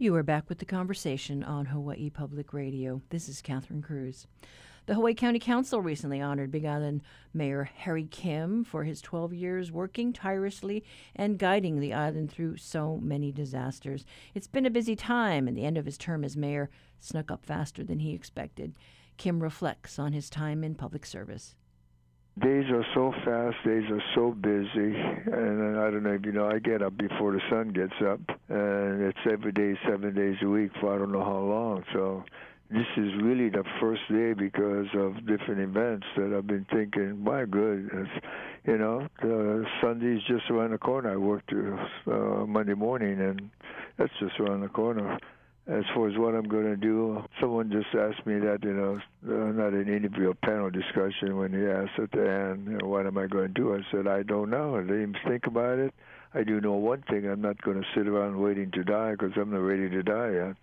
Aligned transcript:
You 0.00 0.14
are 0.14 0.22
back 0.22 0.48
with 0.48 0.58
the 0.58 0.64
conversation 0.64 1.42
on 1.42 1.66
Hawaii 1.66 2.08
Public 2.08 2.52
Radio. 2.52 3.02
This 3.10 3.28
is 3.28 3.42
Catherine 3.42 3.82
Cruz. 3.82 4.28
The 4.86 4.94
Hawaii 4.94 5.12
County 5.12 5.40
Council 5.40 5.82
recently 5.82 6.20
honored 6.20 6.52
Big 6.52 6.64
Island 6.64 7.02
Mayor 7.34 7.64
Harry 7.78 8.04
Kim 8.04 8.62
for 8.62 8.84
his 8.84 9.00
12 9.00 9.34
years 9.34 9.72
working 9.72 10.12
tirelessly 10.12 10.84
and 11.16 11.36
guiding 11.36 11.80
the 11.80 11.94
island 11.94 12.30
through 12.30 12.58
so 12.58 12.98
many 12.98 13.32
disasters. 13.32 14.06
It's 14.36 14.46
been 14.46 14.66
a 14.66 14.70
busy 14.70 14.94
time, 14.94 15.48
and 15.48 15.58
the 15.58 15.64
end 15.64 15.76
of 15.76 15.84
his 15.84 15.98
term 15.98 16.22
as 16.22 16.36
mayor 16.36 16.70
snuck 17.00 17.32
up 17.32 17.44
faster 17.44 17.82
than 17.82 17.98
he 17.98 18.14
expected. 18.14 18.76
Kim 19.16 19.42
reflects 19.42 19.98
on 19.98 20.12
his 20.12 20.30
time 20.30 20.62
in 20.62 20.76
public 20.76 21.06
service 21.06 21.56
days 22.40 22.64
are 22.70 22.84
so 22.94 23.12
fast, 23.24 23.56
days 23.64 23.84
are 23.90 24.02
so 24.14 24.32
busy, 24.32 24.94
and 24.96 25.78
I 25.78 25.90
don't 25.90 26.02
know 26.02 26.12
if 26.12 26.24
you 26.24 26.32
know, 26.32 26.48
I 26.48 26.58
get 26.58 26.82
up 26.82 26.96
before 26.96 27.32
the 27.32 27.40
sun 27.50 27.72
gets 27.72 27.94
up, 28.06 28.20
and 28.48 29.02
it's 29.02 29.18
every 29.30 29.52
day, 29.52 29.78
seven 29.88 30.14
days 30.14 30.36
a 30.42 30.48
week 30.48 30.70
for 30.80 30.94
I 30.94 30.98
don't 30.98 31.12
know 31.12 31.24
how 31.24 31.38
long. 31.38 31.84
So 31.92 32.24
this 32.70 32.86
is 32.96 33.12
really 33.22 33.48
the 33.48 33.64
first 33.80 34.02
day 34.10 34.34
because 34.34 34.86
of 34.94 35.26
different 35.26 35.60
events 35.60 36.06
that 36.16 36.34
I've 36.36 36.46
been 36.46 36.66
thinking, 36.72 37.22
my 37.22 37.44
goodness, 37.44 38.08
you 38.66 38.78
know, 38.78 39.08
the 39.22 39.64
Sunday's 39.82 40.20
just 40.28 40.50
around 40.50 40.72
the 40.72 40.78
corner. 40.78 41.12
I 41.12 41.16
worked 41.16 41.52
uh, 41.52 42.46
Monday 42.46 42.74
morning, 42.74 43.20
and 43.20 43.50
that's 43.96 44.12
just 44.20 44.38
around 44.38 44.60
the 44.60 44.68
corner 44.68 45.18
as 45.68 45.84
far 45.94 46.08
as 46.08 46.16
what 46.16 46.34
I'm 46.34 46.48
going 46.48 46.64
to 46.64 46.76
do, 46.76 47.22
someone 47.40 47.70
just 47.70 47.94
asked 47.94 48.26
me 48.26 48.38
that, 48.38 48.60
you 48.62 48.72
know, 48.72 48.98
uh, 49.28 49.52
not 49.52 49.74
an 49.74 49.86
interview, 49.86 50.30
a 50.30 50.34
panel 50.34 50.70
discussion, 50.70 51.36
when 51.36 51.52
he 51.52 51.66
asked 51.66 51.98
at 51.98 52.10
the 52.10 52.26
end, 52.26 52.66
you 52.66 52.78
know, 52.78 52.88
what 52.88 53.06
am 53.06 53.18
I 53.18 53.26
going 53.26 53.48
to 53.48 53.54
do? 53.54 53.74
I 53.74 53.80
said, 53.92 54.06
I 54.06 54.22
don't 54.22 54.48
know. 54.48 54.76
I 54.76 54.80
didn't 54.80 55.02
even 55.02 55.16
think 55.26 55.46
about 55.46 55.78
it. 55.78 55.92
I 56.32 56.42
do 56.42 56.60
know 56.60 56.72
one 56.72 57.02
thing. 57.10 57.26
I'm 57.26 57.42
not 57.42 57.60
going 57.60 57.80
to 57.80 57.86
sit 57.94 58.08
around 58.08 58.40
waiting 58.40 58.70
to 58.72 58.82
die 58.82 59.12
because 59.12 59.32
I'm 59.36 59.50
not 59.50 59.58
ready 59.58 59.90
to 59.90 60.02
die 60.02 60.30
yet. 60.32 60.56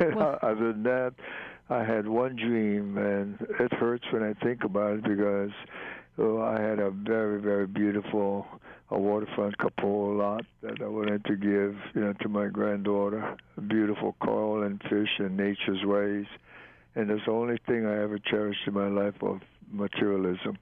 Well, 0.14 0.38
Other 0.42 0.72
than 0.72 0.84
that, 0.84 1.14
I 1.68 1.84
had 1.84 2.06
one 2.06 2.36
dream, 2.36 2.98
and 2.98 3.38
it 3.58 3.72
hurts 3.74 4.04
when 4.12 4.22
I 4.22 4.34
think 4.44 4.62
about 4.62 4.98
it 4.98 5.02
because 5.04 5.50
oh, 6.18 6.40
I 6.40 6.60
had 6.60 6.78
a 6.78 6.90
very, 6.90 7.40
very 7.40 7.66
beautiful 7.66 8.46
a 8.92 8.98
waterfront 8.98 9.56
Kapoho 9.56 10.18
lot 10.18 10.44
that 10.62 10.82
I 10.82 10.86
wanted 10.86 11.24
to 11.24 11.36
give, 11.36 11.76
you 11.94 12.02
know, 12.02 12.12
to 12.20 12.28
my 12.28 12.48
granddaughter. 12.48 13.36
A 13.56 13.60
beautiful 13.60 14.14
coral 14.20 14.64
and 14.64 14.80
fish 14.82 15.08
and 15.18 15.36
nature's 15.36 15.82
ways. 15.84 16.26
And 16.94 17.10
it's 17.10 17.24
the 17.24 17.32
only 17.32 17.58
thing 17.66 17.86
I 17.86 18.02
ever 18.02 18.18
cherished 18.18 18.60
in 18.66 18.74
my 18.74 18.88
life 18.88 19.14
of 19.22 19.40
materialism. 19.70 20.58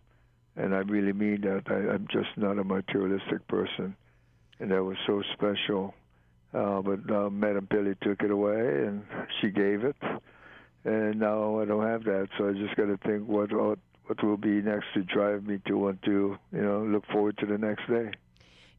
And 0.57 0.75
I 0.75 0.79
really 0.79 1.13
mean 1.13 1.41
that. 1.41 1.63
I, 1.67 1.95
I'm 1.95 2.07
just 2.13 2.29
not 2.37 2.59
a 2.59 2.65
materialistic 2.65 3.47
person. 3.49 3.97
And 4.61 4.71
that 4.71 4.85
was 4.85 4.97
so 5.09 5.23
special. 5.33 5.95
Uh, 6.55 6.83
but 6.83 7.13
uh, 7.13 7.31
Madam 7.31 7.67
Pele 7.67 7.95
took 8.03 8.23
it 8.23 8.31
away, 8.31 8.61
and 8.61 9.03
she 9.41 9.51
gave 9.51 9.85
it. 9.85 9.97
And 10.85 11.19
now 11.19 11.61
I 11.61 11.65
don't 11.65 11.87
have 11.87 12.05
that, 12.05 12.29
so 12.39 12.49
I 12.49 12.53
just 12.53 12.77
got 12.77 12.87
to 12.87 12.99
think 13.05 13.29
what, 13.29 13.53
what 13.53 13.79
what 14.11 14.25
will 14.25 14.37
be 14.37 14.61
next 14.61 14.87
to 14.93 15.05
drive 15.05 15.45
me 15.45 15.61
to 15.69 15.75
want 15.75 16.03
to, 16.03 16.37
you 16.53 16.61
know, 16.61 16.83
look 16.83 17.07
forward 17.13 17.39
to 17.39 17.47
the 17.47 17.57
next 17.57 17.89
day. 17.89 18.11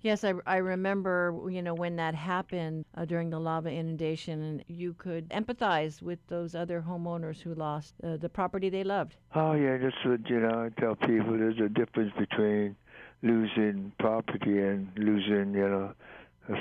Yes, 0.02 0.26
I, 0.26 0.34
I 0.46 0.58
remember, 0.58 1.48
you 1.50 1.62
know, 1.62 1.74
when 1.74 1.96
that 1.96 2.16
happened 2.16 2.84
uh, 2.98 3.06
during 3.06 3.30
the 3.30 3.40
lava 3.40 3.70
inundation, 3.70 4.42
and 4.44 4.64
you 4.68 4.94
could 4.94 5.30
empathize 5.30 6.02
with 6.02 6.20
those 6.28 6.54
other 6.54 6.84
homeowners 6.86 7.40
who 7.40 7.54
lost 7.54 7.94
uh, 8.04 8.18
the 8.18 8.28
property 8.28 8.70
they 8.70 8.84
loved. 8.84 9.16
Oh, 9.34 9.54
yeah, 9.54 9.78
that's 9.78 9.96
what, 10.04 10.30
you 10.30 10.42
know, 10.42 10.66
I 10.66 10.82
tell 10.82 10.96
people 10.96 11.38
there's 11.38 11.60
a 11.60 11.70
difference 11.70 12.12
between 12.20 12.76
losing 13.22 13.94
property 14.00 14.60
and 14.60 14.90
losing, 14.98 15.54
you 15.54 15.70
know, 15.70 15.94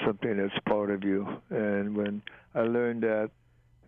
something 0.06 0.36
that's 0.36 0.58
part 0.68 0.92
of 0.92 1.02
you. 1.02 1.26
And 1.48 1.96
when 1.96 2.22
I 2.54 2.60
learned 2.60 3.02
that, 3.02 3.30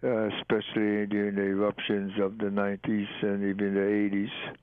uh, 0.02 0.28
especially 0.38 1.06
during 1.06 1.36
the 1.36 1.42
eruptions 1.42 2.14
of 2.20 2.38
the 2.38 2.46
90s 2.46 3.06
and 3.22 3.44
even 3.44 3.74
the 3.74 4.26
80s, 4.26 4.56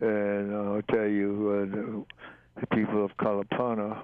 and 0.00 0.54
I'll 0.54 0.82
tell 0.82 1.06
you, 1.06 2.04
uh, 2.56 2.60
the 2.60 2.66
people 2.68 3.04
of 3.04 3.16
Kalapana, 3.16 4.02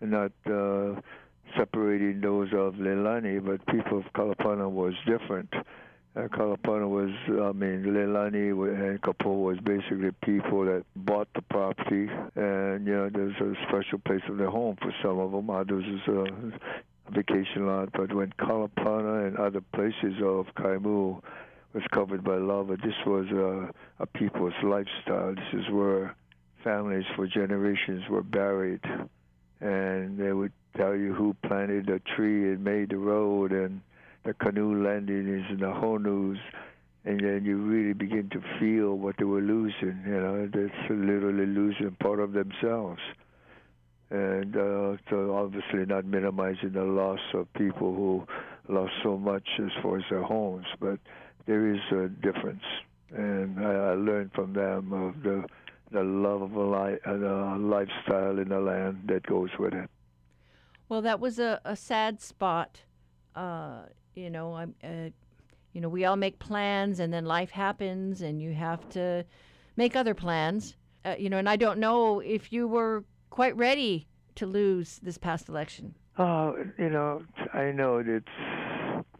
not 0.00 0.32
uh, 0.46 1.00
separating 1.56 2.20
those 2.20 2.48
of 2.52 2.74
Leilani, 2.74 3.44
but 3.44 3.64
people 3.66 3.98
of 3.98 4.04
Kalapana 4.14 4.70
was 4.70 4.94
different. 5.06 5.52
Uh, 6.16 6.28
Kalapana 6.28 6.88
was, 6.88 7.10
I 7.28 7.52
mean, 7.52 7.84
Leilani 7.84 8.50
and 8.90 9.00
Kapoho 9.02 9.42
was 9.42 9.58
basically 9.64 10.10
people 10.22 10.64
that 10.64 10.84
bought 10.94 11.28
the 11.34 11.42
property, 11.42 12.08
and 12.36 12.86
you 12.86 12.94
know, 12.94 13.10
there's 13.12 13.36
a 13.40 13.54
special 13.68 13.98
place 13.98 14.22
of 14.28 14.38
their 14.38 14.50
home 14.50 14.76
for 14.80 14.92
some 15.02 15.18
of 15.18 15.32
them. 15.32 15.50
Others 15.50 15.84
is 15.84 16.08
a 16.08 17.12
vacation 17.12 17.66
lot. 17.66 17.90
But 17.92 18.14
when 18.14 18.32
Kalapana 18.38 19.26
and 19.26 19.36
other 19.36 19.60
places 19.74 20.14
of 20.22 20.46
Kaimu 20.56 21.20
was 21.74 21.82
covered 21.92 22.22
by 22.22 22.36
lava. 22.36 22.76
This 22.76 22.94
was 23.04 23.26
a, 23.30 24.02
a 24.02 24.06
people's 24.06 24.54
lifestyle. 24.62 25.34
This 25.34 25.60
is 25.60 25.70
where 25.70 26.14
families 26.62 27.04
for 27.16 27.26
generations 27.26 28.04
were 28.08 28.22
buried, 28.22 28.80
and 29.60 30.18
they 30.18 30.32
would 30.32 30.52
tell 30.76 30.94
you 30.94 31.12
who 31.12 31.34
planted 31.46 31.86
the 31.86 32.00
tree 32.16 32.52
and 32.52 32.62
made 32.62 32.90
the 32.90 32.96
road 32.96 33.52
and 33.52 33.80
the 34.24 34.34
canoe 34.34 34.82
landings 34.82 35.44
and 35.50 35.60
the 35.60 35.66
honus, 35.66 36.38
and 37.04 37.20
then 37.20 37.44
you 37.44 37.58
really 37.58 37.92
begin 37.92 38.30
to 38.30 38.40
feel 38.58 38.94
what 38.94 39.16
they 39.18 39.24
were 39.24 39.42
losing. 39.42 40.02
You 40.06 40.20
know, 40.20 40.46
that's 40.46 40.90
literally 40.90 41.46
losing 41.46 41.96
part 42.00 42.20
of 42.20 42.32
themselves. 42.32 43.00
And 44.10 44.56
uh, 44.56 44.96
so, 45.10 45.34
obviously, 45.36 45.84
not 45.86 46.04
minimizing 46.04 46.72
the 46.72 46.84
loss 46.84 47.20
of 47.34 47.52
people 47.54 47.94
who 47.94 48.26
lost 48.72 48.92
so 49.02 49.18
much 49.18 49.46
as 49.58 49.70
far 49.82 49.98
as 49.98 50.04
their 50.08 50.22
homes, 50.22 50.66
but 50.78 50.98
there 51.46 51.72
is 51.72 51.80
a 51.90 52.08
difference, 52.08 52.62
and 53.10 53.64
I, 53.64 53.70
I 53.70 53.94
learned 53.94 54.32
from 54.34 54.52
them 54.52 54.92
of 54.92 55.22
the 55.22 55.44
the 55.90 56.02
love 56.02 56.42
of 56.42 56.52
a 56.54 56.64
li- 56.64 56.98
uh, 57.06 57.56
lifestyle 57.58 58.38
in 58.38 58.48
the 58.48 58.58
land 58.58 59.04
that 59.06 59.24
goes 59.26 59.50
with 59.58 59.74
it. 59.74 59.88
Well, 60.88 61.02
that 61.02 61.20
was 61.20 61.38
a, 61.38 61.60
a 61.64 61.76
sad 61.76 62.20
spot. 62.20 62.80
Uh, 63.34 63.82
you 64.14 64.28
know, 64.28 64.54
I'm, 64.54 64.74
uh, 64.82 65.10
you 65.72 65.80
know, 65.80 65.88
we 65.88 66.04
all 66.04 66.16
make 66.16 66.38
plans, 66.38 67.00
and 67.00 67.12
then 67.12 67.24
life 67.24 67.50
happens, 67.50 68.22
and 68.22 68.42
you 68.42 68.54
have 68.54 68.88
to 68.90 69.24
make 69.76 69.94
other 69.94 70.14
plans. 70.14 70.76
Uh, 71.04 71.14
you 71.18 71.30
know, 71.30 71.38
and 71.38 71.48
I 71.48 71.56
don't 71.56 71.78
know 71.78 72.20
if 72.20 72.52
you 72.52 72.66
were 72.66 73.04
quite 73.30 73.56
ready 73.56 74.08
to 74.36 74.46
lose 74.46 74.98
this 75.02 75.18
past 75.18 75.48
election. 75.48 75.94
Oh, 76.18 76.56
you 76.78 76.90
know, 76.90 77.22
I 77.52 77.72
know 77.72 77.98
it's 77.98 78.26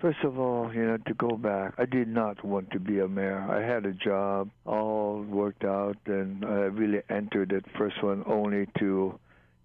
First 0.04 0.22
of 0.22 0.38
all, 0.38 0.70
you 0.70 0.84
know, 0.84 0.98
to 0.98 1.14
go 1.14 1.30
back, 1.38 1.72
I 1.78 1.86
did 1.86 2.08
not 2.08 2.44
want 2.44 2.70
to 2.72 2.78
be 2.78 3.00
a 3.00 3.08
mayor. 3.08 3.40
I 3.40 3.62
had 3.62 3.86
a 3.86 3.94
job, 3.94 4.50
all 4.66 5.22
worked 5.22 5.64
out, 5.64 5.96
and 6.04 6.44
I 6.44 6.64
really 6.68 7.00
entered 7.08 7.54
that 7.54 7.64
first 7.78 8.02
one 8.02 8.22
only 8.26 8.66
to, 8.80 9.18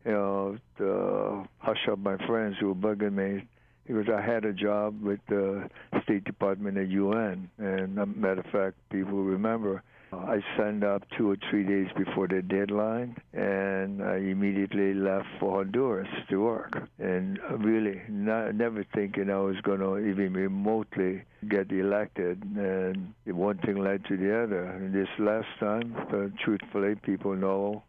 you 0.06 0.12
know, 0.14 0.58
to 0.78 1.46
hush 1.58 1.90
up 1.92 2.00
my 2.00 2.16
friends 2.26 2.56
who 2.58 2.70
were 2.70 2.74
bugging 2.74 3.16
me 3.16 3.50
because 3.86 4.06
I 4.08 4.22
had 4.22 4.46
a 4.46 4.54
job 4.54 5.02
with 5.02 5.20
the 5.28 5.70
State 6.04 6.24
Department 6.24 6.78
at 6.78 6.88
UN. 6.88 7.50
And 7.58 7.96
matter 8.16 8.40
of 8.40 8.46
fact, 8.46 8.78
people 8.92 9.22
remember 9.22 9.84
I 10.12 10.40
signed 10.58 10.84
up 10.84 11.04
two 11.18 11.32
or 11.32 11.38
three 11.50 11.64
days 11.64 11.88
before 11.96 12.28
the 12.28 12.42
deadline, 12.42 13.16
and 13.34 14.02
I 14.04 14.18
immediately 14.18 14.94
left 14.94 15.28
for 15.40 15.58
Honduras 15.64 16.08
to 16.30 16.42
work. 16.42 16.74
And 16.98 17.40
really, 17.60 18.02
not, 18.10 18.56
never 18.56 18.84
thinking 18.94 19.30
I 19.30 19.38
was 19.38 19.56
going 19.62 19.80
to 19.80 19.98
even 19.98 20.34
remotely 20.34 21.24
get 21.48 21.72
elected. 21.72 22.42
And 22.44 23.14
one 23.26 23.60
thing 23.60 23.78
led 23.78 24.04
to 24.06 24.18
the 24.18 24.44
other. 24.44 24.64
And 24.64 24.94
this 24.94 25.10
last 25.20 25.48
time, 25.60 25.96
uh, 26.12 26.28
truthfully, 26.44 26.96
people 26.96 27.36
know 27.36 27.84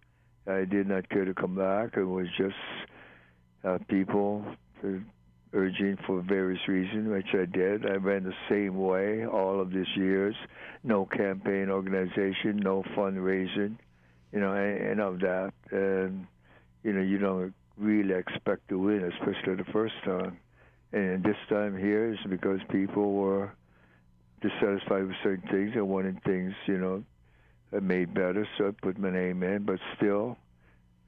I 0.47 0.65
did 0.65 0.89
not 0.89 1.09
care 1.09 1.25
to 1.25 1.35
come 1.35 1.55
back. 1.55 1.97
It 1.97 2.05
was 2.05 2.27
just 2.37 2.55
uh, 3.65 3.79
people. 3.89 4.45
Urging 5.53 5.99
for 6.07 6.21
various 6.23 6.61
reasons, 6.69 7.09
which 7.09 7.35
I 7.35 7.45
did. 7.45 7.85
I 7.85 7.95
ran 7.95 8.23
the 8.23 8.33
same 8.49 8.77
way 8.77 9.27
all 9.27 9.61
of 9.61 9.73
these 9.73 9.97
years. 9.97 10.37
No 10.85 11.07
campaign 11.07 11.71
organization, 11.71 12.59
no 12.59 12.85
fundraising, 12.97 13.77
you 14.33 14.39
know, 14.39 14.55
and 14.55 15.01
of 15.01 15.19
that. 15.21 15.53
And, 15.73 16.29
you 16.85 16.93
know, 16.93 17.03
you 17.03 17.19
don't 17.19 17.53
really 17.77 18.15
expect 18.15 18.69
to 18.69 18.79
win, 18.79 19.11
especially 19.13 19.57
the 19.57 19.73
first 19.73 19.95
time. 20.05 20.39
And 20.93 21.25
this 21.25 21.37
time 21.49 21.77
here 21.77 22.13
is 22.13 22.19
because 22.29 22.61
people 22.71 23.13
were 23.15 23.51
dissatisfied 24.43 25.09
with 25.09 25.17
certain 25.25 25.49
things 25.49 25.73
and 25.75 25.89
wanted 25.89 26.23
things, 26.23 26.53
you 26.67 26.79
know, 26.79 27.03
made 27.81 28.15
better. 28.15 28.47
So 28.57 28.69
I 28.69 28.71
put 28.71 28.99
my 28.99 29.11
name 29.11 29.43
in, 29.43 29.65
but 29.65 29.81
still, 29.97 30.37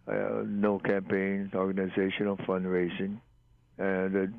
uh, 0.08 0.42
no 0.44 0.80
campaign 0.80 1.52
organization 1.54 2.26
or 2.26 2.36
fundraising 2.38 3.18
and 3.78 4.12
the 4.12 4.32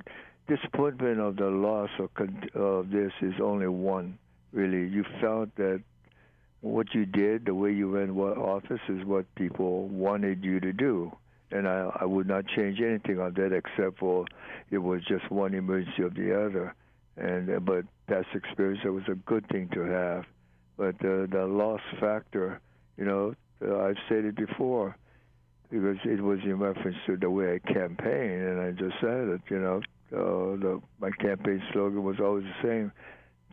disappointment 0.47 1.19
of 1.19 1.35
the 1.35 1.49
loss 1.49 1.89
of, 1.99 2.09
of 2.55 2.89
this 2.89 3.11
is 3.21 3.33
only 3.41 3.67
one, 3.67 4.17
really. 4.51 4.87
You 4.87 5.05
felt 5.21 5.55
that 5.55 5.81
what 6.61 6.93
you 6.93 7.05
did, 7.05 7.45
the 7.45 7.55
way 7.55 7.71
you 7.71 7.89
ran 7.89 8.15
what 8.15 8.37
office, 8.37 8.79
is 8.87 9.05
what 9.05 9.25
people 9.35 9.87
wanted 9.87 10.43
you 10.43 10.59
to 10.59 10.73
do. 10.73 11.11
and 11.51 11.67
I, 11.67 11.89
I 12.01 12.05
would 12.05 12.27
not 12.27 12.47
change 12.47 12.81
anything 12.81 13.19
on 13.19 13.33
that 13.35 13.53
except 13.53 13.99
for 13.99 14.25
it 14.71 14.79
was 14.79 15.01
just 15.05 15.29
one 15.29 15.53
emergency 15.53 16.03
of 16.03 16.15
the 16.15 16.33
other. 16.45 16.73
And 17.15 17.49
uh, 17.49 17.59
but 17.59 17.85
past 18.07 18.27
experience, 18.33 18.81
it 18.83 18.89
was 18.89 19.03
a 19.07 19.15
good 19.15 19.47
thing 19.49 19.69
to 19.73 19.81
have. 19.81 20.25
But 20.77 20.95
uh, 20.95 21.27
the 21.29 21.45
loss 21.47 21.81
factor, 21.99 22.59
you 22.97 23.05
know, 23.05 23.35
uh, 23.63 23.81
I've 23.81 23.97
said 24.09 24.25
it 24.25 24.35
before 24.35 24.95
because 25.73 25.97
it 26.05 26.21
was 26.21 26.39
in 26.43 26.59
reference 26.59 26.97
to 27.07 27.17
the 27.17 27.29
way 27.29 27.55
I 27.55 27.73
campaign, 27.73 28.43
and 28.43 28.61
I 28.61 28.71
just 28.71 28.93
said 29.01 29.27
it. 29.27 29.41
You 29.49 29.59
know, 29.59 29.81
uh, 30.13 30.55
the, 30.61 30.81
my 31.01 31.09
campaign 31.19 31.63
slogan 31.73 32.03
was 32.03 32.19
always 32.19 32.43
the 32.43 32.67
same: 32.67 32.91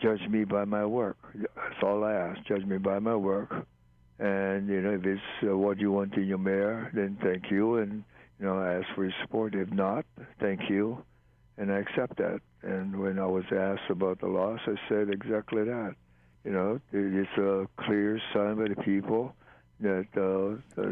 "Judge 0.03 0.29
me 0.29 0.45
by 0.45 0.67
my 0.67 0.85
work." 0.85 1.17
That's 1.35 1.83
all 1.83 2.05
I 2.05 2.13
ask. 2.13 2.45
Judge 2.47 2.65
me 2.67 2.77
by 2.77 2.99
my 2.99 3.17
work, 3.17 3.51
and 4.19 4.69
you 4.69 4.83
know, 4.83 4.91
if 4.91 5.07
it's 5.07 5.23
uh, 5.43 5.57
what 5.57 5.79
you 5.79 5.93
want 5.93 6.15
in 6.15 6.27
your 6.27 6.39
mayor, 6.39 6.91
then 6.93 7.17
thank 7.23 7.51
you, 7.51 7.77
and 7.77 8.05
you 8.39 8.45
know, 8.45 8.59
I 8.59 8.75
ask 8.75 8.87
for 8.95 9.05
your 9.05 9.15
support. 9.23 9.55
If 9.55 9.73
not, 9.73 10.05
thank 10.41 10.69
you, 10.69 11.03
and 11.57 11.73
I 11.73 11.79
accept 11.79 12.19
that. 12.19 12.41
And 12.63 13.01
when 13.01 13.19
I 13.19 13.27
was 13.27 13.45
asked 13.51 13.89
about 13.89 14.21
the 14.21 14.27
loss, 14.27 14.61
I 14.67 14.75
said 14.91 15.09
exactly 15.09 15.65
that. 15.65 15.95
You 16.45 16.53
know, 16.53 16.81
it's 16.93 17.39
a 17.39 17.67
clear 17.83 18.21
sign 18.35 18.57
by 18.57 18.69
the 18.69 18.83
people 18.83 19.35
that 19.81 20.07
uh, 20.17 20.83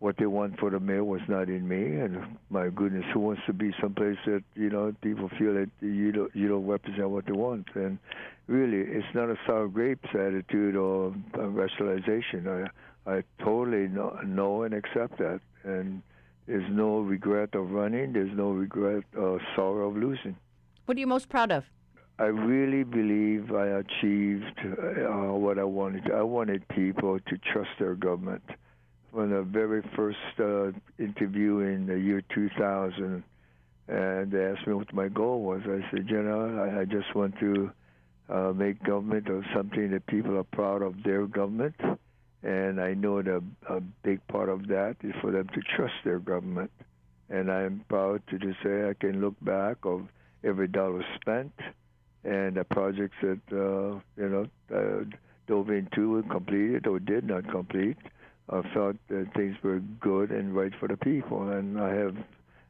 what 0.00 0.16
they 0.16 0.26
want 0.26 0.58
for 0.60 0.70
the 0.70 0.78
mayor 0.78 1.04
was 1.04 1.20
not 1.28 1.48
in 1.48 1.66
me. 1.66 2.00
And 2.00 2.38
my 2.50 2.68
goodness, 2.68 3.04
who 3.12 3.20
wants 3.20 3.42
to 3.46 3.52
be 3.52 3.72
someplace 3.80 4.18
that 4.26 4.42
you 4.54 4.70
know 4.70 4.94
people 5.02 5.28
feel 5.38 5.54
that 5.54 5.70
you 5.80 6.12
don't 6.12 6.34
you 6.34 6.48
don't 6.48 6.66
represent 6.66 7.10
what 7.10 7.26
they 7.26 7.32
want? 7.32 7.66
And 7.74 7.98
really, 8.46 8.78
it's 8.78 9.14
not 9.14 9.28
a 9.28 9.36
sour 9.46 9.68
grapes 9.68 10.08
attitude 10.14 10.76
or 10.76 11.14
rationalization. 11.34 12.48
I 12.48 13.10
I 13.10 13.22
totally 13.42 13.88
know, 13.88 14.18
know 14.24 14.62
and 14.62 14.74
accept 14.74 15.18
that, 15.18 15.40
and 15.64 16.02
there's 16.46 16.70
no 16.70 17.00
regret 17.00 17.54
of 17.54 17.70
running. 17.70 18.12
There's 18.12 18.36
no 18.36 18.50
regret 18.50 19.04
or 19.16 19.40
sorrow 19.56 19.88
of 19.88 19.96
losing. 19.96 20.36
What 20.86 20.96
are 20.96 21.00
you 21.00 21.06
most 21.06 21.28
proud 21.28 21.50
of? 21.50 21.64
I 22.20 22.24
really 22.24 22.82
believe 22.82 23.52
I 23.52 23.66
achieved 23.66 24.58
uh, 24.64 25.34
what 25.34 25.58
I 25.58 25.64
wanted. 25.64 26.10
I 26.10 26.22
wanted 26.22 26.66
people 26.68 27.18
to 27.20 27.38
trust 27.52 27.70
their 27.78 27.94
government 27.94 28.42
from 29.12 29.30
the 29.30 29.42
very 29.42 29.82
first 29.96 30.18
uh, 30.38 30.70
interview 30.98 31.60
in 31.60 31.86
the 31.86 31.98
year 31.98 32.22
2000, 32.34 33.22
and 33.88 34.30
they 34.30 34.44
asked 34.44 34.66
me 34.66 34.74
what 34.74 34.92
my 34.92 35.08
goal 35.08 35.42
was. 35.42 35.62
I 35.64 35.80
said, 35.90 36.08
you 36.08 36.22
know, 36.22 36.58
I, 36.62 36.80
I 36.80 36.84
just 36.84 37.14
want 37.14 37.38
to 37.40 37.70
uh, 38.28 38.52
make 38.54 38.82
government 38.82 39.28
of 39.28 39.44
something 39.54 39.90
that 39.90 40.06
people 40.06 40.36
are 40.36 40.44
proud 40.44 40.82
of 40.82 41.02
their 41.04 41.26
government, 41.26 41.76
and 42.42 42.80
I 42.80 42.94
know 42.94 43.22
that 43.22 43.42
a 43.68 43.80
big 44.02 44.26
part 44.28 44.48
of 44.48 44.68
that 44.68 44.96
is 45.02 45.14
for 45.20 45.30
them 45.30 45.48
to 45.48 45.60
trust 45.76 45.94
their 46.04 46.18
government. 46.18 46.70
And 47.30 47.50
I'm 47.50 47.84
proud 47.88 48.22
to 48.30 48.38
just 48.38 48.58
say 48.62 48.88
I 48.88 48.94
can 48.94 49.20
look 49.20 49.34
back 49.42 49.78
of 49.82 50.08
every 50.44 50.68
dollar 50.68 51.04
spent 51.20 51.52
and 52.24 52.56
the 52.56 52.64
projects 52.64 53.16
that 53.22 53.40
uh, 53.52 54.00
you 54.16 54.28
know 54.28 54.46
uh, 54.74 55.04
dove 55.46 55.70
into 55.70 56.16
and 56.16 56.30
completed 56.30 56.86
or 56.86 56.98
did 56.98 57.24
not 57.24 57.48
complete 57.50 57.96
I 58.50 58.62
felt 58.72 58.96
that 59.08 59.28
things 59.34 59.56
were 59.62 59.80
good 60.00 60.30
and 60.30 60.54
right 60.54 60.72
for 60.80 60.88
the 60.88 60.96
people, 60.96 61.50
and 61.50 61.78
I 61.78 61.94
have 61.94 62.16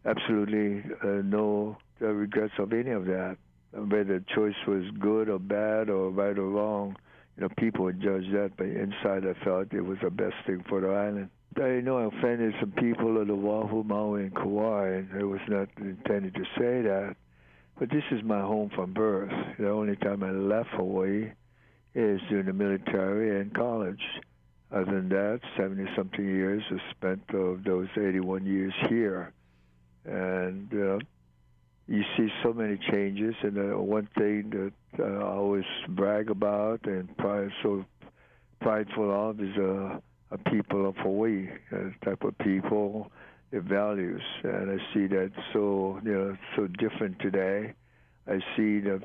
absolutely 0.05 0.83
uh, 1.03 1.23
no 1.25 1.77
uh, 2.01 2.07
regrets 2.07 2.55
of 2.59 2.73
any 2.73 2.91
of 2.91 3.05
that. 3.07 3.37
Whether 3.73 4.19
the 4.19 4.25
choice 4.35 4.57
was 4.67 4.85
good 4.99 5.29
or 5.29 5.39
bad 5.39 5.89
or 5.89 6.11
right 6.11 6.37
or 6.37 6.49
wrong, 6.49 6.97
you 7.37 7.43
know, 7.43 7.49
people 7.59 7.85
would 7.85 8.01
judge 8.01 8.25
that. 8.33 8.53
But 8.57 8.67
inside, 8.67 9.25
I 9.25 9.45
felt 9.45 9.73
it 9.73 9.83
was 9.83 9.99
the 10.03 10.11
best 10.11 10.35
thing 10.47 10.65
for 10.69 10.81
the 10.81 10.89
island. 10.89 11.31
I 11.57 11.81
know 11.81 11.99
I 11.99 12.05
offended 12.07 12.55
some 12.61 12.73
people 12.73 13.21
of 13.21 13.27
the 13.27 13.35
Oahu, 13.35 13.83
Maui, 13.83 14.23
and 14.23 14.35
Kauai, 14.35 14.89
and 14.89 15.21
it 15.21 15.25
was 15.25 15.41
not 15.49 15.69
intended 15.79 16.35
to 16.35 16.45
say 16.57 16.83
that. 16.83 17.17
But 17.79 17.91
this 17.91 18.05
is 18.11 18.23
my 18.25 18.41
home 18.41 18.71
from 18.75 18.93
birth. 18.93 19.33
The 19.59 19.69
only 19.69 19.97
time 19.97 20.23
I 20.23 20.31
left 20.31 20.71
Hawaii 20.71 21.31
is 21.95 22.21
during 22.29 22.47
the 22.47 22.53
military 22.53 23.41
and 23.41 23.55
college. 23.55 24.03
Other 24.71 24.85
than 24.85 25.09
that, 25.09 25.41
70 25.57 25.87
something 25.97 26.25
years 26.25 26.63
is 26.71 26.81
spent 26.91 27.23
of 27.33 27.65
those 27.65 27.89
81 27.97 28.45
years 28.45 28.75
here. 28.89 29.33
And 30.05 30.69
uh, 30.73 30.99
you 31.87 32.03
see 32.17 32.29
so 32.43 32.53
many 32.53 32.79
changes. 32.91 33.35
And 33.43 33.57
uh, 33.59 33.79
one 33.79 34.09
thing 34.17 34.51
that 34.51 35.03
uh, 35.03 35.25
I 35.25 35.33
always 35.33 35.65
brag 35.89 36.31
about 36.31 36.85
and 36.85 37.15
pride, 37.17 37.51
so 37.63 37.85
prideful 38.61 39.31
of 39.31 39.41
is 39.41 39.57
uh, 39.57 39.99
a 40.31 40.39
people 40.51 40.87
of 40.87 40.97
Hawaii, 40.97 41.49
a 41.73 42.05
type 42.05 42.23
of 42.25 42.37
people, 42.39 43.11
their 43.51 43.63
values. 43.63 44.23
And 44.43 44.71
I 44.71 44.77
see 44.93 45.07
that 45.07 45.33
so, 45.55 45.99
you 46.05 46.13
know, 46.13 46.37
so 46.57 46.67
different 46.67 47.19
today. 47.21 47.73
I 48.27 48.41
see 48.55 48.81
the 48.81 49.01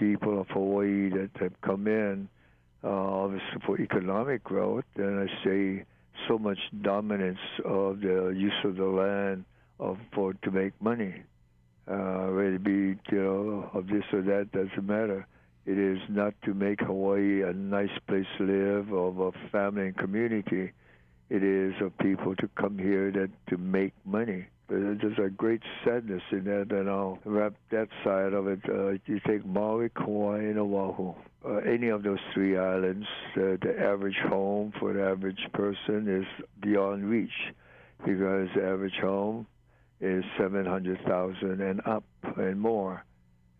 people 0.00 0.40
of 0.40 0.48
Hawaii 0.48 1.08
that 1.10 1.30
have 1.38 1.52
come 1.60 1.86
in 1.86 2.28
obviously 2.88 3.60
for 3.64 3.80
economic 3.80 4.44
growth, 4.44 4.84
and 4.96 5.28
I 5.28 5.44
say 5.44 5.84
so 6.28 6.38
much 6.38 6.58
dominance 6.82 7.38
of 7.64 8.00
the 8.00 8.34
use 8.36 8.52
of 8.64 8.76
the 8.76 8.84
land 8.84 9.44
of 9.80 9.98
for 10.14 10.34
to 10.34 10.50
make 10.50 10.72
money. 10.80 11.22
Uh, 11.86 12.28
whether 12.28 12.54
it 12.54 12.64
be 12.64 12.96
you 13.12 13.22
know 13.22 13.70
of 13.74 13.86
this 13.88 14.04
or 14.12 14.22
that 14.22 14.50
doesn't 14.52 14.86
matter. 14.86 15.26
It 15.66 15.78
is 15.78 15.98
not 16.08 16.34
to 16.44 16.52
make 16.54 16.80
Hawaii 16.80 17.42
a 17.42 17.52
nice 17.52 17.96
place 18.06 18.26
to 18.38 18.44
live 18.44 18.92
of 18.92 19.18
a 19.18 19.32
family 19.50 19.86
and 19.86 19.96
community. 19.96 20.72
It 21.30 21.42
is 21.42 21.74
of 21.80 21.96
people 21.98 22.36
to 22.36 22.48
come 22.48 22.78
here 22.78 23.10
that 23.12 23.30
to 23.48 23.56
make 23.56 23.92
money. 24.04 24.46
There's 24.68 25.18
a 25.18 25.28
great 25.28 25.62
sadness 25.84 26.22
in 26.32 26.44
that, 26.44 26.70
and 26.70 26.88
I'll 26.88 27.18
wrap 27.24 27.54
that 27.70 27.88
side 28.02 28.32
of 28.32 28.46
it. 28.46 28.60
Uh, 28.68 28.92
you 29.06 29.20
take 29.26 29.44
Maui, 29.44 29.90
Kauai, 29.90 30.38
and 30.38 30.58
Oahu. 30.58 31.14
Uh, 31.46 31.56
any 31.56 31.88
of 31.88 32.02
those 32.02 32.18
three 32.32 32.56
islands, 32.56 33.06
uh, 33.36 33.56
the 33.60 33.74
average 33.78 34.16
home 34.28 34.72
for 34.78 34.94
the 34.94 35.02
average 35.02 35.46
person 35.52 36.08
is 36.08 36.46
beyond 36.62 37.04
reach 37.04 37.52
because 38.06 38.48
the 38.56 38.62
average 38.62 38.98
home 39.00 39.46
is 40.00 40.24
700,000 40.38 41.60
and 41.60 41.80
up 41.86 42.04
and 42.36 42.58
more. 42.58 43.04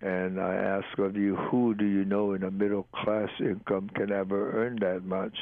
And 0.00 0.40
I 0.40 0.54
ask 0.54 0.98
of 0.98 1.16
you, 1.16 1.36
who 1.36 1.74
do 1.74 1.84
you 1.84 2.04
know 2.04 2.32
in 2.32 2.42
a 2.42 2.50
middle 2.50 2.86
class 2.94 3.30
income 3.40 3.90
can 3.94 4.12
ever 4.12 4.52
earn 4.52 4.78
that 4.80 5.04
much? 5.04 5.36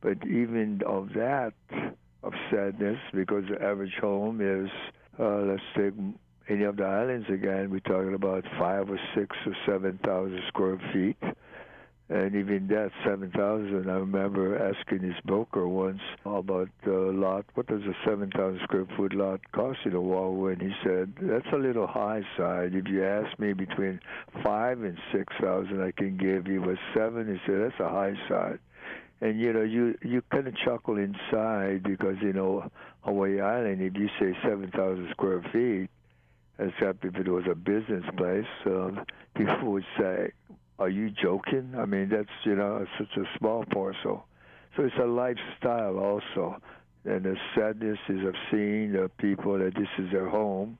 But 0.00 0.18
even 0.26 0.82
of 0.86 1.10
that, 1.14 1.54
of 2.22 2.32
sadness, 2.50 2.98
because 3.12 3.44
the 3.48 3.62
average 3.62 3.94
home 4.00 4.40
is 4.40 4.70
uh, 5.18 5.38
let's 5.38 5.62
take 5.76 5.94
any 6.48 6.64
of 6.64 6.76
the 6.76 6.84
islands 6.84 7.26
again. 7.28 7.70
We're 7.70 7.80
talking 7.80 8.14
about 8.14 8.44
five 8.58 8.88
or 8.90 9.00
six 9.14 9.36
or 9.46 9.56
seven 9.66 9.98
thousand 10.04 10.40
square 10.48 10.78
feet, 10.92 11.16
and 12.16 12.34
even 12.34 12.66
that 12.68 12.90
seven 13.04 13.30
thousand. 13.30 13.90
I 13.90 13.94
remember 13.94 14.56
asking 14.58 15.00
his 15.00 15.20
broker 15.24 15.68
once 15.68 16.00
about 16.24 16.68
the 16.84 16.92
lot. 16.92 17.44
What 17.54 17.66
does 17.66 17.82
a 17.82 17.94
seven 18.04 18.30
thousand 18.30 18.60
square 18.64 18.86
foot 18.96 19.14
lot 19.14 19.40
cost 19.52 19.78
in 19.84 19.94
Oahu? 19.94 20.48
And 20.48 20.62
he 20.62 20.72
said 20.82 21.12
that's 21.20 21.46
a 21.52 21.58
little 21.58 21.86
high 21.86 22.22
side. 22.36 22.74
If 22.74 22.88
you 22.88 23.04
ask 23.04 23.38
me 23.38 23.52
between 23.52 24.00
five 24.42 24.82
and 24.82 24.98
six 25.12 25.32
thousand, 25.40 25.82
I 25.82 25.92
can 25.92 26.16
give 26.16 26.46
you. 26.46 26.60
But 26.60 26.76
seven, 26.94 27.26
he 27.28 27.40
said 27.46 27.60
that's 27.60 27.80
a 27.80 27.88
high 27.88 28.14
side 28.28 28.58
and 29.20 29.40
you 29.40 29.52
know 29.52 29.62
you 29.62 29.96
you 30.02 30.22
kind 30.30 30.46
of 30.46 30.54
chuckle 30.64 30.98
inside 30.98 31.82
because 31.82 32.16
you 32.20 32.32
know 32.32 32.70
Hawaii 33.00 33.40
Island. 33.40 33.80
If 33.80 33.94
you 33.96 34.08
say 34.20 34.36
seven 34.42 34.70
thousand 34.70 35.08
square 35.10 35.42
feet, 35.52 35.88
except 36.58 37.04
if 37.04 37.16
it 37.16 37.28
was 37.28 37.44
a 37.50 37.54
business 37.54 38.04
place, 38.16 38.46
um, 38.66 39.04
people 39.34 39.72
would 39.72 39.84
say, 39.98 40.32
"Are 40.78 40.88
you 40.88 41.10
joking?" 41.10 41.74
I 41.76 41.84
mean, 41.86 42.08
that's 42.08 42.28
you 42.44 42.54
know 42.54 42.86
such 42.98 43.16
a 43.16 43.38
small 43.38 43.64
parcel. 43.64 44.26
So 44.76 44.84
it's 44.84 44.96
a 45.00 45.06
lifestyle 45.06 45.98
also, 45.98 46.60
and 47.04 47.24
the 47.24 47.36
sadness 47.54 47.98
is 48.08 48.26
of 48.26 48.34
seeing 48.50 48.92
the 48.92 49.10
people 49.18 49.58
that 49.58 49.74
this 49.74 49.88
is 49.98 50.10
their 50.12 50.28
home, 50.28 50.78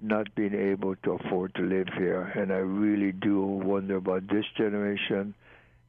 not 0.00 0.34
being 0.34 0.54
able 0.54 0.96
to 0.96 1.12
afford 1.12 1.54
to 1.56 1.62
live 1.62 1.88
here. 1.96 2.22
And 2.22 2.52
I 2.52 2.58
really 2.58 3.12
do 3.12 3.42
wonder 3.42 3.96
about 3.96 4.28
this 4.28 4.46
generation, 4.56 5.34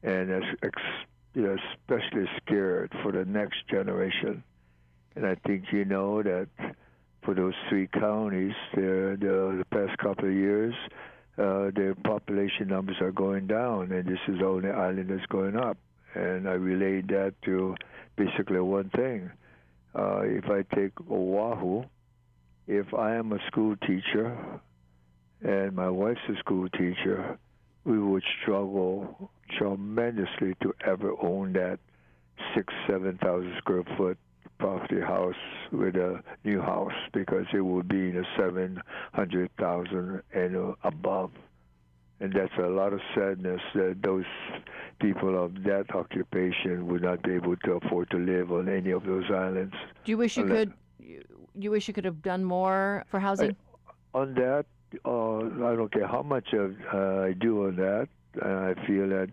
and 0.02 0.42
especially 1.34 2.28
scared 2.42 2.92
for 3.02 3.12
the 3.12 3.24
next 3.24 3.66
generation. 3.68 4.42
And 5.16 5.26
I 5.26 5.34
think 5.46 5.72
you 5.72 5.84
know 5.84 6.22
that 6.22 6.48
for 7.22 7.34
those 7.34 7.54
three 7.68 7.86
counties, 7.86 8.54
the, 8.74 9.16
the 9.20 9.64
past 9.70 9.96
couple 9.98 10.28
of 10.28 10.34
years, 10.34 10.74
uh, 11.38 11.70
their 11.74 11.94
population 11.94 12.68
numbers 12.68 12.96
are 13.00 13.12
going 13.12 13.46
down, 13.46 13.92
and 13.92 14.06
this 14.06 14.18
is 14.28 14.38
the 14.38 14.46
only 14.46 14.70
island 14.70 15.08
that's 15.10 15.26
going 15.26 15.56
up. 15.56 15.78
And 16.14 16.48
I 16.48 16.52
relate 16.52 17.08
that 17.08 17.34
to 17.44 17.76
basically 18.16 18.60
one 18.60 18.90
thing. 18.90 19.30
Uh, 19.94 20.20
if 20.22 20.44
I 20.46 20.62
take 20.74 20.92
Oahu, 21.10 21.84
if 22.66 22.92
I 22.94 23.14
am 23.14 23.32
a 23.32 23.38
school 23.46 23.76
teacher 23.76 24.36
and 25.42 25.74
my 25.74 25.88
wife's 25.88 26.20
a 26.28 26.38
school 26.38 26.68
teacher, 26.70 27.38
we 27.84 27.98
would 27.98 28.22
struggle 28.42 29.30
tremendously 29.58 30.54
to 30.62 30.74
ever 30.86 31.12
own 31.20 31.52
that 31.54 31.78
six, 32.54 32.72
seven 32.88 33.18
thousand 33.22 33.54
square 33.58 33.84
foot 33.96 34.18
property 34.60 35.00
house 35.00 35.42
with 35.72 35.96
a 35.96 36.22
new 36.44 36.60
house 36.60 36.98
because 37.12 37.46
it 37.52 37.60
will 37.60 37.82
be 37.82 38.10
in 38.10 38.16
a 38.18 38.26
seven 38.38 38.80
hundred 39.12 39.50
thousand 39.58 40.22
and 40.32 40.74
above, 40.84 41.30
and 42.20 42.32
that's 42.32 42.56
a 42.58 42.68
lot 42.68 42.92
of 42.92 43.00
sadness 43.14 43.60
that 43.74 43.96
those 44.02 44.30
people 45.00 45.42
of 45.42 45.54
that 45.64 45.86
occupation 45.94 46.86
would 46.88 47.02
not 47.02 47.22
be 47.22 47.32
able 47.32 47.56
to 47.56 47.72
afford 47.72 48.10
to 48.10 48.18
live 48.18 48.52
on 48.52 48.68
any 48.68 48.90
of 48.90 49.04
those 49.04 49.24
islands. 49.30 49.74
Do 50.04 50.12
you 50.12 50.18
wish 50.18 50.36
you 50.36 50.44
could? 50.44 50.72
You 51.54 51.70
wish 51.72 51.88
you 51.88 51.94
could 51.94 52.04
have 52.04 52.22
done 52.22 52.44
more 52.44 53.04
for 53.10 53.18
housing? 53.18 53.56
I, 54.14 54.18
on 54.18 54.34
that, 54.34 54.66
uh, 55.04 55.38
I 55.70 55.74
don't 55.76 55.92
care 55.92 56.06
how 56.06 56.22
much 56.22 56.52
of, 56.52 56.76
uh, 56.94 57.22
I 57.28 57.32
do 57.32 57.66
on 57.66 57.76
that. 57.76 58.08
I 58.40 58.74
feel 58.86 59.08
that, 59.08 59.30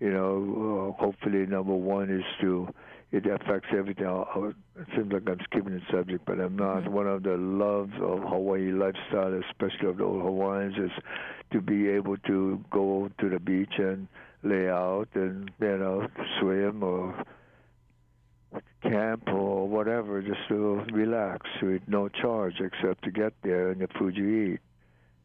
you 0.00 0.10
know, 0.10 0.94
uh, 0.98 1.00
hopefully 1.00 1.46
number 1.46 1.74
one 1.74 2.10
is 2.10 2.24
to 2.40 2.68
it 3.12 3.26
affects 3.26 3.68
everything. 3.76 4.06
It 4.06 4.86
seems 4.94 5.12
like 5.12 5.22
I'm 5.28 5.38
skipping 5.44 5.74
the 5.74 5.82
subject, 5.90 6.24
but 6.26 6.40
I'm 6.40 6.56
not. 6.56 6.84
Mm-hmm. 6.84 6.92
One 6.92 7.06
of 7.06 7.22
the 7.22 7.36
loves 7.36 7.92
of 8.00 8.20
Hawaii 8.20 8.72
lifestyle, 8.72 9.40
especially 9.50 9.88
of 9.88 9.98
the 9.98 10.04
old 10.04 10.22
Hawaiians, 10.22 10.76
is 10.76 10.90
to 11.52 11.60
be 11.60 11.88
able 11.88 12.16
to 12.18 12.64
go 12.70 13.10
to 13.20 13.28
the 13.28 13.38
beach 13.38 13.74
and 13.78 14.08
lay 14.42 14.68
out 14.68 15.08
and 15.14 15.50
you 15.60 15.78
know 15.78 16.06
swim 16.40 16.82
or 16.82 17.24
camp 18.82 19.28
or 19.28 19.68
whatever, 19.68 20.20
just 20.20 20.46
to 20.48 20.84
relax 20.92 21.46
with 21.62 21.82
no 21.86 22.08
charge 22.08 22.60
except 22.60 23.02
to 23.04 23.10
get 23.10 23.32
there 23.42 23.70
and 23.70 23.80
the 23.80 23.88
food 23.98 24.16
you 24.16 24.54
eat 24.54 24.60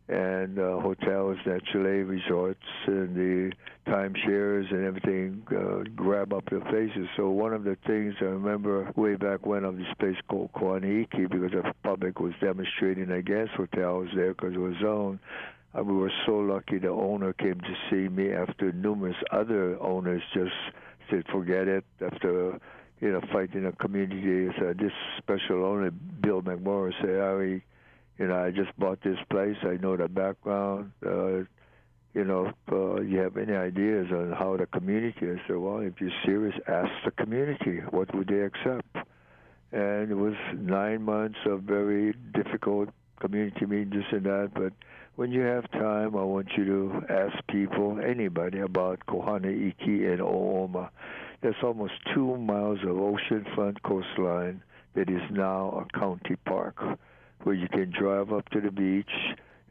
and 0.10 0.58
uh, 0.58 0.80
hotels, 0.80 1.38
naturally, 1.46 2.02
resorts, 2.02 2.66
and 2.88 3.16
the 3.16 3.52
timeshares 3.88 4.72
and 4.72 4.84
everything 4.84 5.44
uh, 5.52 5.88
grab 5.96 6.34
up 6.34 6.50
your 6.50 6.62
faces. 6.66 7.08
So 7.16 7.30
one 7.30 7.54
of 7.54 7.64
the 7.64 7.78
things 7.86 8.16
I 8.20 8.26
remember 8.26 8.92
way 8.96 9.16
back 9.16 9.46
when 9.46 9.64
of 9.64 9.78
this 9.78 9.88
place 10.00 10.18
called 10.28 10.52
Kohanaiki, 10.54 11.30
because 11.30 11.52
the 11.52 11.74
public 11.84 12.20
was 12.20 12.34
demonstrating 12.42 13.12
against 13.12 13.54
hotels 13.54 14.10
there 14.16 14.34
because 14.34 14.56
it 14.56 14.60
was 14.60 14.74
zoned. 14.82 15.20
Uh, 15.78 15.84
we 15.84 15.94
were 15.94 16.12
so 16.26 16.40
lucky 16.40 16.80
the 16.80 16.88
owner 16.88 17.32
came 17.34 17.60
to 17.60 17.76
see 17.92 18.10
me 18.10 18.34
after 18.34 18.72
numerous 18.72 19.16
other 19.32 19.80
owners 19.80 20.24
just 20.34 20.52
said 21.12 21.24
forget 21.32 21.68
it 21.68 21.86
after 22.02 22.60
you 23.00 23.12
know 23.12 23.22
fighting 23.32 23.66
a 23.68 23.72
community. 23.74 24.52
So 24.60 24.74
this 24.74 24.92
special 25.20 25.64
owner, 25.64 25.92
Bill 25.92 26.42
McMorris, 26.42 26.94
said, 27.00 27.10
"Harry." 27.10 27.64
You 28.20 28.28
know, 28.28 28.44
I 28.44 28.52
just 28.52 28.78
bought 28.78 29.02
this 29.02 29.18
place. 29.30 29.56
I 29.64 29.78
know 29.82 29.96
the 29.96 30.10
background. 30.10 30.92
Uh, 31.06 31.46
you 32.14 32.26
know, 32.26 32.52
uh, 32.70 33.00
you 33.00 33.18
have 33.20 33.38
any 33.38 33.54
ideas 33.54 34.08
on 34.12 34.34
how 34.38 34.58
the 34.58 34.66
community 34.66 35.26
is? 35.26 35.40
So, 35.48 35.60
well, 35.60 35.80
if 35.80 35.94
you're 36.02 36.12
serious, 36.26 36.56
ask 36.68 36.90
the 37.06 37.12
community. 37.12 37.78
What 37.92 38.14
would 38.14 38.28
they 38.28 38.42
accept? 38.42 39.08
And 39.72 40.12
it 40.12 40.16
was 40.16 40.34
nine 40.54 41.04
months 41.04 41.38
of 41.46 41.62
very 41.62 42.14
difficult 42.34 42.90
community 43.22 43.66
meetings 43.66 44.04
and 44.12 44.26
that. 44.26 44.52
But 44.54 44.74
when 45.16 45.32
you 45.32 45.42
have 45.42 45.72
time, 45.72 46.16
I 46.18 46.24
want 46.24 46.50
you 46.58 46.66
to 46.66 47.02
ask 47.10 47.36
people, 47.48 48.00
anybody, 48.04 48.60
about 48.60 49.00
Kohanaiki 49.08 50.12
and 50.12 50.20
O'oma. 50.20 50.90
There's 51.42 51.56
almost 51.64 51.94
two 52.14 52.36
miles 52.36 52.80
of 52.82 52.98
oceanfront 52.98 53.82
coastline 53.84 54.62
that 54.96 55.10
is 55.10 55.22
now 55.32 55.86
a 55.86 55.98
county 55.98 56.36
park 56.46 57.00
where 57.44 57.56
you 57.56 57.68
can 57.70 57.92
drive 57.92 58.32
up 58.34 58.50
to 58.50 58.62
the 58.62 58.72
beach, 58.72 59.12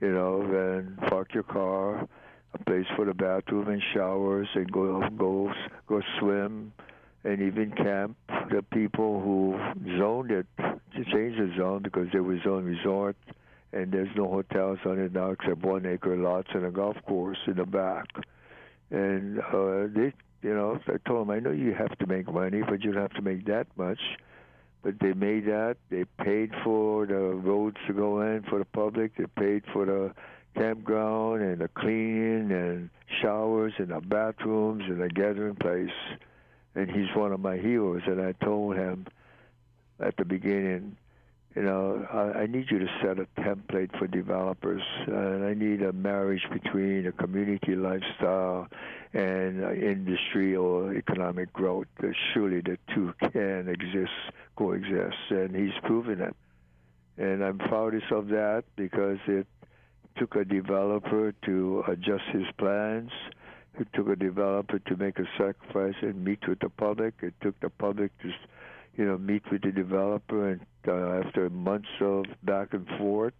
you 0.01 0.13
know, 0.13 0.43
and 0.43 0.97
park 1.09 1.35
your 1.35 1.43
car, 1.43 2.09
a 2.55 2.65
place 2.65 2.87
for 2.97 3.05
the 3.05 3.15
bathroom 3.15 3.69
and 3.69 3.83
showers, 3.95 4.49
and 4.55 4.71
go 4.71 5.09
go 5.17 5.53
go 5.87 6.01
swim, 6.19 6.73
and 7.25 7.43
even 7.43 7.71
camp. 7.73 8.17
The 8.51 8.63
people 8.63 9.21
who 9.21 9.59
zoned 9.99 10.31
it 10.31 10.47
to 10.59 11.05
change 11.05 11.37
the 11.37 11.53
zone 11.57 11.83
because 11.83 12.09
there 12.13 12.23
was 12.23 12.41
zone 12.43 12.65
resort, 12.65 13.17
and 13.73 13.93
there's 13.93 14.15
no 14.17 14.29
hotels 14.29 14.79
on 14.87 14.99
it 14.99 15.13
now 15.13 15.31
except 15.33 15.63
one 15.63 15.85
acre 15.87 16.17
lots 16.17 16.49
and 16.55 16.65
a 16.65 16.71
golf 16.71 16.97
course 17.07 17.39
in 17.47 17.57
the 17.57 17.67
back. 17.67 18.07
And 18.91 19.41
uh, 19.41 19.89
they, 19.95 20.15
you 20.43 20.55
know, 20.55 20.81
I 20.87 20.97
told 21.07 21.29
them, 21.29 21.31
I 21.31 21.41
know 21.41 21.51
you 21.51 21.75
have 21.75 21.97
to 21.99 22.07
make 22.07 22.33
money, 22.33 22.63
but 22.67 22.83
you 22.83 22.93
don't 22.93 23.03
have 23.03 23.13
to 23.15 23.23
make 23.23 23.45
that 23.47 23.67
much 23.77 24.01
but 24.83 24.99
they 25.01 25.13
made 25.13 25.47
that. 25.47 25.77
They 25.91 26.05
paid 26.23 26.53
for 26.65 27.07
the 27.07 27.15
roads 27.15 27.77
to 27.87 27.93
go 27.93 28.21
in 28.21 28.43
for 28.49 28.59
the 28.59 28.65
public. 28.65 29.17
They 29.17 29.27
paid 29.27 29.65
for 29.73 29.85
the 29.85 30.15
campground 30.57 31.43
and 31.43 31.61
the 31.61 31.69
cleaning 31.69 32.51
and 32.53 32.91
showers 33.21 33.73
and 33.79 33.89
the 33.89 34.01
bathrooms 34.01 34.85
and 34.87 35.01
the 35.01 35.09
gathering 35.09 35.57
place. 35.57 35.91
And 36.75 36.91
he's 36.91 37.15
one 37.15 37.33
of 37.33 37.41
my 37.41 37.57
heroes. 37.57 38.03
And 38.07 38.21
I 38.21 38.33
told 38.33 38.77
him 38.77 39.07
at 40.01 40.17
the 40.17 40.25
beginning, 40.25 40.97
you 41.57 41.63
know, 41.63 42.07
I, 42.13 42.41
I 42.41 42.47
need 42.47 42.67
you 42.71 42.79
to 42.79 42.87
set 43.03 43.19
a 43.19 43.27
template 43.41 43.97
for 43.99 44.07
developers, 44.07 44.83
and 45.07 45.45
I 45.45 45.55
need 45.55 45.83
a 45.83 45.93
marriage 45.93 46.47
between 46.53 47.07
a 47.07 47.13
community 47.13 47.75
lifestyle 47.75 48.69
and 49.15 49.65
uh, 49.65 49.73
industry 49.73 50.55
or 50.55 50.95
economic 50.95 51.53
growth. 51.53 51.87
Surely 52.33 52.61
the 52.61 52.79
two 52.95 53.15
can 53.33 53.69
exist, 53.69 54.13
coexist, 54.57 55.17
and 55.31 55.57
he's 55.57 55.75
proven 55.85 56.21
it. 56.21 56.37
And 57.17 57.43
I'm 57.43 57.59
proudest 57.59 58.13
of 58.13 58.29
that 58.29 58.65
because 58.77 59.19
it 59.27 59.47
took 60.17 60.37
a 60.37 60.45
developer 60.45 61.33
to 61.47 61.85
adjust 61.89 62.25
his 62.33 62.47
plans. 62.59 63.11
It 63.81 63.89
took 63.95 64.09
a 64.09 64.17
developer 64.17 64.79
to 64.79 64.97
make 64.97 65.19
a 65.19 65.25
sacrifice 65.39 65.95
and 66.03 66.25
meet 66.25 66.47
with 66.47 66.59
the 66.61 66.69
public. 66.69 67.15
It 67.23 67.35
took 67.41 67.59
the 67.61 67.71
public 67.71 68.17
to 68.23 68.31
you 68.99 69.07
know, 69.07 69.17
meet 69.17 69.43
with 69.51 69.63
the 69.63 69.71
developer, 69.71 70.51
and 70.51 70.61
uh, 70.89 71.23
after 71.25 71.51
months 71.51 71.89
of 72.01 72.25
back 72.43 72.73
and 72.73 72.87
forth, 72.99 73.35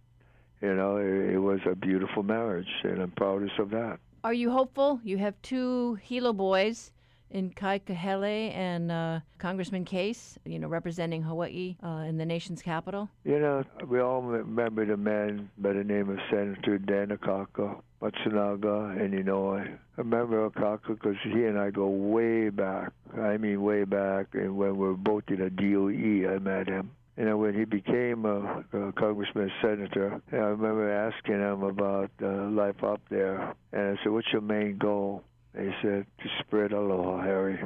you 0.61 0.73
know, 0.75 0.97
it, 0.97 1.33
it 1.33 1.39
was 1.39 1.59
a 1.69 1.75
beautiful 1.75 2.23
marriage, 2.23 2.69
and 2.83 3.01
I'm 3.01 3.11
proudest 3.11 3.57
of 3.59 3.69
that. 3.71 3.99
Are 4.23 4.33
you 4.33 4.51
hopeful? 4.51 4.99
You 5.03 5.17
have 5.17 5.41
two 5.41 5.95
Hilo 5.95 6.33
boys 6.33 6.91
in 7.31 7.51
Kai 7.51 7.79
Kahele 7.79 8.53
and 8.55 8.91
uh, 8.91 9.19
Congressman 9.37 9.85
Case, 9.85 10.37
you 10.45 10.59
know, 10.59 10.67
representing 10.67 11.21
Hawaii 11.21 11.77
uh, 11.83 12.05
in 12.07 12.17
the 12.17 12.25
nation's 12.25 12.61
capital? 12.61 13.09
You 13.23 13.39
know, 13.39 13.63
we 13.87 13.99
all 13.99 14.21
remember 14.21 14.85
the 14.85 14.97
man 14.97 15.49
by 15.57 15.73
the 15.73 15.83
name 15.83 16.09
of 16.09 16.17
Senator 16.29 16.77
Dan 16.79 17.09
Akaka, 17.09 17.81
Matsunaga 18.01 18.99
in 18.99 19.13
Illinois. 19.13 19.67
I 19.97 20.01
remember 20.01 20.49
Akaka 20.49 20.87
because 20.89 21.17
he 21.23 21.45
and 21.45 21.59
I 21.59 21.69
go 21.69 21.87
way 21.87 22.49
back. 22.49 22.91
I 23.17 23.37
mean, 23.37 23.61
way 23.61 23.83
back, 23.83 24.27
and 24.33 24.57
when 24.57 24.77
we 24.77 24.87
were 24.87 24.93
both 24.93 25.23
in 25.27 25.41
a 25.41 25.49
DOE, 25.49 26.33
I 26.33 26.39
met 26.39 26.67
him. 26.67 26.91
And 27.19 27.37
when 27.37 27.53
he 27.53 27.65
became 27.65 28.23
a, 28.23 28.63
a 28.71 28.93
congressman, 28.93 29.51
senator, 29.61 30.21
I 30.31 30.37
remember 30.37 30.89
asking 30.89 31.41
him 31.41 31.63
about 31.63 32.11
uh, 32.23 32.47
life 32.47 32.81
up 32.81 33.01
there. 33.09 33.53
And 33.73 33.97
I 33.97 34.01
said, 34.01 34.13
"What's 34.13 34.31
your 34.31 34.41
main 34.41 34.77
goal?" 34.77 35.23
He 35.53 35.69
said, 35.81 36.05
to 36.19 36.29
spread 36.39 36.71
aloha, 36.71 37.21
Harry, 37.21 37.59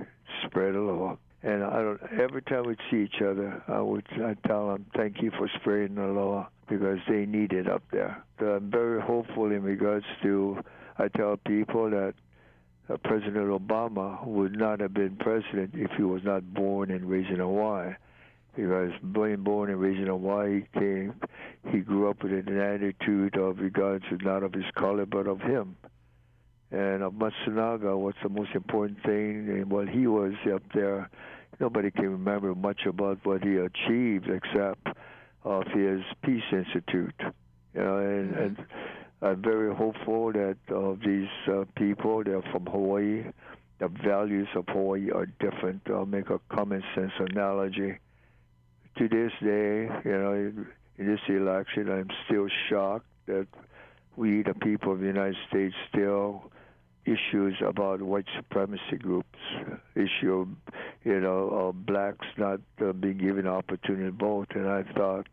spread 0.44 0.74
aloha. 0.74 1.18
And 1.44 1.64
I 1.64 1.84
don't. 1.84 2.02
Every 2.20 2.42
time 2.42 2.64
we'd 2.66 2.80
see 2.90 3.04
each 3.04 3.22
other, 3.22 3.62
I 3.68 3.80
would 3.80 4.08
I 4.14 4.36
tell 4.48 4.70
them, 4.70 4.88
"Thank 4.96 5.22
you 5.22 5.30
for 5.38 5.48
spreading 5.60 6.00
aloha," 6.00 6.48
because 6.68 6.98
they 7.08 7.28
need 7.28 7.54
it 7.54 7.70
up 7.70 7.84
there. 7.92 8.24
So 8.40 8.56
I'm 8.56 8.72
very 8.72 9.02
hopeful 9.02 9.52
in 9.52 9.62
regards 9.62 10.06
to. 10.24 10.64
I 10.98 11.10
tell 11.10 11.38
people 11.38 11.92
that 11.92 12.16
uh, 12.90 12.98
President 13.04 13.50
Obama 13.50 14.26
would 14.26 14.58
not 14.58 14.80
have 14.80 14.96
been 14.96 15.16
president 15.18 15.76
if 15.76 15.92
he 15.96 16.02
was 16.02 16.24
not 16.24 16.56
born 16.56 16.90
and 16.90 17.08
raised 17.08 17.30
in 17.30 17.38
Hawaii. 17.40 17.94
Because 18.56 18.92
being 19.14 19.44
born 19.44 19.72
in 19.72 20.06
Hawaii, 20.08 20.62
he 20.74 20.80
came, 20.80 21.14
he 21.72 21.80
grew 21.80 22.10
up 22.10 22.22
with 22.22 22.34
an 22.34 22.60
attitude 22.60 23.36
of 23.36 23.60
regards 23.60 24.06
to 24.10 24.18
not 24.18 24.44
of 24.44 24.54
his 24.54 24.66
color 24.76 25.06
but 25.06 25.28
of 25.28 25.42
him 25.42 25.76
and 26.74 27.04
of 27.04 27.14
Matsunaga, 27.14 27.98
what's 27.98 28.18
the 28.24 28.30
most 28.30 28.50
important 28.56 29.02
thing, 29.04 29.48
and 29.48 29.70
while 29.70 29.86
he 29.86 30.08
was 30.08 30.34
up 30.52 30.64
there, 30.74 31.10
nobody 31.60 31.92
can 31.92 32.10
remember 32.10 32.56
much 32.56 32.82
about 32.88 33.20
what 33.24 33.44
he 33.44 33.58
achieved 33.58 34.28
except 34.28 34.88
of 35.44 35.64
his 35.68 36.02
Peace 36.24 36.44
Institute. 36.52 37.14
You 37.76 37.84
know, 37.84 37.98
and, 37.98 38.32
mm-hmm. 38.32 38.44
and 38.44 38.58
I'm 39.22 39.42
very 39.44 39.74
hopeful 39.76 40.32
that 40.34 40.58
of 40.70 40.98
uh, 41.00 41.06
these 41.06 41.28
uh, 41.48 41.66
people, 41.76 42.24
they're 42.24 42.42
from 42.52 42.66
Hawaii. 42.66 43.26
The 43.80 43.88
values 43.88 44.48
of 44.56 44.66
Hawaii 44.68 45.12
are 45.12 45.28
different. 45.40 45.82
I'll 45.88 46.08
make 46.08 46.32
a 46.32 46.40
common 46.50 46.84
sense 46.96 47.12
analogy. 47.20 48.00
To 48.98 49.10
this 49.10 49.32
day, 49.42 49.90
you 50.06 50.12
know, 50.12 50.34
in 50.98 51.08
this 51.08 51.20
election, 51.28 51.90
I'm 51.90 52.10
still 52.26 52.48
shocked 52.70 53.08
that 53.26 53.48
we, 54.16 54.44
the 54.44 54.54
people 54.54 54.94
of 54.94 55.00
the 55.00 55.08
United 55.08 55.36
States, 55.50 55.74
still 55.90 56.52
issues 57.06 57.56
about 57.66 58.02
white 58.02 58.28
supremacy 58.36 58.98
groups, 59.00 59.40
issue, 59.96 60.48
you 61.04 61.20
know, 61.20 61.50
of 61.50 61.86
blacks 61.86 62.26
not 62.38 62.62
uh, 62.82 62.94
being 62.94 63.18
given 63.18 63.48
opportunity 63.48 64.06
to 64.06 64.12
vote. 64.12 64.52
And 64.56 64.68
I 64.68 64.84
thought, 64.96 65.28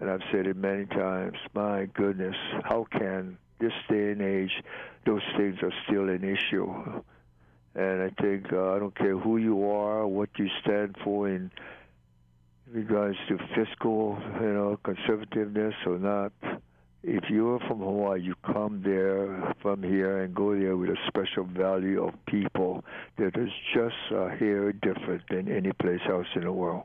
and 0.00 0.10
I've 0.10 0.22
said 0.32 0.46
it 0.46 0.56
many 0.56 0.86
times, 0.86 1.36
my 1.54 1.86
goodness, 1.94 2.36
how 2.64 2.86
can 2.90 3.38
this 3.60 3.72
day 3.88 4.12
and 4.12 4.22
age 4.22 4.62
those 5.04 5.22
things 5.36 5.58
are 5.62 5.72
still 5.86 6.08
an 6.08 6.24
issue? 6.24 7.02
And 7.74 8.02
I 8.02 8.10
think 8.22 8.52
uh, 8.52 8.72
I 8.72 8.78
don't 8.78 8.96
care 8.96 9.16
who 9.18 9.36
you 9.36 9.68
are, 9.70 10.06
what 10.06 10.30
you 10.38 10.48
stand 10.62 10.96
for 11.04 11.28
in 11.28 11.50
regards 12.70 13.16
to 13.28 13.38
fiscal, 13.54 14.18
you 14.40 14.52
know, 14.52 14.78
conservativeness 14.84 15.74
or 15.86 15.98
not. 15.98 16.32
If 17.02 17.30
you're 17.30 17.60
from 17.60 17.78
Hawaii, 17.78 18.20
you 18.20 18.34
come 18.44 18.82
there 18.84 19.54
from 19.62 19.82
here 19.82 20.22
and 20.22 20.34
go 20.34 20.58
there 20.58 20.76
with 20.76 20.90
a 20.90 20.96
special 21.06 21.44
value 21.44 22.04
of 22.04 22.14
people 22.26 22.84
that 23.16 23.36
is 23.36 23.50
just 23.72 23.94
a 24.10 24.28
hair 24.28 24.72
different 24.72 25.22
than 25.30 25.48
any 25.48 25.72
place 25.72 26.00
else 26.08 26.26
in 26.34 26.42
the 26.42 26.52
world. 26.52 26.82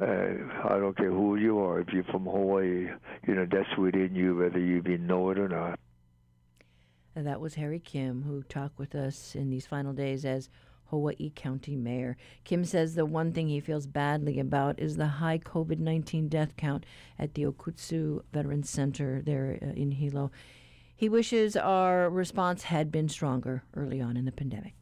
Uh, 0.00 0.32
I 0.64 0.78
don't 0.78 0.96
care 0.96 1.10
who 1.10 1.36
you 1.36 1.58
are. 1.58 1.80
If 1.80 1.88
you're 1.92 2.04
from 2.04 2.24
Hawaii, 2.24 2.88
you 3.26 3.34
know 3.34 3.46
that's 3.50 3.76
within 3.76 4.14
you, 4.14 4.36
whether 4.36 4.58
you 4.58 4.78
even 4.78 5.06
know 5.06 5.28
it 5.28 5.38
or 5.38 5.48
not. 5.48 5.78
And 7.14 7.26
that 7.26 7.40
was 7.40 7.56
Harry 7.56 7.80
Kim, 7.80 8.22
who 8.22 8.42
talked 8.44 8.78
with 8.78 8.94
us 8.94 9.34
in 9.34 9.50
these 9.50 9.66
final 9.66 9.92
days 9.92 10.24
as 10.24 10.48
Hawaii 10.90 11.32
County 11.34 11.76
Mayor. 11.76 12.16
Kim 12.44 12.64
says 12.64 12.94
the 12.94 13.06
one 13.06 13.32
thing 13.32 13.48
he 13.48 13.60
feels 13.60 13.86
badly 13.86 14.38
about 14.38 14.78
is 14.78 14.96
the 14.96 15.06
high 15.06 15.38
COVID 15.38 15.78
19 15.78 16.28
death 16.28 16.56
count 16.56 16.84
at 17.18 17.34
the 17.34 17.44
Okutsu 17.44 18.22
Veterans 18.32 18.68
Center 18.68 19.22
there 19.24 19.58
uh, 19.62 19.66
in 19.66 19.92
Hilo. 19.92 20.30
He 20.94 21.08
wishes 21.08 21.56
our 21.56 22.10
response 22.10 22.64
had 22.64 22.92
been 22.92 23.08
stronger 23.08 23.62
early 23.74 24.00
on 24.00 24.16
in 24.16 24.26
the 24.26 24.32
pandemic. 24.32 24.74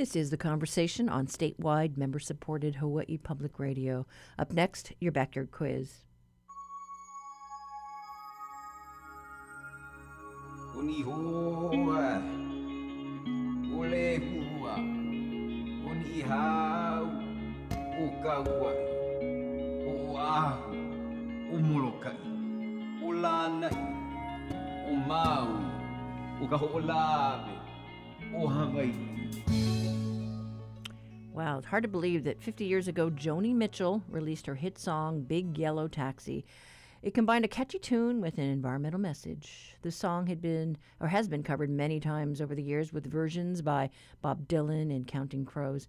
This 0.00 0.16
is 0.16 0.30
the 0.30 0.38
conversation 0.38 1.10
on 1.10 1.26
statewide 1.26 1.98
member 1.98 2.18
supported 2.18 2.76
Hawaii 2.76 3.18
Public 3.18 3.58
Radio. 3.58 4.06
Up 4.38 4.50
next, 4.50 4.94
your 4.98 5.12
backyard 5.12 5.50
quiz. 5.50 6.04
Wow, 31.32 31.58
it's 31.58 31.66
hard 31.68 31.84
to 31.84 31.88
believe 31.88 32.24
that 32.24 32.42
50 32.42 32.64
years 32.64 32.88
ago, 32.88 33.08
Joni 33.08 33.54
Mitchell 33.54 34.02
released 34.08 34.46
her 34.46 34.56
hit 34.56 34.76
song, 34.78 35.22
Big 35.22 35.56
Yellow 35.56 35.86
Taxi. 35.86 36.44
It 37.02 37.14
combined 37.14 37.44
a 37.44 37.48
catchy 37.48 37.78
tune 37.78 38.20
with 38.20 38.36
an 38.36 38.50
environmental 38.50 38.98
message. 38.98 39.76
The 39.82 39.92
song 39.92 40.26
had 40.26 40.42
been, 40.42 40.76
or 40.98 41.06
has 41.06 41.28
been, 41.28 41.44
covered 41.44 41.70
many 41.70 42.00
times 42.00 42.40
over 42.40 42.56
the 42.56 42.64
years 42.64 42.92
with 42.92 43.06
versions 43.06 43.62
by 43.62 43.90
Bob 44.20 44.48
Dylan 44.48 44.94
and 44.94 45.06
Counting 45.06 45.44
Crows. 45.44 45.86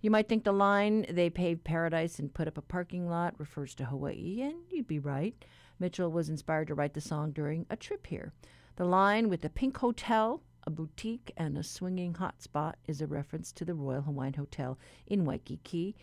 You 0.00 0.12
might 0.12 0.28
think 0.28 0.44
the 0.44 0.52
line, 0.52 1.06
they 1.10 1.28
paved 1.28 1.64
paradise 1.64 2.20
and 2.20 2.32
put 2.32 2.46
up 2.46 2.56
a 2.56 2.62
parking 2.62 3.08
lot, 3.08 3.34
refers 3.36 3.74
to 3.74 3.86
Hawaii, 3.86 4.42
and 4.42 4.54
you'd 4.70 4.86
be 4.86 5.00
right. 5.00 5.34
Mitchell 5.80 6.10
was 6.10 6.28
inspired 6.28 6.68
to 6.68 6.74
write 6.74 6.94
the 6.94 7.00
song 7.00 7.32
during 7.32 7.66
a 7.68 7.76
trip 7.76 8.06
here. 8.06 8.32
The 8.76 8.84
line 8.84 9.28
with 9.28 9.40
the 9.40 9.50
pink 9.50 9.76
hotel 9.76 10.40
a 10.66 10.70
boutique 10.70 11.32
and 11.36 11.56
a 11.56 11.62
swinging 11.62 12.14
hotspot 12.14 12.74
is 12.86 13.00
a 13.00 13.06
reference 13.06 13.52
to 13.52 13.64
the 13.64 13.74
Royal 13.74 14.02
Hawaiian 14.02 14.34
Hotel 14.34 14.78
in 15.06 15.24
Waikiki, 15.24 15.94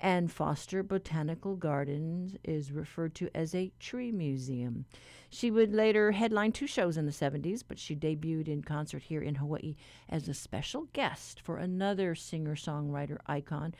and 0.00 0.30
Foster 0.30 0.82
Botanical 0.82 1.56
Gardens 1.56 2.36
is 2.44 2.70
referred 2.70 3.14
to 3.16 3.28
as 3.34 3.54
a 3.54 3.72
tree 3.80 4.12
museum. 4.12 4.84
She 5.30 5.50
would 5.50 5.72
later 5.72 6.12
headline 6.12 6.52
two 6.52 6.66
shows 6.66 6.96
in 6.96 7.06
the 7.06 7.12
70s, 7.12 7.62
but 7.66 7.78
she 7.78 7.96
debuted 7.96 8.48
in 8.48 8.62
concert 8.62 9.02
here 9.02 9.22
in 9.22 9.36
Hawaii 9.36 9.76
as 10.08 10.28
a 10.28 10.34
special 10.34 10.88
guest 10.92 11.40
for 11.40 11.58
another 11.58 12.14
singer 12.14 12.54
songwriter 12.54 13.18
icon. 13.26 13.74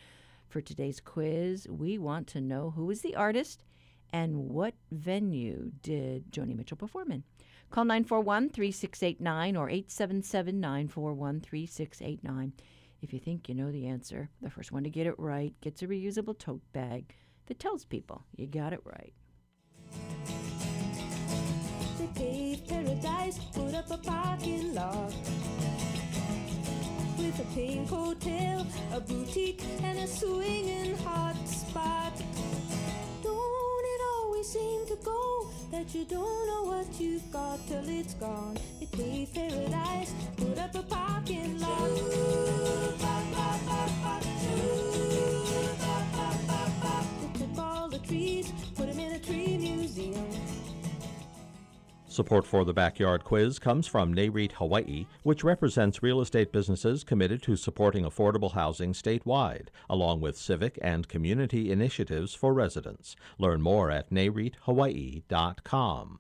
For 0.49 0.61
today's 0.61 1.01
quiz, 1.01 1.69
we 1.69 1.99
want 1.99 2.27
to 2.29 2.41
know 2.41 2.71
who 2.71 2.91
is 2.91 3.03
the 3.03 3.15
artist 3.15 3.65
and 4.13 4.49
what 4.49 4.75
venue 4.91 5.71
did 5.83 6.33
Joni 6.33 6.57
Mitchell 6.57 6.77
perform 6.77 7.13
in. 7.13 7.25
Call 7.71 7.85
941 7.85 8.49
3689 8.51 9.57
or 9.57 9.69
877 9.69 10.61
941 10.61 11.41
3689 11.41 12.53
if 13.01 13.13
you 13.13 13.19
think 13.19 13.49
you 13.49 13.55
know 13.55 13.71
the 13.71 13.87
answer. 13.87 14.31
The 14.43 14.51
first 14.51 14.73
one 14.73 14.85
to 14.85 14.91
get 14.91 15.07
it 15.07 15.19
right 15.19 15.55
gets 15.61 15.83
a 15.83 15.87
reusable 15.87 16.39
tote 16.39 16.63
bag 16.73 17.15
that 17.47 17.59
tells 17.59 17.85
people 17.85 18.25
you 18.35 18.47
got 18.47 18.73
it 18.73 18.81
right. 18.85 19.13
Paradise, 22.67 23.39
put 23.55 23.75
up 23.75 23.91
a 23.91 23.99
parking 23.99 24.75
lot 24.75 25.15
with 27.17 27.39
a 27.41 27.55
pink 27.55 27.89
hotel, 27.89 28.67
a 28.93 29.01
boutique, 29.01 29.63
and 29.83 29.99
a 29.99 30.07
swinging 30.07 30.97
hot 30.99 31.37
spot 31.47 32.13
seem 34.49 34.87
to 34.87 34.97
go 35.05 35.47
that 35.71 35.95
you 35.95 36.07
don't 36.07 36.47
know 36.47 36.63
what 36.63 36.87
you've 36.99 37.31
got 37.31 37.59
till 37.69 37.87
it's 37.87 38.15
gone. 38.15 38.57
It 38.81 38.91
paved 38.93 39.35
paradise, 39.35 40.15
put 40.39 40.59
up 40.59 40.75
a 40.75 40.83
parking 40.85 41.61
lot. 41.61 41.91
They 47.35 47.61
all 47.61 47.89
the 47.91 47.99
trees, 47.99 48.51
put 48.75 48.87
them 48.89 48.99
in 48.99 49.13
a 49.13 49.19
tree 49.19 49.59
museum. 49.59 50.68
Support 52.19 52.49
for 52.49 52.65
the 52.65 52.75
Backyard 52.75 53.23
Quiz 53.23 53.61
comes 53.61 53.87
from 53.87 54.13
NAREIT 54.13 54.51
Hawaii, 54.55 55.07
which 55.23 55.45
represents 55.45 56.03
real 56.03 56.21
estate 56.21 56.51
businesses 56.51 57.05
committed 57.05 57.45
to 57.45 57.55
supporting 57.55 58.03
affordable 58.03 58.55
housing 58.55 58.93
statewide, 58.93 59.69
along 59.89 60.21
with 60.21 60.37
civic 60.37 60.81
and 60.83 61.07
community 61.07 61.71
initiatives 61.71 62.35
for 62.35 62.53
residents. 62.53 63.15
Learn 63.39 63.63
more 63.63 63.93
at 63.93 64.11
nareithawaii.com. 64.11 66.19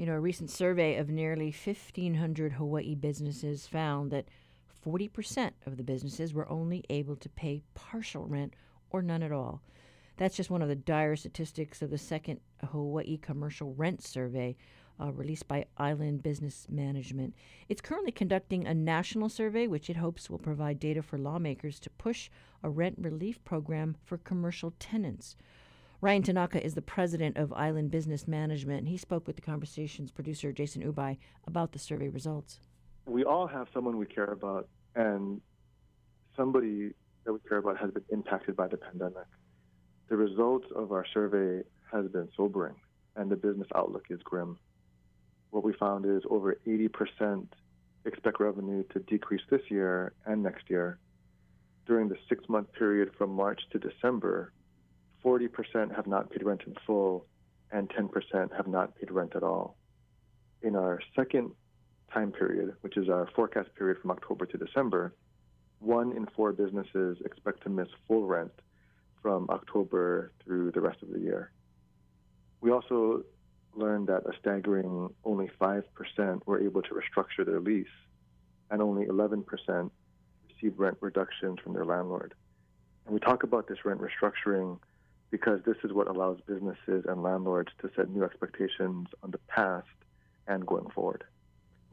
You 0.00 0.06
know, 0.06 0.14
a 0.14 0.20
recent 0.20 0.48
survey 0.48 0.96
of 0.96 1.10
nearly 1.10 1.52
1,500 1.52 2.52
Hawaii 2.52 2.94
businesses 2.94 3.66
found 3.66 4.10
that 4.10 4.30
40% 4.82 5.50
of 5.66 5.76
the 5.76 5.82
businesses 5.82 6.32
were 6.32 6.50
only 6.50 6.82
able 6.88 7.16
to 7.16 7.28
pay 7.28 7.60
partial 7.74 8.24
rent 8.24 8.54
or 8.88 9.02
none 9.02 9.22
at 9.22 9.30
all. 9.30 9.60
That's 10.16 10.38
just 10.38 10.48
one 10.48 10.62
of 10.62 10.68
the 10.70 10.74
dire 10.74 11.16
statistics 11.16 11.82
of 11.82 11.90
the 11.90 11.98
second 11.98 12.40
Hawaii 12.70 13.18
Commercial 13.18 13.74
Rent 13.74 14.02
Survey 14.02 14.56
uh, 14.98 15.12
released 15.12 15.46
by 15.46 15.66
Island 15.76 16.22
Business 16.22 16.66
Management. 16.70 17.34
It's 17.68 17.82
currently 17.82 18.10
conducting 18.10 18.66
a 18.66 18.72
national 18.72 19.28
survey, 19.28 19.66
which 19.66 19.90
it 19.90 19.98
hopes 19.98 20.30
will 20.30 20.38
provide 20.38 20.80
data 20.80 21.02
for 21.02 21.18
lawmakers 21.18 21.78
to 21.78 21.90
push 21.90 22.30
a 22.62 22.70
rent 22.70 22.94
relief 22.98 23.44
program 23.44 23.98
for 24.02 24.16
commercial 24.16 24.72
tenants. 24.78 25.36
Ryan 26.02 26.22
Tanaka 26.22 26.64
is 26.64 26.72
the 26.74 26.80
president 26.80 27.36
of 27.36 27.52
Island 27.52 27.90
Business 27.90 28.26
Management. 28.26 28.88
He 28.88 28.96
spoke 28.96 29.26
with 29.26 29.36
the 29.36 29.42
conversation's 29.42 30.10
producer, 30.10 30.50
Jason 30.50 30.82
Ubay, 30.82 31.18
about 31.46 31.72
the 31.72 31.78
survey 31.78 32.08
results. 32.08 32.60
We 33.06 33.24
all 33.24 33.46
have 33.46 33.68
someone 33.74 33.98
we 33.98 34.06
care 34.06 34.24
about, 34.24 34.66
and 34.94 35.42
somebody 36.34 36.92
that 37.24 37.34
we 37.34 37.38
care 37.46 37.58
about 37.58 37.76
has 37.76 37.90
been 37.90 38.04
impacted 38.10 38.56
by 38.56 38.68
the 38.68 38.78
pandemic. 38.78 39.26
The 40.08 40.16
results 40.16 40.68
of 40.74 40.90
our 40.90 41.04
survey 41.12 41.64
has 41.92 42.06
been 42.06 42.30
sobering, 42.34 42.76
and 43.16 43.30
the 43.30 43.36
business 43.36 43.68
outlook 43.74 44.06
is 44.08 44.22
grim. 44.22 44.58
What 45.50 45.64
we 45.64 45.74
found 45.74 46.06
is 46.06 46.22
over 46.30 46.56
80% 46.66 47.46
expect 48.06 48.40
revenue 48.40 48.84
to 48.94 49.00
decrease 49.00 49.42
this 49.50 49.60
year 49.68 50.14
and 50.24 50.42
next 50.42 50.70
year. 50.70 50.98
During 51.86 52.08
the 52.08 52.16
six 52.26 52.48
month 52.48 52.72
period 52.72 53.10
from 53.18 53.34
March 53.34 53.60
to 53.72 53.78
December, 53.78 54.54
40% 55.24 55.94
have 55.94 56.06
not 56.06 56.30
paid 56.30 56.42
rent 56.42 56.62
in 56.66 56.74
full, 56.86 57.26
and 57.72 57.88
10% 57.90 58.56
have 58.56 58.66
not 58.66 58.96
paid 58.96 59.10
rent 59.10 59.36
at 59.36 59.42
all. 59.42 59.76
In 60.62 60.76
our 60.76 61.00
second 61.14 61.52
time 62.12 62.32
period, 62.32 62.74
which 62.80 62.96
is 62.96 63.08
our 63.08 63.28
forecast 63.34 63.74
period 63.76 63.98
from 64.00 64.10
October 64.10 64.46
to 64.46 64.58
December, 64.58 65.14
one 65.78 66.12
in 66.16 66.26
four 66.36 66.52
businesses 66.52 67.18
expect 67.24 67.62
to 67.62 67.70
miss 67.70 67.88
full 68.06 68.26
rent 68.26 68.52
from 69.22 69.46
October 69.50 70.32
through 70.44 70.72
the 70.72 70.80
rest 70.80 71.02
of 71.02 71.10
the 71.10 71.18
year. 71.18 71.52
We 72.60 72.70
also 72.70 73.24
learned 73.74 74.08
that 74.08 74.26
a 74.26 74.32
staggering 74.40 75.10
only 75.24 75.50
5% 75.60 75.84
were 76.46 76.60
able 76.60 76.82
to 76.82 76.90
restructure 76.90 77.46
their 77.46 77.60
lease, 77.60 77.86
and 78.70 78.82
only 78.82 79.06
11% 79.06 79.90
received 80.48 80.78
rent 80.78 80.98
reductions 81.00 81.58
from 81.62 81.72
their 81.72 81.84
landlord. 81.84 82.34
And 83.06 83.14
we 83.14 83.20
talk 83.20 83.42
about 83.42 83.68
this 83.68 83.84
rent 83.84 84.00
restructuring 84.00 84.78
because 85.30 85.60
this 85.64 85.76
is 85.84 85.92
what 85.92 86.08
allows 86.08 86.38
businesses 86.46 87.04
and 87.08 87.22
landlords 87.22 87.70
to 87.80 87.90
set 87.94 88.10
new 88.10 88.24
expectations 88.24 89.06
on 89.22 89.30
the 89.30 89.38
past 89.48 89.86
and 90.46 90.66
going 90.66 90.88
forward. 90.90 91.24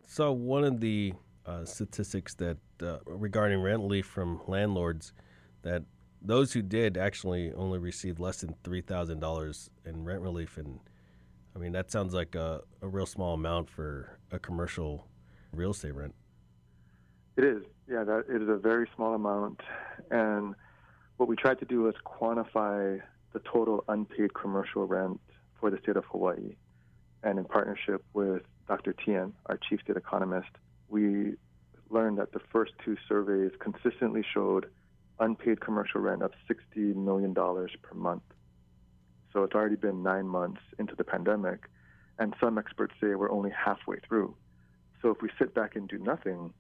So, 0.06 0.32
one 0.32 0.64
of 0.64 0.80
the 0.80 1.14
uh, 1.46 1.66
statistics 1.66 2.34
that 2.36 2.58
uh, 2.82 2.98
regarding 3.06 3.62
rent 3.62 3.82
relief 3.82 4.06
from 4.06 4.42
landlords 4.48 5.14
that 5.62 5.84
those 6.22 6.52
who 6.54 6.62
did 6.62 6.98
actually 6.98 7.54
only 7.54 7.78
received 7.78 8.20
less 8.20 8.42
than 8.42 8.56
three 8.64 8.82
thousand 8.82 9.20
dollars 9.20 9.70
in 9.86 10.04
rent 10.04 10.22
relief, 10.22 10.58
and 10.58 10.80
I 11.56 11.60
mean 11.60 11.72
that 11.74 11.92
sounds 11.92 12.14
like 12.14 12.36
a, 12.36 12.62
a 12.82 12.88
real 12.88 13.06
small 13.06 13.34
amount 13.34 13.70
for 13.70 14.18
a 14.32 14.40
commercial 14.40 15.08
real 15.52 15.72
estate 15.72 15.96
rent. 15.96 16.16
It 17.38 17.44
is, 17.44 17.64
yeah, 17.88 18.04
that 18.04 18.26
it 18.30 18.42
is 18.42 18.50
a 18.50 18.58
very 18.58 18.90
small 18.96 19.14
amount, 19.14 19.62
and 20.10 20.56
what 21.18 21.30
we 21.30 21.36
tried 21.36 21.60
to 21.60 21.66
do 21.66 21.84
was 21.84 21.96
quantify 22.06 23.02
the 23.34 23.40
total 23.40 23.84
unpaid 23.88 24.34
commercial 24.34 24.86
rent 24.86 25.20
for 25.60 25.70
the 25.70 25.78
state 25.78 25.96
of 25.98 26.06
Hawaii, 26.06 26.56
and 27.24 27.40
in 27.40 27.46
partnership 27.46 28.04
with 28.14 28.44
Dr. 28.68 28.94
Tian, 28.94 29.34
our 29.48 29.58
chief 29.58 29.82
state 29.82 29.98
economist, 29.98 30.50
we 30.90 31.34
learned 31.90 32.18
that 32.18 32.34
the 32.34 32.42
first 32.52 32.74
two 32.84 32.98
surveys 33.08 33.52
consistently 33.60 34.24
showed 34.34 34.68
unpaid 35.20 35.62
commercial 35.62 36.02
rent 36.02 36.22
of 36.22 36.32
$60 36.50 36.96
million 36.96 37.34
per 37.34 37.96
month. 37.96 38.24
So 39.34 39.44
it's 39.44 39.56
already 39.56 39.76
been 39.76 40.04
nine 40.04 40.28
months 40.28 40.62
into 40.80 40.96
the 40.96 41.04
pandemic, 41.04 41.66
and 42.20 42.34
some 42.40 42.58
experts 42.58 42.94
say 43.02 43.16
we're 43.16 43.32
only 43.32 43.52
halfway 43.52 43.98
through. 44.00 44.36
So 45.02 45.10
if 45.10 45.22
we 45.22 45.30
sit 45.38 45.54
back 45.54 45.76
and 45.76 45.88
do 45.88 45.98
nothing, 45.98 46.54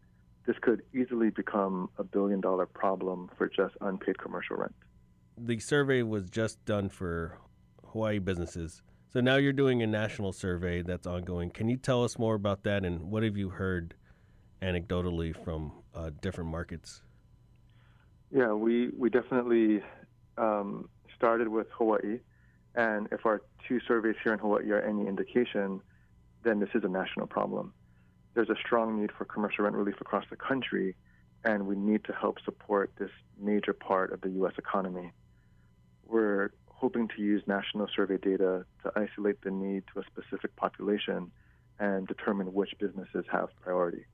this 0.45 0.55
could 0.61 0.81
easily 0.93 1.29
become 1.29 1.89
a 1.97 2.03
billion 2.03 2.39
dollar 2.39 2.65
problem 2.65 3.29
for 3.37 3.47
just 3.49 3.75
unpaid 3.81 4.17
commercial 4.17 4.55
rent. 4.55 4.75
The 5.39 5.59
survey 5.59 6.01
was 6.01 6.31
just 6.31 6.65
done 6.65 6.89
for 6.89 7.37
Hawaii 7.91 8.17
businesses. 8.17 8.81
So 9.13 9.21
now 9.21 9.35
you're 9.35 9.53
doing 9.53 9.83
a 9.83 9.87
national 9.87 10.33
survey 10.33 10.81
that's 10.81 11.05
ongoing. 11.05 11.51
Can 11.51 11.69
you 11.69 11.77
tell 11.77 12.03
us 12.03 12.17
more 12.17 12.33
about 12.33 12.63
that 12.63 12.83
and 12.83 13.11
what 13.11 13.21
have 13.21 13.37
you 13.37 13.49
heard 13.49 13.93
anecdotally 14.63 15.35
from 15.43 15.71
uh, 15.93 16.09
different 16.21 16.49
markets? 16.49 17.03
Yeah, 18.31 18.53
we, 18.53 18.89
we 18.97 19.11
definitely 19.11 19.83
um, 20.39 20.89
started 21.15 21.47
with 21.49 21.67
Hawaii. 21.71 22.19
And 22.73 23.07
if 23.11 23.27
our 23.27 23.43
two 23.67 23.79
surveys 23.87 24.15
here 24.23 24.33
in 24.33 24.39
Hawaii 24.39 24.71
are 24.71 24.81
any 24.81 25.07
indication, 25.07 25.81
then 26.43 26.59
this 26.59 26.69
is 26.73 26.83
a 26.83 26.89
national 26.89 27.27
problem. 27.27 27.73
There's 28.33 28.49
a 28.49 28.57
strong 28.65 28.99
need 28.99 29.11
for 29.15 29.25
commercial 29.25 29.65
rent 29.65 29.75
relief 29.75 30.01
across 30.01 30.25
the 30.31 30.35
country, 30.35 30.95
and 31.43 31.67
we 31.67 31.75
need 31.75 32.03
to 32.05 32.13
help 32.13 32.37
support 32.43 32.91
this 32.97 33.11
major 33.39 33.73
part 33.73 34.11
of 34.11 34.21
the 34.21 34.29
U.S. 34.31 34.53
economy. 34.57 35.11
We're 36.07 36.51
hoping 36.67 37.07
to 37.09 37.21
use 37.21 37.43
national 37.47 37.87
survey 37.93 38.17
data 38.17 38.65
to 38.83 38.91
isolate 38.95 39.41
the 39.41 39.51
need 39.51 39.83
to 39.93 39.99
a 39.99 40.03
specific 40.05 40.55
population 40.55 41.31
and 41.79 42.07
determine 42.07 42.53
which 42.53 42.73
businesses 42.79 43.25
have 43.31 43.49
priority. 43.61 44.05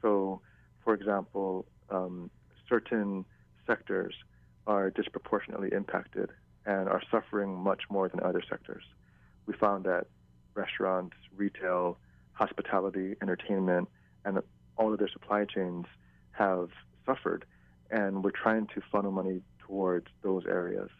So, 0.00 0.40
for 0.84 0.94
example, 0.94 1.66
um, 1.90 2.30
certain 2.68 3.24
sectors 3.66 4.14
are 4.66 4.90
disproportionately 4.90 5.70
impacted 5.72 6.30
and 6.66 6.88
are 6.88 7.02
suffering 7.10 7.56
much 7.56 7.82
more 7.90 8.08
than 8.08 8.20
other 8.20 8.42
sectors. 8.48 8.84
We 9.46 9.54
found 9.54 9.84
that 9.84 10.06
restaurants, 10.54 11.16
retail, 11.34 11.98
hospitality, 12.32 13.16
entertainment, 13.22 13.88
and 14.24 14.40
all 14.76 14.92
of 14.92 14.98
their 14.98 15.08
supply 15.08 15.46
chains 15.46 15.86
have 16.32 16.68
suffered, 17.06 17.44
and 17.90 18.22
we're 18.22 18.30
trying 18.30 18.66
to 18.74 18.82
funnel 18.92 19.10
money 19.10 19.40
towards 19.58 20.06
those 20.22 20.44
areas. 20.46 20.90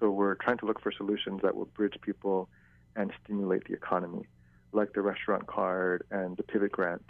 So 0.00 0.10
we're 0.10 0.34
trying 0.34 0.58
to 0.58 0.66
look 0.66 0.80
for 0.80 0.92
solutions 0.92 1.40
that 1.42 1.56
will 1.56 1.66
bridge 1.66 1.96
people 2.02 2.48
and 2.94 3.12
stimulate 3.24 3.66
the 3.66 3.74
economy, 3.74 4.26
like 4.72 4.92
the 4.92 5.02
restaurant 5.02 5.46
card 5.46 6.04
and 6.10 6.36
the 6.36 6.42
pivot 6.42 6.72
grant. 6.72 7.02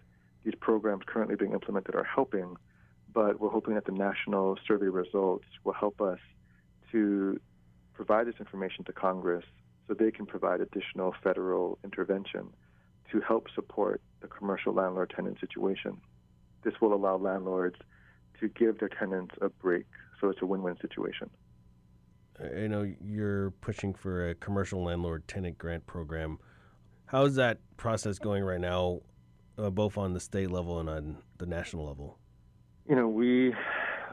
These 0.45 0.55
programs 0.61 1.03
currently 1.07 1.37
being 1.37 1.53
implemented 1.53 1.95
are 1.95 2.05
helping, 2.05 2.57
but 3.13 3.41
we're 3.41 3.51
hoping 3.51 3.75
that 3.75 3.87
the 3.87 3.93
national 3.93 4.59
survey 4.67 4.87
results 4.87 5.47
will 5.65 5.73
help 5.73 6.01
us 6.01 6.19
to 6.93 7.41
provide 7.95 8.27
this 8.27 8.37
information 8.39 8.85
to 8.85 8.93
Congress 8.93 9.45
so 9.89 9.95
they 9.95 10.11
can 10.11 10.27
provide 10.27 10.61
additional 10.61 11.15
federal 11.23 11.79
intervention 11.83 12.49
to 13.11 13.21
help 13.21 13.49
support 13.55 14.01
the 14.21 14.29
commercial 14.29 14.73
landlord 14.73 15.13
tenant 15.15 15.39
situation. 15.41 16.01
This 16.63 16.75
will 16.81 16.95
allow 16.95 17.17
landlords 17.17 17.77
to 18.41 18.49
give 18.49 18.79
their 18.79 18.89
tenants 18.89 19.35
a 19.41 19.49
break, 19.49 19.87
so 20.21 20.29
it's 20.29 20.43
a 20.43 20.47
win 20.47 20.63
win 20.63 20.77
situation. 20.81 21.31
I 22.41 22.67
know 22.67 22.91
you're 23.01 23.51
pushing 23.63 23.95
for 23.95 24.31
a 24.31 24.35
commercial 24.35 24.83
landlord 24.85 25.27
tenant 25.27 25.59
grant 25.59 25.87
program. 25.87 26.39
How 27.07 27.25
is 27.25 27.37
that 27.37 27.59
process 27.77 28.19
going 28.19 28.45
right 28.45 28.61
now, 28.61 29.01
uh, 29.57 29.71
both 29.71 29.97
on 29.97 30.13
the 30.13 30.21
state 30.21 30.51
level 30.51 30.81
and 30.81 30.89
on 30.89 31.17
the 31.39 31.47
national 31.47 31.87
level? 31.87 32.19
You 32.89 32.97
know, 32.97 33.09
we 33.09 33.55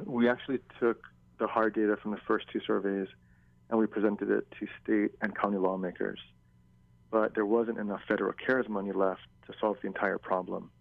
we 0.05 0.29
actually 0.29 0.59
took 0.79 1.03
the 1.39 1.47
hard 1.47 1.75
data 1.75 1.97
from 2.01 2.11
the 2.11 2.19
first 2.27 2.45
two 2.51 2.59
surveys 2.65 3.07
and 3.69 3.79
we 3.79 3.87
presented 3.87 4.29
it 4.29 4.47
to 4.59 4.67
state 4.83 5.11
and 5.21 5.35
county 5.35 5.57
lawmakers. 5.57 6.19
But 7.11 7.35
there 7.35 7.45
wasn't 7.45 7.77
enough 7.77 8.01
federal 8.07 8.33
CARES 8.33 8.67
money 8.69 8.91
left 8.91 9.21
to 9.47 9.53
solve 9.59 9.77
the 9.81 9.87
entire 9.87 10.17
problem. 10.17 10.71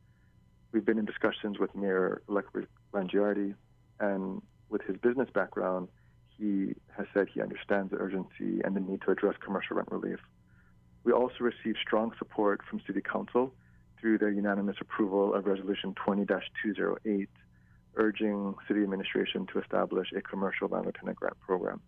We've 0.72 0.85
been 0.85 0.98
in 0.98 1.05
discussions 1.05 1.59
with 1.59 1.74
Mayor 1.74 2.22
Electric 2.28 2.68
Langiardi, 2.94 3.55
and 4.00 4.42
with 4.68 4.83
his 4.83 4.96
business 4.96 5.28
background, 5.33 5.88
he 6.37 6.75
has 6.97 7.07
said 7.14 7.29
he 7.33 7.40
understands 7.40 7.90
the 7.90 7.97
urgency 7.97 8.61
and 8.64 8.75
the 8.75 8.81
need 8.81 9.03
to 9.03 9.11
address 9.11 9.35
commercial 9.45 9.77
rent 9.77 9.90
relief. 9.90 10.18
We 11.05 11.12
also 11.12 11.37
received 11.40 11.79
strong 11.81 12.12
support 12.18 12.61
from 12.68 12.81
City 12.87 13.01
Council 13.01 13.53
through 14.01 14.18
their 14.18 14.31
unanimous 14.31 14.77
approval 14.81 15.35
of 15.35 15.47
Resolution 15.47 15.95
20 15.95 16.27
208, 16.27 17.29
urging 17.97 18.55
City 18.66 18.83
Administration 18.83 19.47
to 19.53 19.61
establish 19.61 20.09
a 20.16 20.21
commercial 20.21 20.68
landlord 20.68 20.97
tenant 20.99 21.16
grant 21.16 21.38
program. 21.40 21.81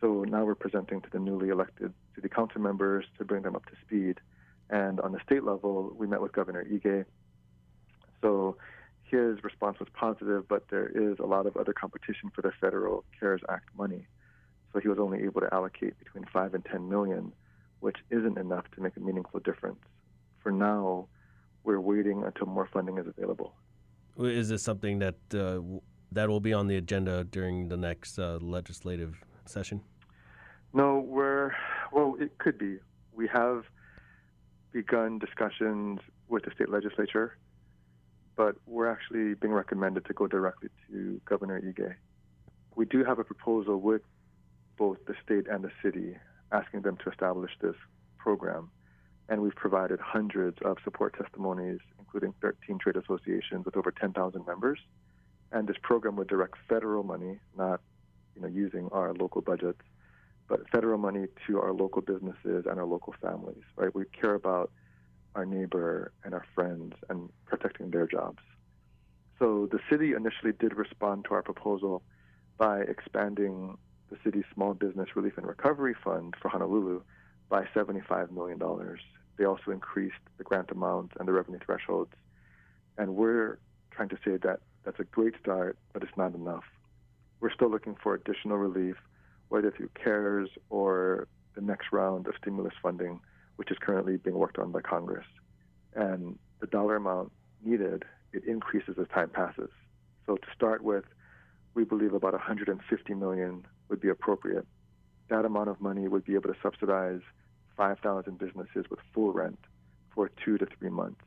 So 0.00 0.24
now 0.26 0.44
we're 0.44 0.54
presenting 0.54 1.00
to 1.02 1.10
the 1.10 1.18
newly 1.18 1.50
elected 1.50 1.92
City 2.14 2.28
Council 2.28 2.60
members 2.60 3.04
to 3.18 3.24
bring 3.24 3.42
them 3.42 3.54
up 3.54 3.66
to 3.66 3.72
speed. 3.84 4.18
And 4.70 5.00
on 5.00 5.12
the 5.12 5.20
state 5.24 5.44
level, 5.44 5.94
we 5.96 6.06
met 6.06 6.22
with 6.22 6.32
Governor 6.32 6.64
Ige. 6.64 7.04
So 8.22 8.56
his 9.10 9.42
response 9.42 9.78
was 9.78 9.88
positive, 9.92 10.46
but 10.48 10.68
there 10.70 10.86
is 10.86 11.18
a 11.18 11.26
lot 11.26 11.46
of 11.46 11.56
other 11.56 11.72
competition 11.72 12.30
for 12.34 12.42
the 12.42 12.52
federal 12.60 13.04
CARES 13.18 13.42
Act 13.48 13.68
money. 13.76 14.06
So 14.72 14.78
he 14.78 14.88
was 14.88 14.98
only 14.98 15.22
able 15.24 15.40
to 15.40 15.52
allocate 15.52 15.98
between 15.98 16.24
five 16.32 16.54
and 16.54 16.64
ten 16.64 16.88
million, 16.88 17.32
which 17.80 17.96
isn't 18.10 18.38
enough 18.38 18.64
to 18.76 18.80
make 18.80 18.96
a 18.96 19.00
meaningful 19.00 19.40
difference. 19.40 19.80
For 20.42 20.52
now, 20.52 21.08
we're 21.64 21.80
waiting 21.80 22.22
until 22.24 22.46
more 22.46 22.68
funding 22.72 22.98
is 22.98 23.06
available. 23.06 23.54
Is 24.18 24.48
this 24.48 24.62
something 24.62 25.00
that 25.00 25.16
uh, 25.34 25.60
that 26.12 26.28
will 26.28 26.40
be 26.40 26.52
on 26.52 26.66
the 26.66 26.76
agenda 26.76 27.24
during 27.24 27.68
the 27.68 27.76
next 27.76 28.18
uh, 28.18 28.38
legislative 28.40 29.22
session? 29.44 29.80
No, 30.72 31.00
we're 31.00 31.52
well. 31.92 32.16
It 32.20 32.38
could 32.38 32.58
be. 32.58 32.78
We 33.12 33.26
have 33.28 33.64
begun 34.72 35.18
discussions 35.18 35.98
with 36.28 36.44
the 36.44 36.52
state 36.52 36.68
legislature 36.68 37.36
but 38.40 38.56
we're 38.64 38.90
actually 38.90 39.34
being 39.34 39.52
recommended 39.52 40.02
to 40.06 40.14
go 40.14 40.26
directly 40.26 40.70
to 40.88 41.20
Governor 41.26 41.60
Ige. 41.60 41.94
We 42.74 42.86
do 42.86 43.04
have 43.04 43.18
a 43.18 43.24
proposal 43.24 43.76
with 43.76 44.00
both 44.78 44.96
the 45.06 45.14
state 45.22 45.46
and 45.46 45.62
the 45.62 45.70
city 45.82 46.16
asking 46.50 46.80
them 46.80 46.96
to 47.04 47.10
establish 47.10 47.50
this 47.60 47.74
program. 48.16 48.70
And 49.28 49.42
we've 49.42 49.54
provided 49.54 50.00
hundreds 50.00 50.56
of 50.64 50.78
support 50.82 51.18
testimonies, 51.18 51.80
including 51.98 52.32
13 52.40 52.78
trade 52.78 52.96
associations 52.96 53.66
with 53.66 53.76
over 53.76 53.90
10,000 53.90 54.46
members. 54.46 54.78
And 55.52 55.68
this 55.68 55.76
program 55.82 56.16
would 56.16 56.28
direct 56.28 56.54
federal 56.66 57.02
money, 57.02 57.40
not 57.58 57.82
you 58.34 58.40
know, 58.40 58.48
using 58.48 58.88
our 58.90 59.12
local 59.12 59.42
budgets, 59.42 59.82
but 60.48 60.66
federal 60.70 60.96
money 60.96 61.26
to 61.46 61.60
our 61.60 61.74
local 61.74 62.00
businesses 62.00 62.64
and 62.64 62.80
our 62.80 62.86
local 62.86 63.14
families, 63.20 63.64
right? 63.76 63.94
We 63.94 64.06
care 64.18 64.32
about 64.32 64.70
our 65.34 65.46
neighbor 65.46 66.12
and 66.24 66.34
our 66.34 66.44
friends 66.54 66.94
and 67.08 67.28
protecting 67.46 67.90
their 67.90 68.06
jobs. 68.06 68.38
So 69.38 69.68
the 69.70 69.80
city 69.88 70.12
initially 70.12 70.52
did 70.52 70.74
respond 70.76 71.24
to 71.26 71.34
our 71.34 71.42
proposal 71.42 72.02
by 72.58 72.80
expanding 72.80 73.78
the 74.10 74.16
city's 74.22 74.44
Small 74.52 74.74
Business 74.74 75.08
Relief 75.16 75.38
and 75.38 75.46
Recovery 75.46 75.94
Fund 76.04 76.34
for 76.40 76.48
Honolulu 76.48 77.00
by 77.48 77.64
$75 77.74 78.30
million. 78.30 78.60
They 79.38 79.44
also 79.44 79.70
increased 79.70 80.20
the 80.36 80.44
grant 80.44 80.70
amount 80.70 81.12
and 81.18 81.26
the 81.26 81.32
revenue 81.32 81.58
thresholds. 81.64 82.12
And 82.98 83.14
we're 83.16 83.58
trying 83.90 84.10
to 84.10 84.18
say 84.24 84.36
that 84.42 84.60
that's 84.84 85.00
a 85.00 85.04
great 85.04 85.34
start, 85.40 85.78
but 85.92 86.02
it's 86.02 86.16
not 86.16 86.34
enough. 86.34 86.64
We're 87.40 87.52
still 87.52 87.70
looking 87.70 87.96
for 88.02 88.14
additional 88.14 88.58
relief, 88.58 88.96
whether 89.48 89.70
through 89.70 89.90
CARES 89.94 90.50
or 90.68 91.28
the 91.54 91.62
next 91.62 91.86
round 91.92 92.26
of 92.26 92.34
stimulus 92.40 92.74
funding, 92.82 93.20
which 93.60 93.70
is 93.70 93.76
currently 93.78 94.16
being 94.16 94.38
worked 94.38 94.58
on 94.58 94.72
by 94.72 94.80
Congress. 94.80 95.26
And 95.94 96.38
the 96.62 96.66
dollar 96.66 96.96
amount 96.96 97.30
needed, 97.62 98.06
it 98.32 98.42
increases 98.44 98.96
as 98.98 99.06
time 99.08 99.28
passes. 99.28 99.68
So 100.24 100.36
to 100.36 100.46
start 100.56 100.82
with, 100.82 101.04
we 101.74 101.84
believe 101.84 102.14
about 102.14 102.32
150 102.32 103.12
million 103.12 103.66
would 103.90 104.00
be 104.00 104.08
appropriate. 104.08 104.66
That 105.28 105.44
amount 105.44 105.68
of 105.68 105.78
money 105.78 106.08
would 106.08 106.24
be 106.24 106.36
able 106.36 106.48
to 106.48 106.58
subsidize 106.62 107.20
5,000 107.76 108.38
businesses 108.38 108.86
with 108.88 108.98
full 109.12 109.34
rent 109.34 109.58
for 110.14 110.30
two 110.42 110.56
to 110.56 110.66
three 110.78 110.88
months. 110.88 111.20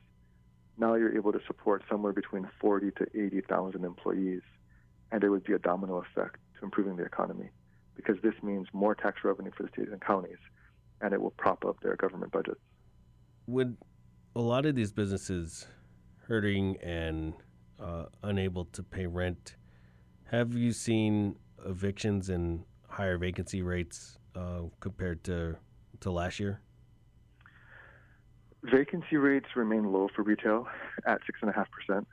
Now 0.76 0.96
you're 0.96 1.16
able 1.16 1.34
to 1.34 1.40
support 1.46 1.84
somewhere 1.88 2.14
between 2.14 2.50
40 2.60 2.94
to 2.98 3.06
80,000 3.14 3.86
employees, 3.86 4.42
and 5.12 5.22
there 5.22 5.30
would 5.30 5.44
be 5.44 5.54
a 5.54 5.60
domino 5.60 5.98
effect 6.02 6.38
to 6.58 6.66
improving 6.66 6.96
the 6.96 7.06
economy 7.06 7.50
because 7.96 8.16
this 8.24 8.34
means 8.42 8.66
more 8.74 8.96
tax 8.96 9.20
revenue 9.24 9.52
for 9.56 9.62
the 9.62 9.70
states 9.70 9.90
and 9.92 10.02
counties, 10.02 10.40
and 11.04 11.14
it 11.14 11.22
will 11.22 11.32
prop 11.32 11.66
up 11.66 11.80
their 11.82 11.96
government 11.98 12.32
budgets. 12.32 12.60
Would 13.46 13.78
a 14.36 14.42
lot 14.42 14.66
of 14.66 14.74
these 14.74 14.92
businesses 14.92 15.68
hurting 16.28 16.78
and 16.78 17.34
uh, 17.80 18.06
unable 18.24 18.66
to 18.66 18.82
pay 18.82 19.06
rent, 19.06 19.58
have 20.32 20.56
you 20.56 20.72
seen 20.72 21.36
evictions 21.66 22.30
and 22.30 22.64
higher 22.88 23.18
vacancy 23.18 23.62
rates 23.62 24.18
uh, 24.36 24.62
compared 24.80 25.24
to 25.26 25.58
to 26.00 26.10
last 26.10 26.40
year? 26.40 26.62
Vacancy 28.64 29.18
rates 29.18 29.48
remain 29.56 29.92
low 29.92 30.08
for 30.16 30.24
retail 30.24 30.68
at 31.06 31.20
6.5%, 31.44 32.06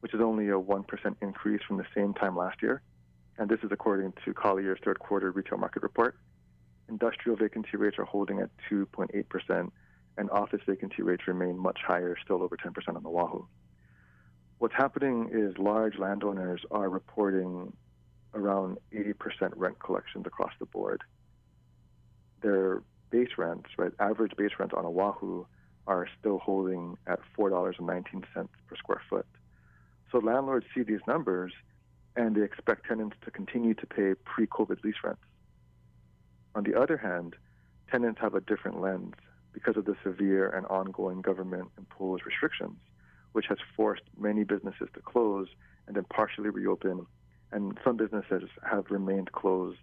which 0.00 0.12
is 0.12 0.20
only 0.20 0.48
a 0.48 0.52
1% 0.52 0.84
increase 1.22 1.62
from 1.66 1.78
the 1.78 1.86
same 1.94 2.12
time 2.12 2.36
last 2.36 2.62
year. 2.62 2.82
And 3.38 3.48
this 3.48 3.60
is 3.62 3.70
according 3.72 4.12
to 4.24 4.34
Collier's 4.34 4.78
third 4.84 4.98
quarter 4.98 5.30
retail 5.30 5.56
market 5.56 5.82
report. 5.82 6.16
Industrial 6.88 7.36
vacancy 7.36 7.76
rates 7.76 7.98
are 7.98 8.04
holding 8.04 8.40
at 8.40 8.50
2.8%, 8.70 9.70
and 10.16 10.30
office 10.30 10.60
vacancy 10.66 11.02
rates 11.02 11.26
remain 11.26 11.58
much 11.58 11.80
higher, 11.86 12.16
still 12.22 12.42
over 12.42 12.56
10% 12.56 12.72
on 12.88 13.04
Oahu. 13.06 13.44
What's 14.58 14.74
happening 14.74 15.30
is 15.32 15.56
large 15.58 15.98
landowners 15.98 16.60
are 16.70 16.88
reporting 16.88 17.72
around 18.34 18.78
80% 18.92 19.14
rent 19.56 19.78
collections 19.78 20.26
across 20.26 20.52
the 20.58 20.66
board. 20.66 21.02
Their 22.42 22.82
base 23.10 23.30
rents, 23.38 23.70
right, 23.78 23.92
average 23.98 24.32
base 24.36 24.52
rents 24.58 24.74
on 24.76 24.84
Oahu 24.84 25.46
are 25.86 26.08
still 26.18 26.38
holding 26.38 26.96
at 27.06 27.20
$4.19 27.38 28.22
per 28.32 28.76
square 28.76 29.02
foot. 29.08 29.26
So 30.10 30.18
landlords 30.18 30.66
see 30.74 30.82
these 30.82 31.00
numbers 31.06 31.52
and 32.16 32.36
they 32.36 32.42
expect 32.42 32.86
tenants 32.86 33.16
to 33.24 33.30
continue 33.30 33.74
to 33.74 33.86
pay 33.86 34.14
pre 34.24 34.46
COVID 34.46 34.84
lease 34.84 34.94
rents. 35.02 35.20
On 36.54 36.62
the 36.62 36.78
other 36.78 36.96
hand, 36.96 37.36
tenants 37.90 38.20
have 38.20 38.34
a 38.34 38.40
different 38.40 38.80
lens 38.80 39.14
because 39.52 39.76
of 39.76 39.84
the 39.84 39.96
severe 40.02 40.48
and 40.48 40.66
ongoing 40.66 41.20
government 41.20 41.68
imposed 41.78 42.24
restrictions, 42.26 42.76
which 43.32 43.46
has 43.48 43.58
forced 43.76 44.02
many 44.18 44.44
businesses 44.44 44.88
to 44.94 45.00
close 45.00 45.48
and 45.86 45.96
then 45.96 46.04
partially 46.04 46.50
reopen. 46.50 47.06
And 47.52 47.78
some 47.84 47.96
businesses 47.96 48.48
have 48.68 48.90
remained 48.90 49.32
closed 49.32 49.78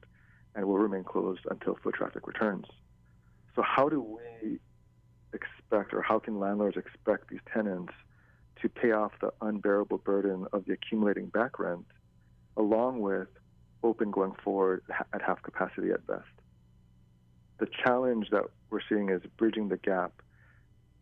and 0.56 0.66
will 0.66 0.78
remain 0.78 1.04
closed 1.04 1.42
until 1.50 1.78
foot 1.82 1.96
traffic 1.96 2.28
returns. 2.28 2.66
So, 3.56 3.62
how 3.62 3.90
do 3.90 4.02
we 4.02 4.60
expect, 5.34 5.94
or 5.94 6.02
how 6.02 6.20
can 6.20 6.40
landlords 6.40 6.78
expect 6.78 7.30
these 7.30 7.40
tenants 7.54 7.94
to 8.62 8.70
pay 8.70 8.92
off 8.92 9.12
the 9.22 9.32
unbearable 9.42 10.00
burden 10.00 10.48
of 10.54 10.66
the 10.66 10.74
accumulating 10.74 11.28
back 11.28 11.60
rent, 11.60 11.86
along 12.58 13.00
with 13.00 13.28
open 13.84 14.12
going 14.12 14.34
forward 14.44 14.84
at 15.14 15.22
half 15.22 15.42
capacity 15.42 15.92
at 15.92 16.06
best? 16.08 16.41
The 17.62 17.68
challenge 17.86 18.32
that 18.32 18.46
we're 18.72 18.80
seeing 18.90 19.10
is 19.10 19.22
bridging 19.38 19.70
the 19.70 19.78
gap 19.78 20.24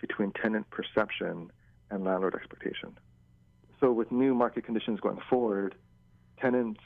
between 0.01 0.33
tenant 0.33 0.69
perception 0.69 1.53
and 1.89 2.03
landlord 2.03 2.35
expectation. 2.35 2.97
So, 3.79 3.93
with 3.93 4.11
new 4.11 4.35
market 4.35 4.65
conditions 4.65 4.99
going 4.99 5.21
forward, 5.29 5.75
tenants 6.37 6.81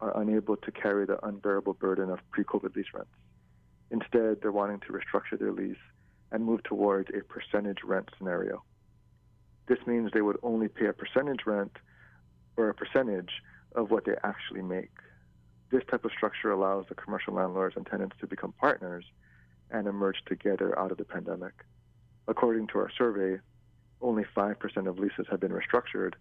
are 0.00 0.20
unable 0.20 0.56
to 0.56 0.72
carry 0.72 1.06
the 1.06 1.24
unbearable 1.24 1.74
burden 1.74 2.10
of 2.10 2.18
pre 2.32 2.42
COVID 2.42 2.74
lease 2.74 2.86
rents. 2.92 3.12
Instead, 3.92 4.38
they're 4.42 4.50
wanting 4.50 4.80
to 4.80 4.86
restructure 4.88 5.38
their 5.38 5.52
lease 5.52 5.76
and 6.32 6.44
move 6.44 6.64
towards 6.64 7.08
a 7.10 7.22
percentage 7.22 7.84
rent 7.84 8.08
scenario. 8.18 8.64
This 9.68 9.78
means 9.86 10.10
they 10.12 10.22
would 10.22 10.38
only 10.42 10.66
pay 10.66 10.86
a 10.86 10.92
percentage 10.92 11.46
rent 11.46 11.76
or 12.56 12.70
a 12.70 12.74
percentage 12.74 13.30
of 13.76 13.92
what 13.92 14.04
they 14.04 14.16
actually 14.24 14.62
make. 14.62 14.90
This 15.72 15.82
type 15.90 16.04
of 16.04 16.12
structure 16.12 16.52
allows 16.52 16.84
the 16.88 16.94
commercial 16.94 17.34
landlords 17.34 17.76
and 17.76 17.84
tenants 17.84 18.14
to 18.20 18.28
become 18.28 18.52
partners 18.52 19.04
and 19.70 19.88
emerge 19.88 20.18
together 20.26 20.78
out 20.78 20.92
of 20.92 20.98
the 20.98 21.04
pandemic. 21.04 21.54
According 22.28 22.68
to 22.68 22.78
our 22.78 22.90
survey, 22.96 23.40
only 24.00 24.24
5% 24.36 24.88
of 24.88 24.98
leases 25.00 25.26
have 25.30 25.40
been 25.40 25.50
restructured, 25.50 26.12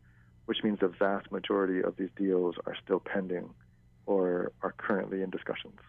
which 0.45 0.63
means 0.63 0.79
the 0.79 0.87
vast 0.87 1.31
majority 1.31 1.83
of 1.83 1.95
these 1.97 2.09
deals 2.15 2.55
are 2.65 2.75
still 2.83 2.99
pending 2.99 3.53
or 4.07 4.51
are 4.63 4.71
currently 4.71 5.21
in 5.21 5.29
discussions 5.29 5.79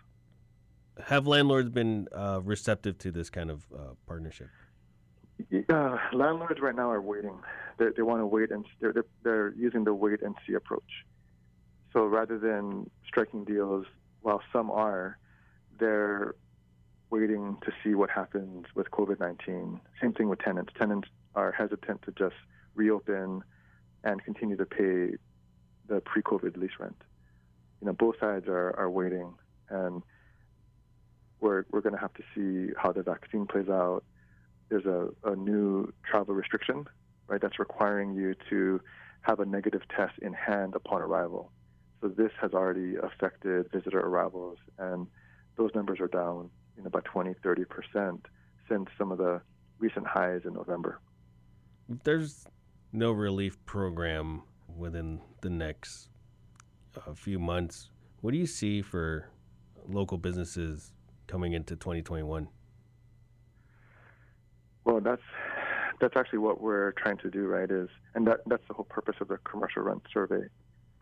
have 1.00 1.26
landlords 1.26 1.70
been 1.70 2.08
uh, 2.12 2.40
receptive 2.42 2.98
to 2.98 3.10
this 3.10 3.30
kind 3.30 3.50
of 3.50 3.64
uh, 3.74 3.94
partnership? 4.06 4.48
Uh, 5.68 5.96
landlords 6.12 6.60
right 6.60 6.74
now 6.74 6.90
are 6.90 7.00
waiting. 7.00 7.38
They, 7.78 7.86
they 7.96 8.02
want 8.02 8.20
to 8.20 8.26
wait 8.26 8.50
and 8.50 8.64
they're, 8.80 8.92
they're, 8.92 9.06
they're 9.22 9.54
using 9.54 9.84
the 9.84 9.94
wait 9.94 10.22
and 10.22 10.34
see 10.46 10.54
approach. 10.54 10.82
So 11.92 12.06
rather 12.06 12.38
than 12.38 12.90
striking 13.06 13.44
deals, 13.44 13.86
while 14.22 14.40
some 14.52 14.70
are, 14.70 15.18
they're 15.78 16.34
waiting 17.10 17.58
to 17.62 17.72
see 17.84 17.94
what 17.94 18.08
happens 18.08 18.66
with 18.74 18.90
COVID 18.90 19.20
19. 19.20 19.80
Same 20.00 20.12
thing 20.12 20.28
with 20.28 20.38
tenants. 20.38 20.72
Tenants 20.78 21.08
are 21.34 21.52
hesitant 21.52 22.02
to 22.02 22.12
just 22.12 22.36
reopen 22.74 23.42
and 24.04 24.24
continue 24.24 24.56
to 24.56 24.64
pay 24.64 25.16
the 25.88 26.00
pre 26.00 26.22
COVID 26.22 26.56
lease 26.56 26.70
rent. 26.78 26.96
You 27.80 27.88
know, 27.88 27.92
both 27.92 28.14
sides 28.18 28.46
are, 28.48 28.74
are 28.78 28.90
waiting. 28.90 29.34
And 29.68 30.02
we're, 31.40 31.64
we're 31.70 31.80
going 31.80 31.94
to 31.94 32.00
have 32.00 32.14
to 32.14 32.22
see 32.34 32.72
how 32.76 32.92
the 32.92 33.02
vaccine 33.02 33.46
plays 33.46 33.68
out. 33.68 34.04
There's 34.68 34.86
a, 34.86 35.08
a 35.24 35.36
new 35.36 35.92
travel 36.08 36.34
restriction, 36.34 36.86
right, 37.26 37.40
that's 37.40 37.58
requiring 37.58 38.14
you 38.14 38.34
to 38.48 38.80
have 39.22 39.40
a 39.40 39.44
negative 39.44 39.82
test 39.94 40.14
in 40.22 40.32
hand 40.32 40.74
upon 40.74 41.02
arrival. 41.02 41.50
So 42.02 42.08
this 42.08 42.32
has 42.40 42.52
already 42.52 42.96
affected 42.96 43.70
visitor 43.72 44.00
arrivals, 44.00 44.58
and 44.76 45.06
those 45.56 45.70
numbers 45.72 46.00
are 46.00 46.08
down 46.08 46.50
you 46.76 46.82
know, 46.82 46.90
by 46.90 46.98
20, 47.04 47.34
30 47.42 47.64
percent 47.64 48.26
since 48.68 48.88
some 48.98 49.12
of 49.12 49.18
the 49.18 49.40
recent 49.78 50.06
highs 50.06 50.40
in 50.44 50.54
November. 50.54 51.00
There's 52.02 52.44
no 52.92 53.12
relief 53.12 53.64
program 53.66 54.42
within 54.76 55.20
the 55.42 55.50
next 55.50 56.08
uh, 56.96 57.14
few 57.14 57.38
months. 57.38 57.90
What 58.20 58.32
do 58.32 58.38
you 58.38 58.46
see 58.46 58.82
for 58.82 59.28
local 59.88 60.18
businesses 60.18 60.92
coming 61.28 61.52
into 61.52 61.76
2021? 61.76 62.48
Well, 64.84 65.00
that's 65.00 65.22
that's 66.00 66.16
actually 66.16 66.40
what 66.40 66.60
we're 66.60 66.92
trying 66.92 67.18
to 67.18 67.30
do, 67.30 67.46
right? 67.46 67.70
Is 67.70 67.88
and 68.16 68.26
that 68.26 68.40
that's 68.46 68.66
the 68.66 68.74
whole 68.74 68.86
purpose 68.86 69.16
of 69.20 69.28
the 69.28 69.38
commercial 69.38 69.82
rent 69.82 70.02
survey. 70.12 70.48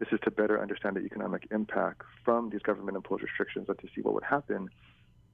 This 0.01 0.09
is 0.11 0.19
to 0.25 0.31
better 0.33 0.61
understand 0.61 0.97
the 0.97 1.01
economic 1.01 1.47
impact 1.53 2.03
from 2.25 2.51
these 2.51 2.63
government-imposed 2.63 3.23
restrictions, 3.23 3.69
and 3.69 3.79
to 3.79 3.87
see 3.95 4.01
what 4.01 4.15
would 4.15 4.25
happen 4.25 4.69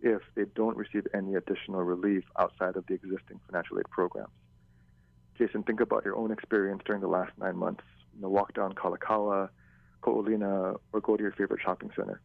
if 0.02 0.20
they 0.34 0.44
don't 0.54 0.76
receive 0.76 1.06
any 1.14 1.34
additional 1.34 1.82
relief 1.82 2.24
outside 2.38 2.76
of 2.76 2.84
the 2.86 2.94
existing 2.94 3.40
financial 3.46 3.78
aid 3.78 3.88
programs. 3.90 4.28
Jason, 5.38 5.62
think 5.62 5.80
about 5.80 6.04
your 6.04 6.16
own 6.16 6.30
experience 6.30 6.82
during 6.84 7.00
the 7.00 7.08
last 7.08 7.32
nine 7.38 7.56
months. 7.56 7.84
You 8.14 8.20
know, 8.20 8.28
walk 8.28 8.52
down 8.52 8.74
Kalakaua, 8.74 9.48
Ko'olina, 10.02 10.76
or 10.92 11.00
go 11.00 11.16
to 11.16 11.22
your 11.22 11.32
favorite 11.32 11.60
shopping 11.64 11.90
center 11.96 12.20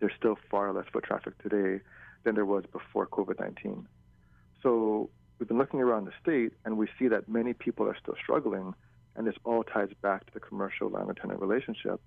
there's 0.00 0.12
still 0.16 0.36
far 0.50 0.72
less 0.72 0.86
foot 0.92 1.04
traffic 1.04 1.40
today 1.42 1.82
than 2.24 2.34
there 2.34 2.44
was 2.44 2.64
before 2.72 3.06
COVID 3.06 3.40
19. 3.40 3.86
So 4.62 5.10
we've 5.38 5.48
been 5.48 5.58
looking 5.58 5.80
around 5.80 6.06
the 6.06 6.12
state 6.20 6.52
and 6.64 6.76
we 6.76 6.88
see 6.98 7.08
that 7.08 7.28
many 7.28 7.52
people 7.52 7.86
are 7.86 7.96
still 8.00 8.14
struggling, 8.22 8.74
and 9.16 9.26
this 9.26 9.34
all 9.44 9.64
ties 9.64 9.88
back 10.02 10.26
to 10.26 10.34
the 10.34 10.40
commercial 10.40 10.90
landlord 10.90 11.18
tenant 11.20 11.40
relationship. 11.40 12.00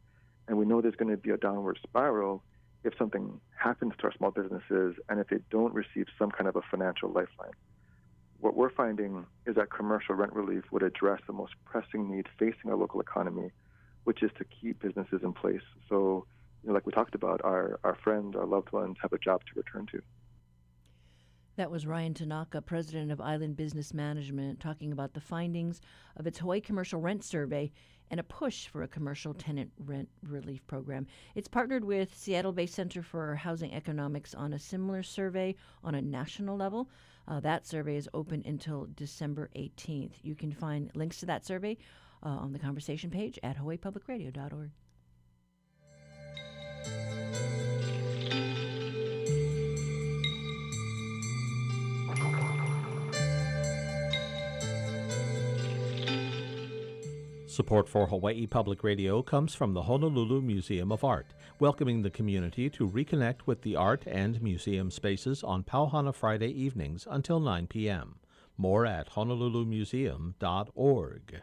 And 0.48 0.58
we 0.58 0.66
know 0.66 0.82
there's 0.82 0.96
going 0.96 1.12
to 1.12 1.18
be 1.18 1.32
a 1.32 1.38
downward 1.38 1.80
spiral 1.84 2.44
if 2.84 2.94
something 2.98 3.40
happens 3.56 3.94
to 4.00 4.06
our 4.06 4.14
small 4.14 4.32
businesses 4.32 4.96
and 5.10 5.20
if 5.20 5.28
they 5.28 5.40
don't 5.50 5.74
receive 5.74 6.08
some 6.18 6.32
kind 6.32 6.48
of 6.48 6.56
a 6.56 6.62
financial 6.62 7.10
lifeline. 7.10 7.54
What 8.40 8.56
we're 8.56 8.70
finding 8.70 9.26
is 9.46 9.56
that 9.56 9.70
commercial 9.70 10.16
rent 10.16 10.34
relief 10.34 10.64
would 10.72 10.84
address 10.84 11.20
the 11.28 11.34
most 11.34 11.54
pressing 11.66 12.10
need 12.10 12.28
facing 12.38 12.72
our 12.72 12.78
local 12.78 13.02
economy, 13.02 13.52
which 14.06 14.24
is 14.24 14.32
to 14.38 14.46
keep 14.46 14.82
businesses 14.82 15.22
in 15.24 15.34
place. 15.34 15.62
So, 15.90 16.26
you 16.64 16.70
know, 16.70 16.74
like 16.74 16.86
we 16.86 16.94
talked 16.94 17.16
about, 17.16 17.42
our, 17.44 17.80
our 17.84 17.96
friends, 17.96 18.36
our 18.36 18.46
loved 18.46 18.72
ones 18.72 18.96
have 19.02 19.12
a 19.12 19.18
job 19.18 19.42
to 19.42 19.52
return 19.56 19.88
to. 19.88 20.02
That 21.60 21.72
was 21.72 21.86
Ryan 21.86 22.14
Tanaka, 22.14 22.62
president 22.62 23.12
of 23.12 23.20
Island 23.20 23.58
Business 23.58 23.94
Management, 23.94 24.62
talking 24.62 24.94
about 24.94 25.14
the 25.14 25.20
findings 25.20 25.82
of 26.16 26.26
its 26.26 26.40
Hawaii 26.40 26.62
Commercial 26.62 27.02
Rent 27.02 27.22
Survey 27.22 27.74
and 28.10 28.18
a 28.18 28.24
push 28.24 28.68
for 28.68 28.82
a 28.82 28.88
commercial 28.88 29.34
tenant 29.34 29.70
rent 29.78 30.08
relief 30.24 30.66
program. 30.68 31.06
It's 31.36 31.50
partnered 31.50 31.84
with 31.84 32.16
Seattle 32.16 32.54
based 32.54 32.76
Center 32.76 33.04
for 33.04 33.36
Housing 33.36 33.74
Economics 33.74 34.34
on 34.34 34.54
a 34.54 34.58
similar 34.58 35.04
survey 35.04 35.54
on 35.84 35.96
a 35.96 36.02
national 36.02 36.56
level. 36.56 36.90
Uh, 37.28 37.42
that 37.42 37.68
survey 37.68 37.98
is 37.98 38.08
open 38.14 38.42
until 38.46 38.88
December 38.96 39.50
18th. 39.58 40.14
You 40.22 40.36
can 40.36 40.54
find 40.54 40.90
links 40.96 41.20
to 41.20 41.26
that 41.26 41.46
survey 41.46 41.76
uh, 42.24 42.30
on 42.30 42.54
the 42.54 42.60
conversation 42.60 43.10
page 43.10 43.38
at 43.44 43.58
hawaiipublicradio.org. 43.58 44.72
Support 57.60 57.90
for 57.90 58.08
Hawaii 58.08 58.48
Public 58.48 58.86
Radio 58.86 59.22
comes 59.22 59.54
from 59.54 59.74
the 59.74 59.82
Honolulu 59.82 60.40
Museum 60.40 60.94
of 60.94 61.04
Art, 61.04 61.34
welcoming 61.60 62.04
the 62.04 62.10
community 62.10 62.70
to 62.70 62.90
reconnect 62.90 63.40
with 63.46 63.64
the 63.64 63.76
art 63.76 64.04
and 64.08 64.42
museum 64.42 64.90
spaces 64.90 65.44
on 65.44 65.66
Pauhana 65.66 66.16
Friday 66.16 66.48
evenings 66.48 67.06
until 67.12 67.42
9 67.42 67.68
p.m. 67.68 68.16
More 68.58 68.86
at 68.86 69.10
honolulumuseum.org. 69.10 71.42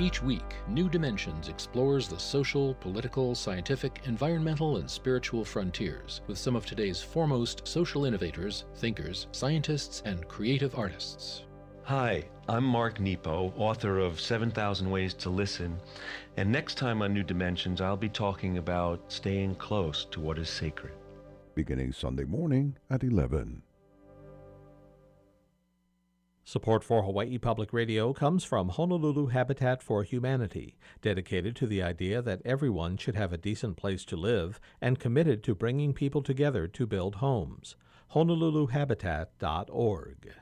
Each 0.00 0.20
week, 0.20 0.56
New 0.66 0.88
Dimensions 0.88 1.48
explores 1.48 2.08
the 2.08 2.18
social, 2.18 2.74
political, 2.74 3.32
scientific, 3.36 4.00
environmental, 4.06 4.78
and 4.78 4.90
spiritual 4.90 5.44
frontiers 5.44 6.20
with 6.26 6.36
some 6.36 6.56
of 6.56 6.66
today's 6.66 7.00
foremost 7.00 7.68
social 7.68 8.04
innovators, 8.04 8.64
thinkers, 8.74 9.28
scientists, 9.30 10.02
and 10.04 10.26
creative 10.26 10.76
artists. 10.76 11.44
Hi, 11.84 12.24
I'm 12.48 12.64
Mark 12.64 12.98
Nepo, 12.98 13.52
author 13.56 14.00
of 14.00 14.20
7,000 14.20 14.90
Ways 14.90 15.14
to 15.14 15.30
Listen, 15.30 15.78
and 16.36 16.50
next 16.50 16.76
time 16.76 17.00
on 17.00 17.14
New 17.14 17.22
Dimensions, 17.22 17.80
I'll 17.80 17.96
be 17.96 18.08
talking 18.08 18.58
about 18.58 19.12
staying 19.12 19.54
close 19.54 20.06
to 20.06 20.18
what 20.18 20.40
is 20.40 20.50
sacred. 20.50 20.94
Beginning 21.54 21.92
Sunday 21.92 22.24
morning 22.24 22.76
at 22.90 23.04
11. 23.04 23.62
Support 26.46 26.84
for 26.84 27.04
Hawaii 27.04 27.38
Public 27.38 27.72
Radio 27.72 28.12
comes 28.12 28.44
from 28.44 28.68
Honolulu 28.68 29.28
Habitat 29.28 29.82
for 29.82 30.02
Humanity, 30.02 30.76
dedicated 31.00 31.56
to 31.56 31.66
the 31.66 31.82
idea 31.82 32.20
that 32.20 32.42
everyone 32.44 32.98
should 32.98 33.14
have 33.14 33.32
a 33.32 33.38
decent 33.38 33.78
place 33.78 34.04
to 34.04 34.14
live 34.14 34.60
and 34.78 35.00
committed 35.00 35.42
to 35.44 35.54
bringing 35.54 35.94
people 35.94 36.22
together 36.22 36.68
to 36.68 36.86
build 36.86 37.14
homes. 37.16 37.76
HonoluluHabitat.org. 38.12 40.34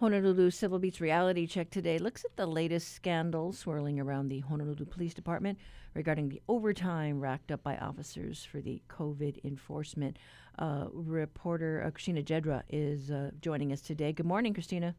Honolulu 0.00 0.50
Civil 0.50 0.80
Beat's 0.80 1.00
reality 1.00 1.46
check 1.46 1.70
today 1.70 1.98
looks 1.98 2.24
at 2.24 2.36
the 2.36 2.46
latest 2.46 2.92
scandal 2.92 3.52
swirling 3.52 3.98
around 3.98 4.28
the 4.28 4.40
Honolulu 4.40 4.84
Police 4.84 5.14
Department 5.14 5.58
regarding 5.94 6.28
the 6.28 6.42
overtime 6.48 7.18
racked 7.18 7.50
up 7.50 7.62
by 7.62 7.78
officers 7.78 8.44
for 8.44 8.60
the 8.60 8.82
COVID 8.90 9.42
enforcement. 9.42 10.18
Uh, 10.58 10.86
reporter 10.92 11.82
uh, 11.86 11.90
Christina 11.90 12.22
Jedra 12.22 12.62
is 12.70 13.10
uh, 13.10 13.30
joining 13.40 13.72
us 13.72 13.80
today. 13.80 14.12
Good 14.12 14.26
morning, 14.26 14.54
Christina. 14.54 14.94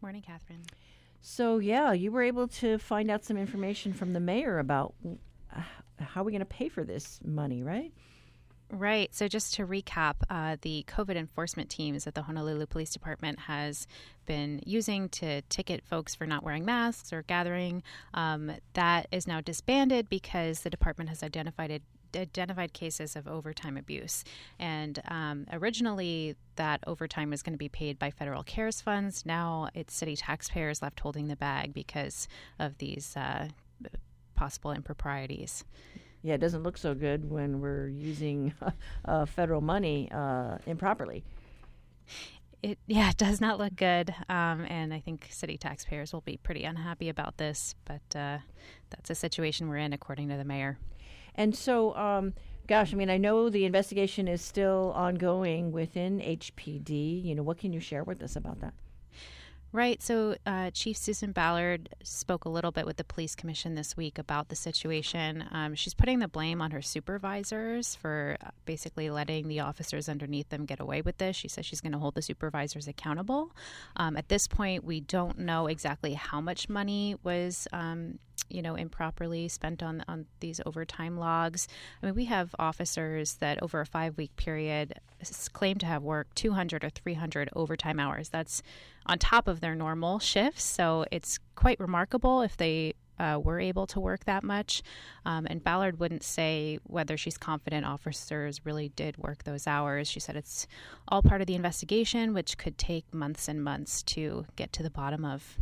Morning, 0.00 0.22
Catherine. 0.22 0.64
So, 1.20 1.58
yeah, 1.58 1.92
you 1.92 2.10
were 2.10 2.22
able 2.22 2.48
to 2.48 2.78
find 2.78 3.10
out 3.10 3.24
some 3.24 3.36
information 3.36 3.92
from 3.92 4.14
the 4.14 4.20
mayor 4.20 4.58
about 4.58 4.94
uh, 5.54 5.60
how 5.98 6.22
we're 6.22 6.30
going 6.30 6.40
to 6.40 6.46
pay 6.46 6.70
for 6.70 6.82
this 6.82 7.20
money, 7.22 7.62
right? 7.62 7.92
Right. 8.72 9.12
So, 9.14 9.28
just 9.28 9.54
to 9.54 9.66
recap, 9.66 10.14
uh, 10.30 10.56
the 10.62 10.84
COVID 10.88 11.16
enforcement 11.16 11.68
teams 11.68 12.04
that 12.04 12.14
the 12.14 12.22
Honolulu 12.22 12.66
Police 12.66 12.90
Department 12.90 13.40
has 13.40 13.86
been 14.26 14.62
using 14.64 15.08
to 15.10 15.42
ticket 15.42 15.84
folks 15.84 16.14
for 16.14 16.24
not 16.24 16.44
wearing 16.44 16.64
masks 16.64 17.12
or 17.12 17.22
gathering, 17.22 17.82
um, 18.14 18.52
that 18.74 19.08
is 19.10 19.26
now 19.26 19.40
disbanded 19.40 20.08
because 20.08 20.60
the 20.60 20.70
department 20.70 21.10
has 21.10 21.22
identified 21.22 21.70
it 21.70 21.82
identified 22.16 22.72
cases 22.72 23.16
of 23.16 23.26
overtime 23.26 23.76
abuse. 23.76 24.24
And 24.58 25.00
um, 25.08 25.46
originally, 25.52 26.36
that 26.56 26.80
overtime 26.86 27.30
was 27.30 27.42
going 27.42 27.54
to 27.54 27.58
be 27.58 27.68
paid 27.68 27.98
by 27.98 28.10
federal 28.10 28.42
CARES 28.42 28.80
funds. 28.80 29.24
Now 29.24 29.68
it's 29.74 29.94
city 29.94 30.16
taxpayers 30.16 30.82
left 30.82 31.00
holding 31.00 31.28
the 31.28 31.36
bag 31.36 31.72
because 31.72 32.28
of 32.58 32.78
these 32.78 33.16
uh, 33.16 33.48
possible 34.34 34.72
improprieties. 34.72 35.64
Yeah, 36.22 36.34
it 36.34 36.40
doesn't 36.40 36.62
look 36.62 36.76
so 36.76 36.94
good 36.94 37.30
when 37.30 37.60
we're 37.60 37.88
using 37.88 38.52
uh, 39.04 39.26
federal 39.26 39.60
money 39.60 40.10
uh, 40.12 40.58
improperly. 40.66 41.24
It 42.62 42.78
yeah, 42.86 43.10
it 43.10 43.16
does 43.16 43.40
not 43.40 43.58
look 43.58 43.74
good, 43.74 44.14
um, 44.28 44.66
and 44.68 44.92
I 44.92 45.00
think 45.00 45.28
city 45.30 45.56
taxpayers 45.56 46.12
will 46.12 46.20
be 46.20 46.36
pretty 46.36 46.64
unhappy 46.64 47.08
about 47.08 47.38
this. 47.38 47.74
But 47.86 48.02
uh, 48.14 48.38
that's 48.90 49.08
a 49.08 49.14
situation 49.14 49.68
we're 49.68 49.78
in, 49.78 49.94
according 49.94 50.28
to 50.28 50.36
the 50.36 50.44
mayor. 50.44 50.78
And 51.34 51.54
so, 51.54 51.94
um, 51.96 52.34
gosh, 52.66 52.92
I 52.92 52.96
mean, 52.96 53.10
I 53.10 53.16
know 53.16 53.48
the 53.48 53.64
investigation 53.64 54.28
is 54.28 54.42
still 54.42 54.92
ongoing 54.94 55.72
within 55.72 56.20
HPD. 56.20 57.24
You 57.24 57.34
know, 57.34 57.42
what 57.42 57.58
can 57.58 57.72
you 57.72 57.80
share 57.80 58.04
with 58.04 58.22
us 58.22 58.36
about 58.36 58.60
that? 58.60 58.74
Right. 59.72 60.02
So, 60.02 60.34
uh, 60.46 60.72
Chief 60.72 60.96
Susan 60.96 61.30
Ballard 61.30 61.90
spoke 62.02 62.44
a 62.44 62.48
little 62.48 62.72
bit 62.72 62.86
with 62.86 62.96
the 62.96 63.04
police 63.04 63.36
commission 63.36 63.76
this 63.76 63.96
week 63.96 64.18
about 64.18 64.48
the 64.48 64.56
situation. 64.56 65.44
Um, 65.52 65.76
she's 65.76 65.94
putting 65.94 66.18
the 66.18 66.26
blame 66.26 66.60
on 66.60 66.72
her 66.72 66.82
supervisors 66.82 67.94
for 67.94 68.36
uh, 68.44 68.50
basically 68.64 69.10
letting 69.10 69.46
the 69.46 69.60
officers 69.60 70.08
underneath 70.08 70.48
them 70.48 70.64
get 70.64 70.80
away 70.80 71.02
with 71.02 71.18
this. 71.18 71.36
She 71.36 71.46
says 71.46 71.66
she's 71.66 71.80
going 71.80 71.92
to 71.92 71.98
hold 71.98 72.16
the 72.16 72.22
supervisors 72.22 72.88
accountable. 72.88 73.52
Um, 73.94 74.16
at 74.16 74.28
this 74.28 74.48
point, 74.48 74.82
we 74.82 75.00
don't 75.00 75.38
know 75.38 75.68
exactly 75.68 76.14
how 76.14 76.40
much 76.40 76.68
money 76.68 77.14
was. 77.22 77.68
Um, 77.72 78.18
you 78.50 78.62
know, 78.62 78.74
improperly 78.74 79.48
spent 79.48 79.82
on 79.82 80.04
on 80.08 80.26
these 80.40 80.60
overtime 80.66 81.16
logs. 81.16 81.68
I 82.02 82.06
mean, 82.06 82.14
we 82.14 82.26
have 82.26 82.54
officers 82.58 83.34
that 83.36 83.62
over 83.62 83.80
a 83.80 83.86
five 83.86 84.16
week 84.16 84.34
period 84.36 84.94
claim 85.52 85.76
to 85.78 85.86
have 85.86 86.02
worked 86.02 86.36
200 86.36 86.84
or 86.84 86.90
300 86.90 87.50
overtime 87.54 88.00
hours. 88.00 88.28
That's 88.28 88.62
on 89.06 89.18
top 89.18 89.48
of 89.48 89.60
their 89.60 89.74
normal 89.74 90.18
shifts. 90.18 90.64
So 90.64 91.04
it's 91.10 91.38
quite 91.54 91.78
remarkable 91.80 92.42
if 92.42 92.56
they 92.56 92.94
uh, 93.20 93.38
were 93.38 93.60
able 93.60 93.86
to 93.86 94.00
work 94.00 94.24
that 94.24 94.42
much. 94.42 94.82
Um, 95.26 95.46
and 95.48 95.62
Ballard 95.62 96.00
wouldn't 96.00 96.22
say 96.22 96.78
whether 96.84 97.16
she's 97.16 97.36
confident 97.36 97.84
officers 97.84 98.64
really 98.64 98.88
did 98.88 99.18
work 99.18 99.44
those 99.44 99.66
hours. 99.66 100.08
She 100.08 100.20
said 100.20 100.36
it's 100.36 100.66
all 101.06 101.22
part 101.22 101.42
of 101.42 101.46
the 101.46 101.54
investigation, 101.54 102.32
which 102.32 102.56
could 102.56 102.78
take 102.78 103.12
months 103.12 103.46
and 103.46 103.62
months 103.62 104.02
to 104.04 104.46
get 104.56 104.72
to 104.72 104.82
the 104.82 104.90
bottom 104.90 105.24
of. 105.24 105.58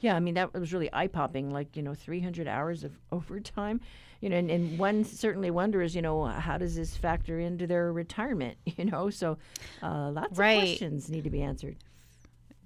Yeah, 0.00 0.16
I 0.16 0.20
mean 0.20 0.34
that 0.34 0.52
was 0.54 0.72
really 0.72 0.88
eye 0.92 1.06
popping. 1.08 1.50
Like 1.50 1.76
you 1.76 1.82
know, 1.82 1.94
300 1.94 2.48
hours 2.48 2.84
of 2.84 2.92
overtime. 3.12 3.80
You 4.20 4.28
know, 4.28 4.36
and, 4.36 4.50
and 4.50 4.78
one 4.78 5.04
certainly 5.04 5.50
wonders, 5.50 5.94
you 5.94 6.02
know, 6.02 6.24
how 6.26 6.58
does 6.58 6.76
this 6.76 6.94
factor 6.94 7.40
into 7.40 7.66
their 7.66 7.90
retirement? 7.92 8.58
You 8.76 8.84
know, 8.86 9.08
so 9.10 9.38
uh, 9.82 10.10
lots 10.10 10.38
Right. 10.38 10.52
of 10.58 10.58
questions 10.78 11.08
need 11.10 11.24
to 11.24 11.30
be 11.30 11.42
answered. 11.42 11.76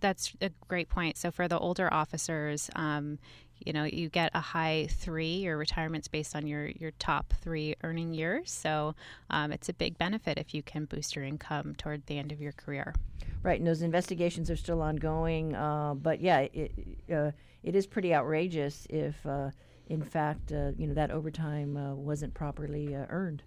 That's 0.01 0.33
a 0.41 0.51
great 0.69 0.89
point. 0.89 1.17
So 1.17 1.31
for 1.31 1.47
the 1.49 1.59
older 1.59 1.93
officers, 1.93 2.71
um, 2.77 3.19
you 3.61 3.73
know, 3.73 3.85
you 3.85 4.09
get 4.09 4.31
a 4.35 4.41
high 4.41 4.89
three. 4.91 5.37
Your 5.37 5.57
retirement's 5.57 6.09
based 6.09 6.37
on 6.37 6.47
your 6.47 6.67
your 6.67 6.91
top 6.93 7.33
three 7.41 7.75
earning 7.83 8.15
years. 8.15 8.51
So 8.51 8.95
um, 9.31 9.53
it's 9.53 9.69
a 9.69 9.73
big 9.73 9.99
benefit 9.99 10.39
if 10.39 10.55
you 10.55 10.63
can 10.63 10.85
boost 10.85 11.17
your 11.17 11.25
income 11.25 11.75
toward 11.77 12.07
the 12.07 12.19
end 12.19 12.33
of 12.33 12.41
your 12.41 12.53
career. 12.53 12.95
Right, 13.43 13.59
and 13.59 13.67
those 13.67 13.83
investigations 13.83 14.51
are 14.51 14.57
still 14.57 14.81
ongoing. 14.81 15.55
Uh, 15.55 15.95
but 15.95 16.21
yeah, 16.21 16.41
it 16.41 16.73
uh, 17.13 17.31
it 17.63 17.75
is 17.75 17.87
pretty 17.87 18.15
outrageous 18.15 18.87
if, 18.91 19.25
uh, 19.27 19.51
in 19.89 20.03
fact, 20.03 20.53
uh, 20.53 20.73
you 20.77 20.87
know 20.87 20.95
that 20.95 21.11
overtime 21.11 21.77
uh, 21.77 21.95
wasn't 21.95 22.35
properly 22.35 22.95
uh, 22.95 23.07
earned. 23.09 23.43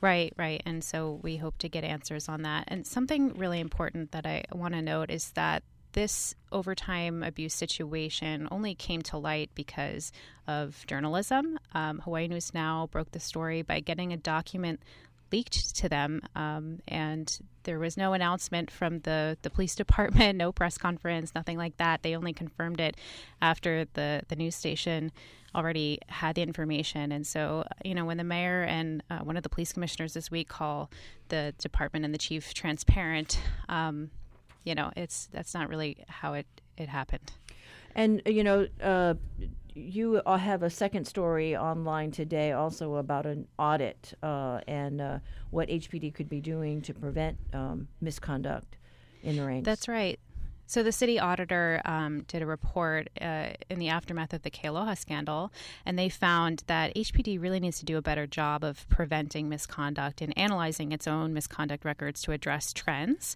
Right, 0.00 0.32
right. 0.36 0.62
And 0.64 0.84
so 0.84 1.18
we 1.22 1.38
hope 1.38 1.58
to 1.58 1.68
get 1.68 1.82
answers 1.82 2.28
on 2.28 2.42
that. 2.42 2.64
And 2.68 2.86
something 2.86 3.36
really 3.36 3.58
important 3.58 4.12
that 4.12 4.26
I 4.26 4.44
want 4.52 4.74
to 4.74 4.82
note 4.82 5.10
is 5.10 5.30
that 5.30 5.64
this 5.98 6.36
overtime 6.52 7.24
abuse 7.24 7.52
situation 7.52 8.46
only 8.52 8.72
came 8.72 9.02
to 9.02 9.18
light 9.18 9.50
because 9.56 10.12
of 10.46 10.86
journalism. 10.86 11.58
Um, 11.74 11.98
Hawaii 11.98 12.28
News 12.28 12.54
Now 12.54 12.88
broke 12.92 13.10
the 13.10 13.18
story 13.18 13.62
by 13.62 13.80
getting 13.80 14.12
a 14.12 14.16
document 14.16 14.78
leaked 15.32 15.74
to 15.74 15.88
them, 15.88 16.22
um, 16.36 16.78
and 16.86 17.36
there 17.64 17.80
was 17.80 17.96
no 17.96 18.12
announcement 18.12 18.70
from 18.70 19.00
the, 19.00 19.38
the 19.42 19.50
police 19.50 19.74
department, 19.82 20.38
no 20.38 20.52
press 20.52 20.78
conference, 20.78 21.34
nothing 21.34 21.58
like 21.58 21.76
that. 21.78 22.04
They 22.04 22.14
only 22.14 22.32
confirmed 22.32 22.78
it 22.78 22.96
after 23.42 23.84
the, 23.94 24.22
the 24.28 24.36
news 24.36 24.54
station 24.54 25.10
already 25.52 25.98
had 26.06 26.36
the 26.36 26.42
information. 26.42 27.10
And 27.10 27.26
so, 27.26 27.64
you 27.84 27.96
know, 27.96 28.04
when 28.04 28.18
the 28.18 28.24
mayor 28.24 28.62
and 28.62 29.02
uh, 29.10 29.18
one 29.18 29.36
of 29.36 29.42
the 29.42 29.48
police 29.48 29.72
commissioners 29.72 30.14
this 30.14 30.30
week 30.30 30.48
call 30.48 30.90
the 31.28 31.54
department 31.58 32.04
and 32.04 32.14
the 32.14 32.18
chief 32.18 32.54
transparent, 32.54 33.40
um, 33.68 34.12
you 34.68 34.74
know, 34.74 34.92
it's 34.96 35.28
that's 35.32 35.54
not 35.54 35.70
really 35.70 35.96
how 36.08 36.34
it, 36.34 36.46
it 36.76 36.90
happened. 36.90 37.32
And 37.94 38.20
you 38.26 38.44
know, 38.44 38.66
uh, 38.82 39.14
you 39.74 40.20
have 40.26 40.62
a 40.62 40.68
second 40.68 41.06
story 41.06 41.56
online 41.56 42.10
today, 42.10 42.52
also 42.52 42.96
about 42.96 43.24
an 43.24 43.48
audit 43.58 44.12
uh, 44.22 44.60
and 44.68 45.00
uh, 45.00 45.18
what 45.50 45.68
HPD 45.68 46.12
could 46.12 46.28
be 46.28 46.40
doing 46.40 46.82
to 46.82 46.92
prevent 46.92 47.38
um, 47.54 47.88
misconduct 48.02 48.76
in 49.22 49.36
the 49.36 49.44
ranks. 49.44 49.64
That's 49.64 49.88
right. 49.88 50.20
So 50.68 50.82
the 50.82 50.92
city 50.92 51.18
auditor 51.18 51.80
um, 51.86 52.24
did 52.28 52.42
a 52.42 52.46
report 52.46 53.08
uh, 53.22 53.48
in 53.70 53.78
the 53.78 53.88
aftermath 53.88 54.34
of 54.34 54.42
the 54.42 54.50
Kealoha 54.50 54.98
scandal, 54.98 55.50
and 55.86 55.98
they 55.98 56.10
found 56.10 56.62
that 56.66 56.94
HPD 56.94 57.40
really 57.40 57.58
needs 57.58 57.78
to 57.78 57.86
do 57.86 57.96
a 57.96 58.02
better 58.02 58.26
job 58.26 58.62
of 58.62 58.86
preventing 58.90 59.48
misconduct 59.48 60.20
and 60.20 60.36
analyzing 60.36 60.92
its 60.92 61.08
own 61.08 61.32
misconduct 61.32 61.86
records 61.86 62.20
to 62.20 62.32
address 62.32 62.74
trends. 62.74 63.34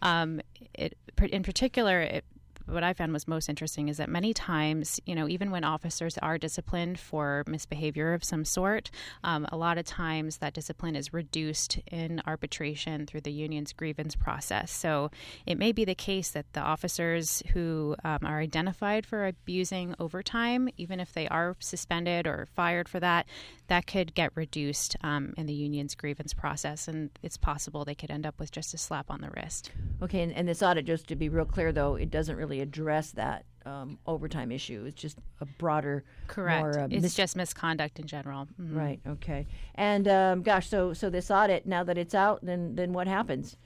Um, 0.00 0.40
it, 0.72 0.96
in 1.22 1.42
particular, 1.42 2.00
it 2.00 2.24
what 2.70 2.82
I 2.82 2.92
found 2.92 3.12
was 3.12 3.28
most 3.28 3.48
interesting 3.48 3.88
is 3.88 3.96
that 3.98 4.08
many 4.08 4.32
times, 4.32 5.00
you 5.06 5.14
know, 5.14 5.28
even 5.28 5.50
when 5.50 5.64
officers 5.64 6.16
are 6.18 6.38
disciplined 6.38 6.98
for 6.98 7.44
misbehavior 7.46 8.14
of 8.14 8.24
some 8.24 8.44
sort, 8.44 8.90
um, 9.24 9.46
a 9.50 9.56
lot 9.56 9.78
of 9.78 9.84
times 9.84 10.38
that 10.38 10.54
discipline 10.54 10.96
is 10.96 11.12
reduced 11.12 11.78
in 11.90 12.22
arbitration 12.26 13.06
through 13.06 13.22
the 13.22 13.32
union's 13.32 13.72
grievance 13.72 14.16
process. 14.16 14.70
So 14.70 15.10
it 15.46 15.58
may 15.58 15.72
be 15.72 15.84
the 15.84 15.94
case 15.94 16.30
that 16.30 16.52
the 16.52 16.60
officers 16.60 17.42
who 17.52 17.96
um, 18.04 18.20
are 18.24 18.40
identified 18.40 19.06
for 19.06 19.26
abusing 19.26 19.94
overtime, 19.98 20.68
even 20.76 21.00
if 21.00 21.12
they 21.12 21.28
are 21.28 21.56
suspended 21.58 22.26
or 22.26 22.46
fired 22.54 22.88
for 22.88 23.00
that, 23.00 23.26
that 23.68 23.86
could 23.86 24.14
get 24.14 24.32
reduced 24.34 24.96
um, 25.02 25.32
in 25.36 25.46
the 25.46 25.52
union's 25.52 25.94
grievance 25.94 26.34
process, 26.34 26.88
and 26.88 27.10
it's 27.22 27.36
possible 27.36 27.84
they 27.84 27.94
could 27.94 28.10
end 28.10 28.26
up 28.26 28.38
with 28.38 28.50
just 28.50 28.74
a 28.74 28.78
slap 28.78 29.10
on 29.10 29.20
the 29.20 29.30
wrist. 29.30 29.70
Okay, 30.02 30.22
and, 30.22 30.32
and 30.32 30.48
this 30.48 30.62
audit, 30.62 30.86
just 30.86 31.06
to 31.06 31.16
be 31.16 31.28
real 31.28 31.44
clear, 31.44 31.70
though, 31.70 31.94
it 31.94 32.10
doesn't 32.10 32.36
really 32.36 32.59
address 32.60 33.10
that 33.12 33.44
um, 33.66 33.98
overtime 34.06 34.50
issue. 34.52 34.84
It's 34.86 35.00
just 35.00 35.18
a 35.40 35.46
broader, 35.46 36.04
correct. 36.26 36.60
More, 36.60 36.78
uh, 36.80 36.88
it's 36.90 37.02
mis- 37.02 37.14
just 37.14 37.36
misconduct 37.36 37.98
in 37.98 38.06
general. 38.06 38.48
Mm-hmm. 38.60 38.78
Right. 38.78 39.00
Okay. 39.06 39.46
And 39.74 40.08
um, 40.08 40.42
gosh, 40.42 40.68
so 40.68 40.92
so 40.92 41.10
this 41.10 41.30
audit, 41.30 41.66
now 41.66 41.84
that 41.84 41.98
it's 41.98 42.14
out, 42.14 42.40
then 42.42 42.74
then 42.74 42.92
what 42.92 43.06
happens? 43.06 43.56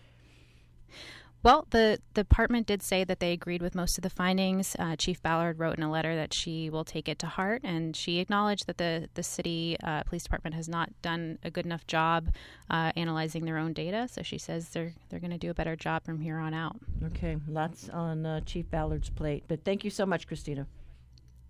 Well, 1.45 1.67
the, 1.69 1.99
the 2.15 2.23
department 2.23 2.67
did 2.67 2.83
say 2.83 3.05
that 3.05 3.21
they 3.21 3.33
agreed 3.33 3.61
with 3.61 3.75
most 3.75 3.99
of 3.99 4.03
the 4.03 4.09
findings. 4.09 4.75
Uh, 4.79 4.97
Chief 4.97 5.23
Ballard 5.23 5.59
wrote 5.59 5.77
in 5.77 5.83
a 5.83 5.91
letter 5.91 6.17
that 6.17 6.33
she 6.33 6.71
will 6.71 6.85
take 6.87 7.07
it 7.07 7.19
to 7.19 7.27
heart, 7.27 7.61
and 7.63 7.95
she 7.95 8.19
acknowledged 8.19 8.67
that 8.67 8.79
the 8.79 9.11
the 9.13 9.23
city 9.23 9.77
uh, 9.85 10.05
police 10.05 10.23
department 10.23 10.57
has 10.57 10.71
not 10.71 10.89
done 11.03 11.39
a 11.45 11.51
good 11.51 11.67
enough 11.67 11.87
job 11.87 12.33
uh, 12.71 12.93
analyzing 12.97 13.45
their 13.45 13.59
own 13.59 13.75
data. 13.75 14.09
So 14.09 14.23
she 14.23 14.39
says 14.39 14.71
they're 14.71 14.95
they're 15.11 15.21
going 15.21 15.33
to 15.33 15.39
do 15.39 15.51
a 15.51 15.55
better 15.55 15.77
job 15.77 16.03
from 16.03 16.19
here 16.19 16.39
on 16.39 16.55
out. 16.55 16.77
Okay, 17.09 17.37
lots 17.47 17.91
on 17.91 18.25
uh, 18.25 18.41
Chief 18.41 18.71
Ballard's 18.71 19.11
plate. 19.11 19.45
But 19.47 19.65
thank 19.65 19.85
you 19.85 19.91
so 19.91 20.07
much, 20.07 20.27
Christina. 20.27 20.67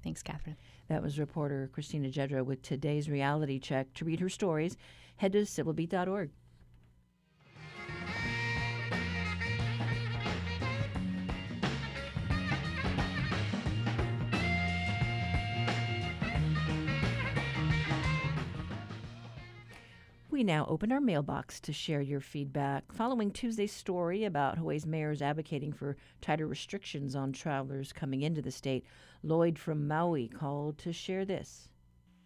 Thanks, 0.03 0.25
Catherine. 0.25 0.57
That 0.89 1.05
was 1.05 1.21
reporter 1.21 1.71
Christina 1.73 2.09
Jedra 2.09 2.45
with 2.45 2.63
today's 2.63 3.09
reality 3.09 3.61
check. 3.61 3.95
To 3.95 4.05
read 4.05 4.19
her 4.19 4.29
stories, 4.29 4.77
head 5.19 5.31
to 5.35 5.43
civilbeat.org. 5.43 6.31
We 20.35 20.43
now 20.43 20.67
open 20.69 20.91
our 20.91 21.01
mailbox 21.01 21.61
to 21.61 21.73
share 21.73 22.01
your 22.01 22.21
feedback. 22.21 22.91
Following 22.91 23.31
Tuesday's 23.31 23.71
story 23.71 24.25
about 24.25 24.59
Hawaii's 24.59 24.85
mayors 24.85 25.23
advocating 25.23 25.73
for 25.73 25.97
tighter 26.21 26.49
restrictions 26.49 27.15
on 27.15 27.33
travelers 27.33 27.93
coming 27.93 28.23
into 28.23 28.43
the 28.43 28.51
state, 28.51 28.85
Lloyd 29.23 29.61
from 29.61 29.87
Maui 29.87 30.27
called 30.27 30.77
to 30.79 30.93
share 30.93 31.25
this. 31.25 31.69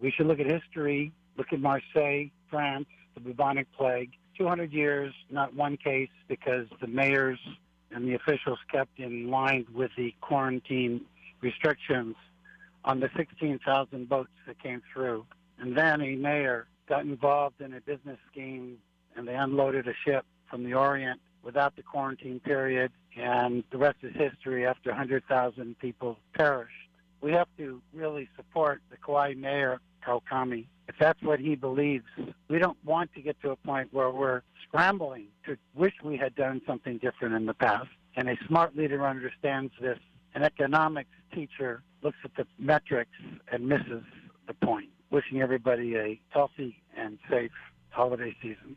We 0.01 0.11
should 0.11 0.27
look 0.27 0.41
at 0.41 0.51
history, 0.51 1.13
look 1.37 1.49
at 1.53 1.61
Marseille, 1.61 2.29
France, 2.49 2.87
the 3.13 3.21
bubonic 3.21 3.71
plague. 3.77 4.13
200 4.39 4.73
years, 4.73 5.13
not 5.29 5.55
one 5.55 5.77
case, 5.77 6.09
because 6.29 6.67
the 6.81 6.87
mayors 6.87 7.39
and 7.91 8.09
the 8.09 8.15
officials 8.15 8.59
kept 8.73 8.99
in 8.99 9.29
line 9.29 9.67
with 9.75 9.91
the 9.99 10.15
quarantine 10.23 11.03
restrictions 11.43 12.17
on 12.87 13.01
the 13.01 13.11
16,000 13.19 14.09
boats 14.09 14.31
that 14.47 14.63
came 14.63 14.81
through. 14.95 15.27
And 15.59 15.77
then 15.77 16.01
a 16.01 16.17
mayor 16.17 16.69
got 16.89 17.03
involved 17.03 17.61
in 17.61 17.75
a 17.75 17.81
business 17.81 18.19
scheme 18.31 18.79
and 19.17 19.29
they 19.29 19.35
unloaded 19.35 19.87
a 19.87 19.95
ship 20.05 20.25
from 20.51 20.65
the 20.65 20.75
Orient 20.75 21.21
without 21.43 21.77
the 21.77 21.83
quarantine 21.83 22.41
period, 22.41 22.91
and 23.17 23.65
the 23.71 23.79
rest 23.79 23.99
is 24.03 24.15
history 24.15 24.67
after 24.67 24.91
100,000 24.91 25.79
people 25.79 26.19
perished. 26.35 26.73
We 27.21 27.33
have 27.33 27.49
to 27.59 27.81
really 27.93 28.29
support 28.37 28.81
the 28.91 28.97
Kauai 28.97 29.35
mayor, 29.35 29.81
Kawakami. 30.07 30.67
If 30.89 30.97
that's 30.99 31.21
what 31.23 31.41
he 31.41 31.55
believes, 31.55 32.05
we 32.49 32.59
don't 32.59 32.79
want 32.85 33.13
to 33.15 33.21
get 33.21 33.41
to 33.43 33.51
a 33.51 33.57
point 33.57 33.93
where 33.93 34.11
we're 34.11 34.43
scrambling 34.67 35.27
to 35.47 35.57
wish 35.75 35.95
we 36.03 36.17
had 36.17 36.35
done 36.35 36.61
something 36.67 36.99
different 36.99 37.35
in 37.35 37.47
the 37.47 37.55
past. 37.55 37.89
And 38.17 38.29
a 38.29 38.37
smart 38.47 38.77
leader 38.77 39.07
understands 39.07 39.73
this. 39.81 39.99
An 40.35 40.43
economics 40.43 41.11
teacher 41.33 41.83
looks 42.03 42.19
at 42.25 42.31
the 42.37 42.47
metrics 42.59 43.11
and 43.51 43.69
misses 43.69 44.05
the 44.47 44.55
point 44.55 44.91
wishing 45.11 45.41
everybody 45.41 45.97
a 45.97 46.21
healthy 46.31 46.83
and 46.97 47.19
safe 47.31 47.51
holiday 47.91 48.35
season. 48.43 48.77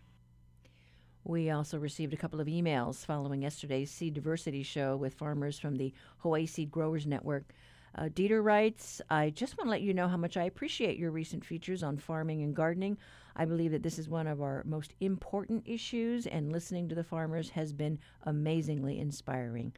We 1.24 1.52
also 1.52 1.78
received 1.78 2.14
a 2.14 2.18
couple 2.18 2.42
of 2.42 2.48
emails 2.48 3.06
following 3.06 3.44
yesterday's 3.44 3.92
Seed 3.92 4.16
Diversity 4.16 4.64
Show 4.64 4.96
with 4.96 5.14
farmers 5.14 5.60
from 5.60 5.76
the 5.76 5.94
Hawaii 6.20 6.48
Seed 6.48 6.72
Growers 6.72 7.06
Network. 7.06 7.54
Uh, 7.94 8.04
Dieter 8.04 8.44
writes, 8.44 9.02
I 9.10 9.30
just 9.30 9.58
want 9.58 9.68
to 9.68 9.72
let 9.72 9.82
you 9.82 9.94
know 9.94 10.08
how 10.08 10.18
much 10.18 10.38
I 10.38 10.46
appreciate 10.46 10.98
your 10.98 11.12
recent 11.12 11.46
features 11.46 11.84
on 11.84 11.98
farming 11.98 12.42
and 12.42 12.56
gardening. 12.56 12.98
I 13.36 13.46
believe 13.46 13.72
that 13.72 13.84
this 13.84 14.00
is 14.00 14.10
one 14.10 14.28
of 14.28 14.42
our 14.42 14.64
most 14.66 14.94
important 15.00 15.64
issues, 15.68 16.26
and 16.26 16.52
listening 16.52 16.88
to 16.90 16.96
the 16.96 17.04
farmers 17.04 17.50
has 17.50 17.72
been 17.74 18.00
amazingly 18.24 19.00
inspiring. 19.00 19.74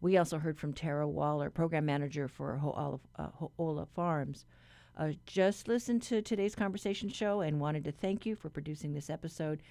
We 0.00 0.16
also 0.16 0.38
heard 0.38 0.58
from 0.58 0.72
Tara 0.72 1.06
Waller, 1.06 1.50
program 1.50 1.84
manager 1.84 2.28
for 2.28 2.56
Ho'ola, 2.56 2.98
uh, 3.16 3.28
Ho'ola 3.34 3.86
Farms. 3.86 4.46
Uh, 5.00 5.12
just 5.24 5.66
listened 5.66 6.02
to 6.02 6.20
today's 6.20 6.54
conversation 6.54 7.08
show 7.08 7.40
and 7.40 7.58
wanted 7.58 7.82
to 7.82 7.90
thank 7.90 8.26
you 8.26 8.36
for 8.36 8.50
producing 8.50 8.92
this 8.92 9.08
episode. 9.08 9.62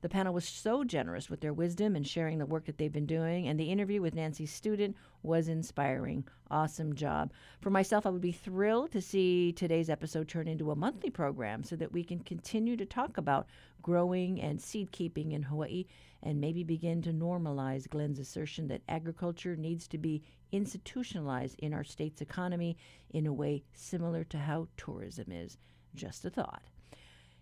The 0.00 0.08
panel 0.08 0.32
was 0.32 0.48
so 0.48 0.82
generous 0.82 1.28
with 1.28 1.42
their 1.42 1.52
wisdom 1.52 1.94
and 1.94 2.06
sharing 2.06 2.38
the 2.38 2.46
work 2.46 2.64
that 2.64 2.78
they've 2.78 2.90
been 2.90 3.04
doing, 3.04 3.48
and 3.48 3.60
the 3.60 3.70
interview 3.70 4.00
with 4.00 4.14
Nancy 4.14 4.46
Student 4.46 4.96
was 5.22 5.46
inspiring. 5.46 6.26
Awesome 6.50 6.94
job. 6.94 7.32
For 7.60 7.68
myself, 7.68 8.06
I 8.06 8.08
would 8.08 8.22
be 8.22 8.32
thrilled 8.32 8.90
to 8.92 9.02
see 9.02 9.52
today's 9.52 9.90
episode 9.90 10.26
turn 10.26 10.48
into 10.48 10.70
a 10.70 10.76
monthly 10.76 11.10
program 11.10 11.64
so 11.64 11.76
that 11.76 11.92
we 11.92 12.02
can 12.02 12.20
continue 12.20 12.74
to 12.78 12.86
talk 12.86 13.18
about 13.18 13.46
growing 13.82 14.40
and 14.40 14.58
seed 14.58 14.90
keeping 14.90 15.32
in 15.32 15.42
Hawaii 15.42 15.84
and 16.22 16.40
maybe 16.40 16.64
begin 16.64 17.02
to 17.02 17.12
normalize 17.12 17.90
Glenn's 17.90 18.18
assertion 18.18 18.68
that 18.68 18.80
agriculture 18.88 19.54
needs 19.54 19.86
to 19.88 19.98
be 19.98 20.22
institutionalized 20.52 21.56
in 21.58 21.74
our 21.74 21.84
state's 21.84 22.20
economy 22.20 22.76
in 23.10 23.26
a 23.26 23.32
way 23.32 23.64
similar 23.72 24.24
to 24.24 24.38
how 24.38 24.68
tourism 24.76 25.30
is. 25.30 25.58
Just 25.94 26.24
a 26.24 26.30
thought. 26.30 26.62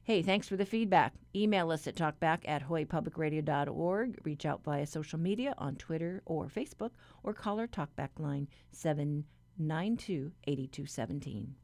Hey, 0.06 0.22
thanks 0.22 0.48
for 0.48 0.56
the 0.56 0.64
feedback. 0.64 1.14
Email 1.34 1.72
us 1.72 1.88
at 1.88 1.96
talkback 1.96 2.38
at 2.46 2.68
hawaiipublicradio.org. 2.68 4.20
Reach 4.22 4.46
out 4.46 4.62
via 4.62 4.86
social 4.86 5.18
media 5.18 5.52
on 5.58 5.74
Twitter 5.74 6.22
or 6.24 6.46
Facebook, 6.46 6.92
or 7.24 7.34
call 7.34 7.58
our 7.58 7.66
talkback 7.66 8.10
line 8.18 8.46
792 8.70 10.30
8217. 10.46 11.56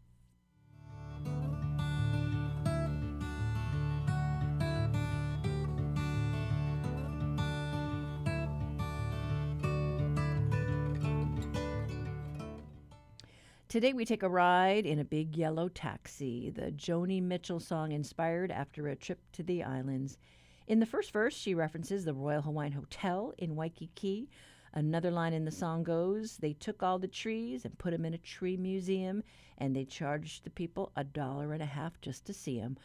Today 13.72 13.94
we 13.94 14.04
take 14.04 14.22
a 14.22 14.28
ride 14.28 14.84
in 14.84 14.98
a 14.98 15.04
big 15.04 15.34
yellow 15.34 15.66
taxi, 15.66 16.50
the 16.50 16.70
Joni 16.72 17.22
Mitchell 17.22 17.58
song 17.58 17.90
inspired 17.90 18.52
after 18.52 18.86
a 18.86 18.94
trip 18.94 19.18
to 19.32 19.42
the 19.42 19.62
islands. 19.64 20.18
In 20.66 20.78
the 20.78 20.84
first 20.84 21.10
verse, 21.10 21.34
she 21.34 21.54
references 21.54 22.04
the 22.04 22.12
Royal 22.12 22.42
Hawaiian 22.42 22.72
Hotel 22.72 23.32
in 23.38 23.56
Waikiki. 23.56 24.28
Another 24.74 25.10
line 25.10 25.32
in 25.32 25.46
the 25.46 25.50
song 25.50 25.84
goes, 25.84 26.36
They 26.36 26.52
took 26.52 26.82
all 26.82 26.98
the 26.98 27.08
trees 27.08 27.64
and 27.64 27.78
put 27.78 27.92
them 27.92 28.04
in 28.04 28.12
a 28.12 28.18
tree 28.18 28.58
museum, 28.58 29.22
and 29.56 29.74
they 29.74 29.86
charged 29.86 30.44
the 30.44 30.50
people 30.50 30.92
a 30.94 31.02
dollar 31.02 31.54
and 31.54 31.62
a 31.62 31.64
half 31.64 31.98
just 32.02 32.26
to 32.26 32.34
see 32.34 32.60
them. 32.60 32.76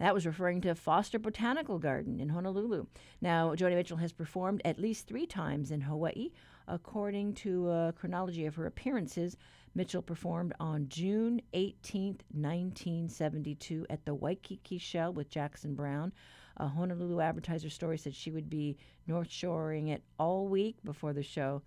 That 0.00 0.12
was 0.12 0.26
referring 0.26 0.60
to 0.62 0.74
Foster 0.74 1.20
Botanical 1.20 1.78
Garden 1.78 2.18
in 2.18 2.30
Honolulu. 2.30 2.86
Now, 3.20 3.54
Joni 3.54 3.76
Mitchell 3.76 3.96
has 3.98 4.12
performed 4.12 4.60
at 4.64 4.80
least 4.80 5.06
three 5.06 5.26
times 5.26 5.70
in 5.70 5.82
Hawaii. 5.82 6.32
According 6.68 7.34
to 7.34 7.70
a 7.70 7.94
chronology 7.96 8.44
of 8.44 8.56
her 8.56 8.66
appearances, 8.66 9.36
Mitchell 9.76 10.00
performed 10.00 10.54
on 10.58 10.88
June 10.88 11.42
18, 11.52 12.20
1972, 12.32 13.86
at 13.90 14.06
the 14.06 14.14
Waikiki 14.14 14.78
Shell 14.78 15.12
with 15.12 15.28
Jackson 15.28 15.74
Browne. 15.74 16.14
A 16.56 16.66
Honolulu 16.66 17.20
Advertiser 17.20 17.68
story 17.68 17.98
said 17.98 18.14
she 18.14 18.30
would 18.30 18.48
be 18.48 18.78
North 19.06 19.30
Shoring 19.30 19.88
it 19.88 20.02
all 20.18 20.48
week 20.48 20.78
before 20.82 21.12
the 21.12 21.22
show. 21.22 21.60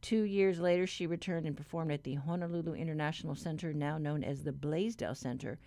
Two 0.00 0.22
years 0.22 0.60
later, 0.60 0.86
she 0.86 1.08
returned 1.08 1.44
and 1.44 1.56
performed 1.56 1.90
at 1.90 2.04
the 2.04 2.14
Honolulu 2.14 2.74
International 2.74 3.34
Center, 3.34 3.72
now 3.72 3.98
known 3.98 4.22
as 4.22 4.44
the 4.44 4.52
Blaisdell 4.52 5.16
Center. 5.16 5.58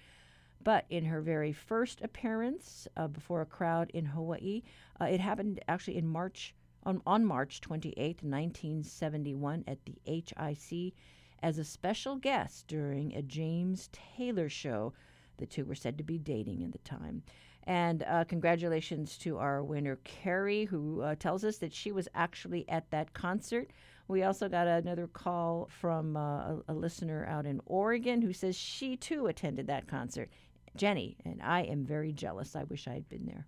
But 0.64 0.86
in 0.89 1.04
her 1.04 1.20
very 1.20 1.52
first 1.52 2.00
appearance 2.02 2.88
uh, 2.95 3.10
before 3.10 3.41
a 3.41 3.45
crowd 3.45 3.91
in 3.93 4.06
Hawaii, 4.06 4.64
uh, 5.02 5.06
it 5.06 5.20
happened 5.20 5.60
actually 5.68 5.97
in 5.97 6.08
March 6.08 6.56
on, 6.84 7.02
on 7.06 7.26
March 7.26 7.60
28, 7.60 8.24
1971, 8.24 9.66
at 9.68 9.80
the 9.84 9.97
HIC 10.06 10.93
as 11.42 11.58
a 11.58 11.64
special 11.64 12.16
guest 12.16 12.68
during 12.68 13.14
a 13.14 13.22
James 13.22 13.90
Taylor 13.92 14.50
show. 14.50 14.94
The 15.38 15.46
two 15.46 15.66
were 15.66 15.76
said 15.76 15.98
to 15.98 16.04
be 16.04 16.18
dating 16.18 16.64
at 16.64 16.72
the 16.72 16.80
time. 16.80 17.24
And 17.64 18.04
uh, 18.04 18.24
congratulations 18.26 19.18
to 19.20 19.38
our 19.38 19.64
winner, 19.64 19.98
Carrie, 20.04 20.66
who 20.66 21.02
uh, 21.02 21.16
tells 21.16 21.44
us 21.44 21.58
that 21.58 21.74
she 21.74 21.92
was 21.92 22.08
actually 22.16 22.68
at 22.68 22.90
that 22.92 23.14
concert. 23.14 23.70
We 24.08 24.24
also 24.24 24.50
got 24.50 24.68
another 24.68 25.08
call 25.08 25.70
from 25.80 26.18
uh, 26.18 26.20
a, 26.20 26.64
a 26.70 26.74
listener 26.74 27.26
out 27.28 27.46
in 27.46 27.62
Oregon 27.66 28.22
who 28.22 28.34
says 28.34 28.56
she 28.58 28.98
too 28.98 29.28
attended 29.28 29.68
that 29.68 29.88
concert. 29.88 30.30
Jenny, 30.76 31.18
and 31.26 31.42
I 31.42 31.62
am 31.62 31.86
very 31.86 32.12
jealous. 32.12 32.56
I 32.56 32.64
wish 32.64 32.88
I 32.88 32.94
had 32.94 33.08
been 33.08 33.26
there. 33.26 33.46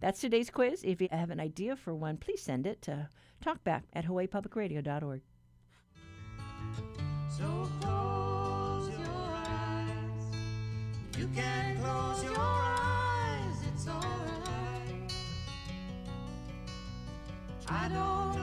That's 0.00 0.20
today's 0.20 0.50
quiz. 0.50 0.82
If 0.84 1.00
you 1.00 1.08
have 1.10 1.30
an 1.30 1.40
idea 1.40 1.74
for 1.74 1.94
one, 1.94 2.18
please 2.18 2.42
send 2.42 2.66
it 2.66 2.82
to 2.82 3.08
talkback 3.42 3.82
at 3.94 4.04
hawaiipublicradio.org. 4.04 5.22
So 7.36 7.68
close 7.80 8.90
your 8.90 9.34
eyes. 9.34 10.24
You 11.18 11.28
can 11.34 11.76
close 11.80 12.24
your 12.24 12.38
eyes, 12.38 13.56
it's 13.72 13.88
alright. 13.88 15.12
I 17.68 17.88
don't 17.88 18.35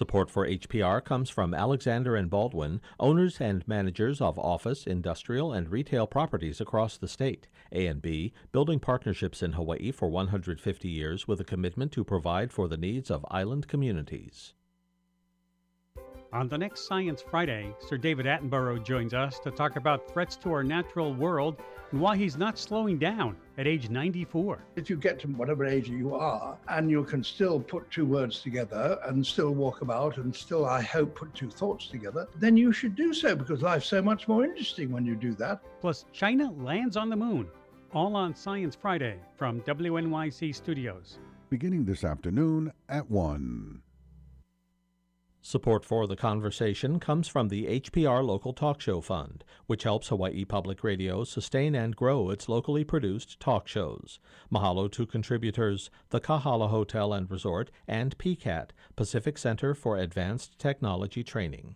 Support 0.00 0.30
for 0.30 0.46
HPR 0.48 1.04
comes 1.04 1.28
from 1.28 1.52
Alexander 1.52 2.16
and 2.16 2.30
Baldwin, 2.30 2.80
owners 2.98 3.38
and 3.38 3.68
managers 3.68 4.22
of 4.22 4.38
office, 4.38 4.86
industrial, 4.86 5.52
and 5.52 5.68
retail 5.68 6.06
properties 6.06 6.58
across 6.58 6.96
the 6.96 7.06
state. 7.06 7.48
A&B, 7.70 8.32
building 8.50 8.80
partnerships 8.80 9.42
in 9.42 9.52
Hawaii 9.52 9.92
for 9.92 10.08
150 10.08 10.88
years 10.88 11.28
with 11.28 11.38
a 11.38 11.44
commitment 11.44 11.92
to 11.92 12.02
provide 12.02 12.50
for 12.50 12.66
the 12.66 12.78
needs 12.78 13.10
of 13.10 13.26
island 13.30 13.68
communities. 13.68 14.54
On 16.32 16.46
the 16.46 16.56
next 16.56 16.86
Science 16.86 17.20
Friday, 17.20 17.74
Sir 17.88 17.98
David 17.98 18.24
Attenborough 18.24 18.84
joins 18.84 19.14
us 19.14 19.40
to 19.40 19.50
talk 19.50 19.74
about 19.74 20.08
threats 20.12 20.36
to 20.36 20.52
our 20.52 20.62
natural 20.62 21.12
world 21.12 21.60
and 21.90 22.00
why 22.00 22.16
he's 22.16 22.36
not 22.36 22.56
slowing 22.56 22.98
down 22.98 23.36
at 23.58 23.66
age 23.66 23.90
94. 23.90 24.62
If 24.76 24.88
you 24.88 24.96
get 24.96 25.18
to 25.20 25.26
whatever 25.26 25.66
age 25.66 25.88
you 25.88 26.14
are 26.14 26.56
and 26.68 26.88
you 26.88 27.02
can 27.02 27.24
still 27.24 27.58
put 27.58 27.90
two 27.90 28.06
words 28.06 28.42
together 28.42 29.00
and 29.06 29.26
still 29.26 29.50
walk 29.50 29.80
about 29.80 30.18
and 30.18 30.32
still, 30.34 30.64
I 30.64 30.82
hope, 30.82 31.16
put 31.16 31.34
two 31.34 31.50
thoughts 31.50 31.88
together, 31.88 32.28
then 32.36 32.56
you 32.56 32.72
should 32.72 32.94
do 32.94 33.12
so 33.12 33.34
because 33.34 33.62
life's 33.62 33.88
so 33.88 34.00
much 34.00 34.28
more 34.28 34.44
interesting 34.44 34.92
when 34.92 35.04
you 35.04 35.16
do 35.16 35.34
that. 35.34 35.60
Plus, 35.80 36.04
China 36.12 36.52
lands 36.52 36.96
on 36.96 37.10
the 37.10 37.16
moon. 37.16 37.48
All 37.92 38.14
on 38.14 38.36
Science 38.36 38.76
Friday 38.76 39.16
from 39.36 39.62
WNYC 39.62 40.54
Studios. 40.54 41.18
Beginning 41.48 41.84
this 41.84 42.04
afternoon 42.04 42.72
at 42.88 43.10
1. 43.10 43.82
Support 45.42 45.86
for 45.86 46.06
the 46.06 46.16
conversation 46.16 47.00
comes 47.00 47.26
from 47.26 47.48
the 47.48 47.80
HPR 47.80 48.22
Local 48.22 48.52
Talk 48.52 48.78
Show 48.78 49.00
Fund, 49.00 49.42
which 49.66 49.84
helps 49.84 50.08
Hawaii 50.08 50.44
Public 50.44 50.84
Radio 50.84 51.24
sustain 51.24 51.74
and 51.74 51.96
grow 51.96 52.28
its 52.28 52.46
locally 52.46 52.84
produced 52.84 53.40
talk 53.40 53.66
shows. 53.66 54.18
Mahalo 54.52 54.90
to 54.92 55.06
contributors 55.06 55.90
the 56.10 56.20
Kahala 56.20 56.68
Hotel 56.68 57.14
and 57.14 57.30
Resort 57.30 57.70
and 57.88 58.18
PCAT, 58.18 58.70
Pacific 58.96 59.38
Center 59.38 59.74
for 59.74 59.96
Advanced 59.96 60.58
Technology 60.58 61.24
Training. 61.24 61.74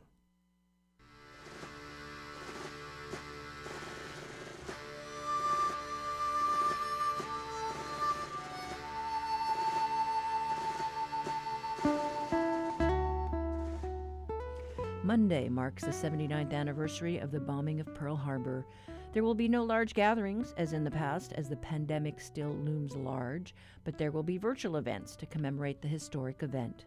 Monday 15.14 15.48
marks 15.48 15.84
the 15.84 15.92
79th 15.92 16.52
anniversary 16.52 17.18
of 17.18 17.30
the 17.30 17.38
bombing 17.38 17.78
of 17.78 17.94
Pearl 17.94 18.16
Harbor. 18.16 18.66
There 19.12 19.22
will 19.22 19.36
be 19.36 19.46
no 19.46 19.62
large 19.62 19.94
gatherings 19.94 20.52
as 20.56 20.72
in 20.72 20.82
the 20.82 20.90
past, 20.90 21.32
as 21.34 21.48
the 21.48 21.54
pandemic 21.54 22.18
still 22.18 22.50
looms 22.50 22.96
large, 22.96 23.54
but 23.84 23.96
there 23.96 24.10
will 24.10 24.24
be 24.24 24.38
virtual 24.38 24.76
events 24.76 25.14
to 25.14 25.26
commemorate 25.26 25.80
the 25.80 25.86
historic 25.86 26.42
event. 26.42 26.86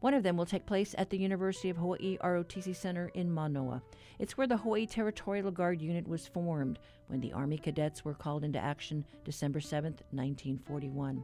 One 0.00 0.12
of 0.12 0.24
them 0.24 0.36
will 0.36 0.44
take 0.44 0.66
place 0.66 0.96
at 0.98 1.08
the 1.08 1.18
University 1.18 1.70
of 1.70 1.76
Hawaii 1.76 2.18
ROTC 2.18 2.74
Center 2.74 3.12
in 3.14 3.30
Manoa. 3.30 3.80
It's 4.18 4.36
where 4.36 4.48
the 4.48 4.56
Hawaii 4.56 4.84
Territorial 4.84 5.52
Guard 5.52 5.80
Unit 5.80 6.08
was 6.08 6.26
formed 6.26 6.80
when 7.06 7.20
the 7.20 7.32
Army 7.32 7.58
cadets 7.58 8.04
were 8.04 8.12
called 8.12 8.42
into 8.42 8.58
action 8.58 9.04
December 9.22 9.60
7, 9.60 9.92
1941. 10.10 11.22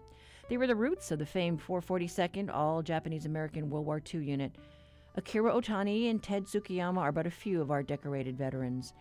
They 0.49 0.57
were 0.57 0.69
the 0.69 0.77
roots 0.77 1.11
of 1.11 1.19
the 1.19 1.27
famed 1.27 1.61
442nd 1.61 2.55
All 2.55 2.81
Japanese 2.81 3.27
American 3.27 3.69
World 3.71 3.87
War 3.87 4.01
II 4.15 4.25
unit. 4.25 4.55
Akira 5.19 5.53
Otani 5.53 6.09
and 6.09 6.23
Ted 6.23 6.45
Tsukiyama 6.45 6.99
are 6.99 7.11
but 7.11 7.27
a 7.27 7.31
few 7.31 7.61
of 7.61 7.73
our 7.73 7.83
decorated 7.83 8.39
veterans. 8.39 8.95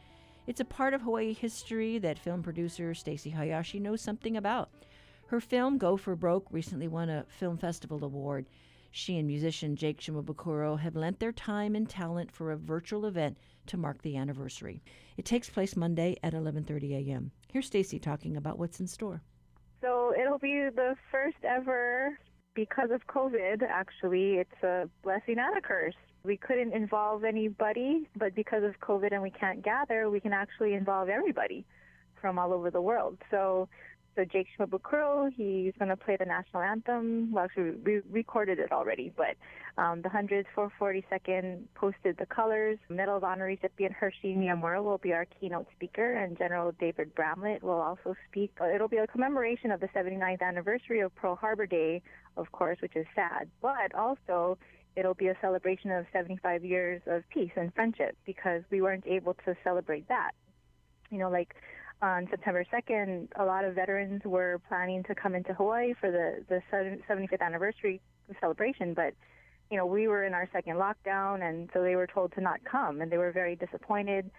It's 0.47 0.59
a 0.59 0.65
part 0.65 0.95
of 0.95 1.01
Hawaii 1.01 1.31
history 1.31 1.99
that 1.99 2.17
film 2.17 2.41
producer 2.41 2.95
Stacy 2.95 3.29
Hayashi 3.29 3.79
knows 3.79 4.01
something 4.01 4.35
about. 4.35 4.71
Her 5.27 5.39
film, 5.39 5.77
Go 5.77 5.95
for 5.95 6.15
Broke, 6.15 6.47
recently 6.49 6.87
won 6.87 7.11
a 7.11 7.23
Film 7.27 7.55
Festival 7.55 8.03
Award. 8.03 8.47
She 8.89 9.19
and 9.19 9.27
musician 9.27 9.75
Jake 9.75 9.99
Shimabukuro 10.01 10.79
have 10.79 10.95
lent 10.95 11.19
their 11.19 11.31
time 11.31 11.75
and 11.75 11.87
talent 11.87 12.31
for 12.31 12.51
a 12.51 12.57
virtual 12.57 13.05
event 13.05 13.37
to 13.67 13.77
mark 13.77 14.01
the 14.01 14.17
anniversary. 14.17 14.81
It 15.17 15.25
takes 15.25 15.51
place 15.51 15.75
Monday 15.75 16.17
at 16.23 16.33
11:30 16.33 17.09
a.m. 17.09 17.31
Here's 17.51 17.67
Stacy 17.67 17.99
talking 17.99 18.37
about 18.37 18.57
what's 18.57 18.79
in 18.79 18.87
store. 18.87 19.21
So 19.81 20.15
it'll 20.19 20.39
be 20.39 20.67
the 20.73 20.95
first 21.11 21.37
ever 21.43 22.17
because 22.57 22.89
of 22.89 23.05
COVID, 23.05 23.61
actually, 23.61 24.37
it's 24.37 24.63
a 24.63 24.89
blessing 25.03 25.35
and 25.37 25.55
a 25.55 25.61
curse. 25.61 25.93
We 26.23 26.37
couldn't 26.37 26.73
involve 26.73 27.23
anybody, 27.23 28.09
but 28.15 28.35
because 28.35 28.63
of 28.63 28.79
COVID 28.81 29.13
and 29.13 29.21
we 29.21 29.31
can't 29.31 29.63
gather, 29.63 30.09
we 30.09 30.19
can 30.19 30.33
actually 30.33 30.73
involve 30.73 31.09
everybody 31.09 31.65
from 32.19 32.37
all 32.39 32.53
over 32.53 32.69
the 32.71 32.81
world. 32.81 33.17
So, 33.31 33.69
so 34.15 34.25
Jake 34.25 34.47
Shimabukuro, 34.57 35.31
he's 35.31 35.73
going 35.77 35.89
to 35.89 35.95
play 35.95 36.17
the 36.17 36.25
national 36.25 36.63
anthem. 36.63 37.31
Well, 37.31 37.45
actually, 37.45 37.75
we 37.85 38.01
recorded 38.09 38.57
it 38.57 38.71
already, 38.71 39.13
but 39.15 39.35
um, 39.77 40.01
the 40.01 40.09
100th, 40.09 40.45
442nd 40.55 41.59
posted 41.75 42.17
the 42.17 42.25
colors. 42.25 42.79
Medal 42.89 43.17
of 43.17 43.23
Honor 43.23 43.45
recipient 43.45 43.93
Hershey 43.93 44.35
Miyamura 44.35 44.83
will 44.83 44.97
be 44.97 45.13
our 45.13 45.27
keynote 45.39 45.67
speaker, 45.75 46.13
and 46.15 46.35
General 46.35 46.73
David 46.79 47.13
Bramlett 47.13 47.61
will 47.61 47.79
also 47.79 48.15
speak. 48.27 48.51
Uh, 48.59 48.65
It'll 48.73 48.87
be 48.87 48.97
a 48.97 49.07
commemoration 49.07 49.69
of 49.69 49.79
the 49.79 49.87
79th 49.89 50.41
anniversary 50.41 51.01
of 51.01 51.13
Pearl 51.15 51.35
Harbor 51.35 51.67
Day, 51.67 52.01
of 52.37 52.51
course, 52.51 52.79
which 52.81 52.95
is 52.95 53.05
sad, 53.13 53.49
but 53.61 53.93
also 53.93 54.57
it'll 54.97 55.13
be 55.13 55.27
a 55.27 55.37
celebration 55.39 55.91
of 55.91 56.05
75 56.11 56.65
years 56.65 57.01
of 57.05 57.23
peace 57.29 57.51
and 57.55 57.73
friendship 57.73 58.17
because 58.25 58.63
we 58.71 58.81
weren't 58.81 59.05
able 59.05 59.35
to 59.45 59.55
celebrate 59.63 60.07
that. 60.07 60.31
You 61.11 61.19
know, 61.19 61.29
like 61.29 61.53
on 62.01 62.27
September 62.29 62.65
2nd, 62.73 63.27
a 63.39 63.45
lot 63.45 63.63
of 63.63 63.75
veterans 63.75 64.23
were 64.25 64.59
planning 64.67 65.03
to 65.03 65.15
come 65.15 65.35
into 65.35 65.53
Hawaii 65.53 65.93
for 65.93 66.11
the, 66.11 66.43
the 66.49 66.61
75th 66.73 67.41
anniversary 67.41 68.01
celebration, 68.41 68.93
but 68.93 69.13
you 69.69 69.77
know, 69.77 69.85
we 69.85 70.07
were 70.07 70.23
in 70.23 70.33
our 70.33 70.49
second 70.53 70.77
lockdown, 70.77 71.47
and 71.47 71.69
so 71.73 71.83
they 71.83 71.95
were 71.95 72.07
told 72.07 72.31
to 72.33 72.41
not 72.41 72.59
come, 72.63 73.01
and 73.01 73.11
they 73.11 73.17
were 73.17 73.31
very 73.31 73.55
disappointed. 73.55 74.31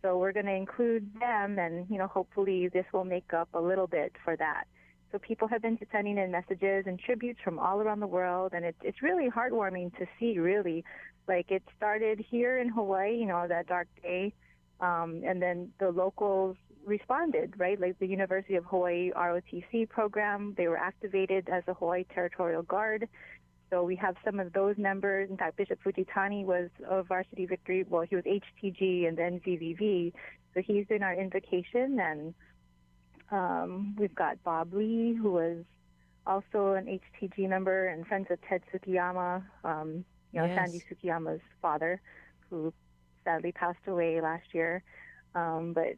So 0.00 0.16
we're 0.16 0.32
going 0.32 0.46
to 0.46 0.54
include 0.54 1.10
them, 1.18 1.58
and 1.58 1.86
you 1.90 1.98
know, 1.98 2.06
hopefully 2.06 2.68
this 2.68 2.84
will 2.92 3.04
make 3.04 3.34
up 3.34 3.48
a 3.54 3.60
little 3.60 3.88
bit 3.88 4.12
for 4.24 4.36
that. 4.36 4.64
So 5.12 5.18
people 5.18 5.48
have 5.48 5.62
been 5.62 5.78
sending 5.92 6.18
in 6.18 6.30
messages 6.30 6.84
and 6.86 6.98
tributes 6.98 7.40
from 7.42 7.58
all 7.58 7.80
around 7.80 8.00
the 8.00 8.06
world, 8.06 8.52
and 8.54 8.64
it's 8.64 8.78
it's 8.82 9.02
really 9.02 9.30
heartwarming 9.30 9.96
to 9.98 10.06
see. 10.18 10.38
Really, 10.38 10.84
like 11.28 11.50
it 11.50 11.62
started 11.76 12.24
here 12.28 12.58
in 12.58 12.68
Hawaii, 12.68 13.16
you 13.16 13.26
know, 13.26 13.46
that 13.48 13.66
dark 13.66 13.88
day, 14.02 14.34
um, 14.80 15.22
and 15.24 15.40
then 15.40 15.70
the 15.78 15.90
locals 15.90 16.56
responded, 16.84 17.54
right? 17.58 17.78
Like 17.80 17.98
the 17.98 18.06
University 18.06 18.54
of 18.54 18.64
Hawaii 18.64 19.10
ROTC 19.12 19.88
program, 19.88 20.54
they 20.56 20.68
were 20.68 20.78
activated 20.78 21.48
as 21.48 21.64
a 21.66 21.74
Hawaii 21.74 22.04
Territorial 22.14 22.62
Guard. 22.62 23.08
So 23.70 23.82
we 23.82 23.96
have 23.96 24.14
some 24.24 24.38
of 24.38 24.52
those 24.52 24.78
members. 24.78 25.28
In 25.28 25.36
fact, 25.36 25.56
Bishop 25.56 25.80
Fujitani 25.84 26.44
was 26.44 26.70
of 26.88 27.08
Varsity 27.08 27.46
Victory. 27.46 27.84
Well, 27.88 28.02
he 28.08 28.14
was 28.14 28.24
HTG 28.24 29.08
and 29.08 29.18
then 29.18 29.40
VVV. 29.40 30.12
So 30.54 30.62
he's 30.62 30.86
in 30.88 31.02
our 31.02 31.14
invocation. 31.14 31.98
And 31.98 32.32
um, 33.30 33.94
we've 33.98 34.14
got 34.14 34.42
Bob 34.44 34.72
Lee, 34.74 35.14
who 35.14 35.30
was 35.32 35.64
also 36.26 36.72
an 36.74 36.86
HTG 36.86 37.48
member 37.48 37.88
and 37.88 38.06
friends 38.06 38.26
of 38.30 38.38
Ted 38.42 38.62
Tsukiyama, 38.72 39.42
um, 39.64 40.04
you 40.32 40.40
know, 40.40 40.46
Yes. 40.46 40.56
Sandy 40.56 40.80
Tsukiyama's 40.80 41.40
father, 41.62 42.00
who 42.50 42.72
sadly 43.24 43.52
passed 43.52 43.86
away 43.86 44.20
last 44.20 44.54
year. 44.54 44.82
Um, 45.34 45.72
but 45.72 45.96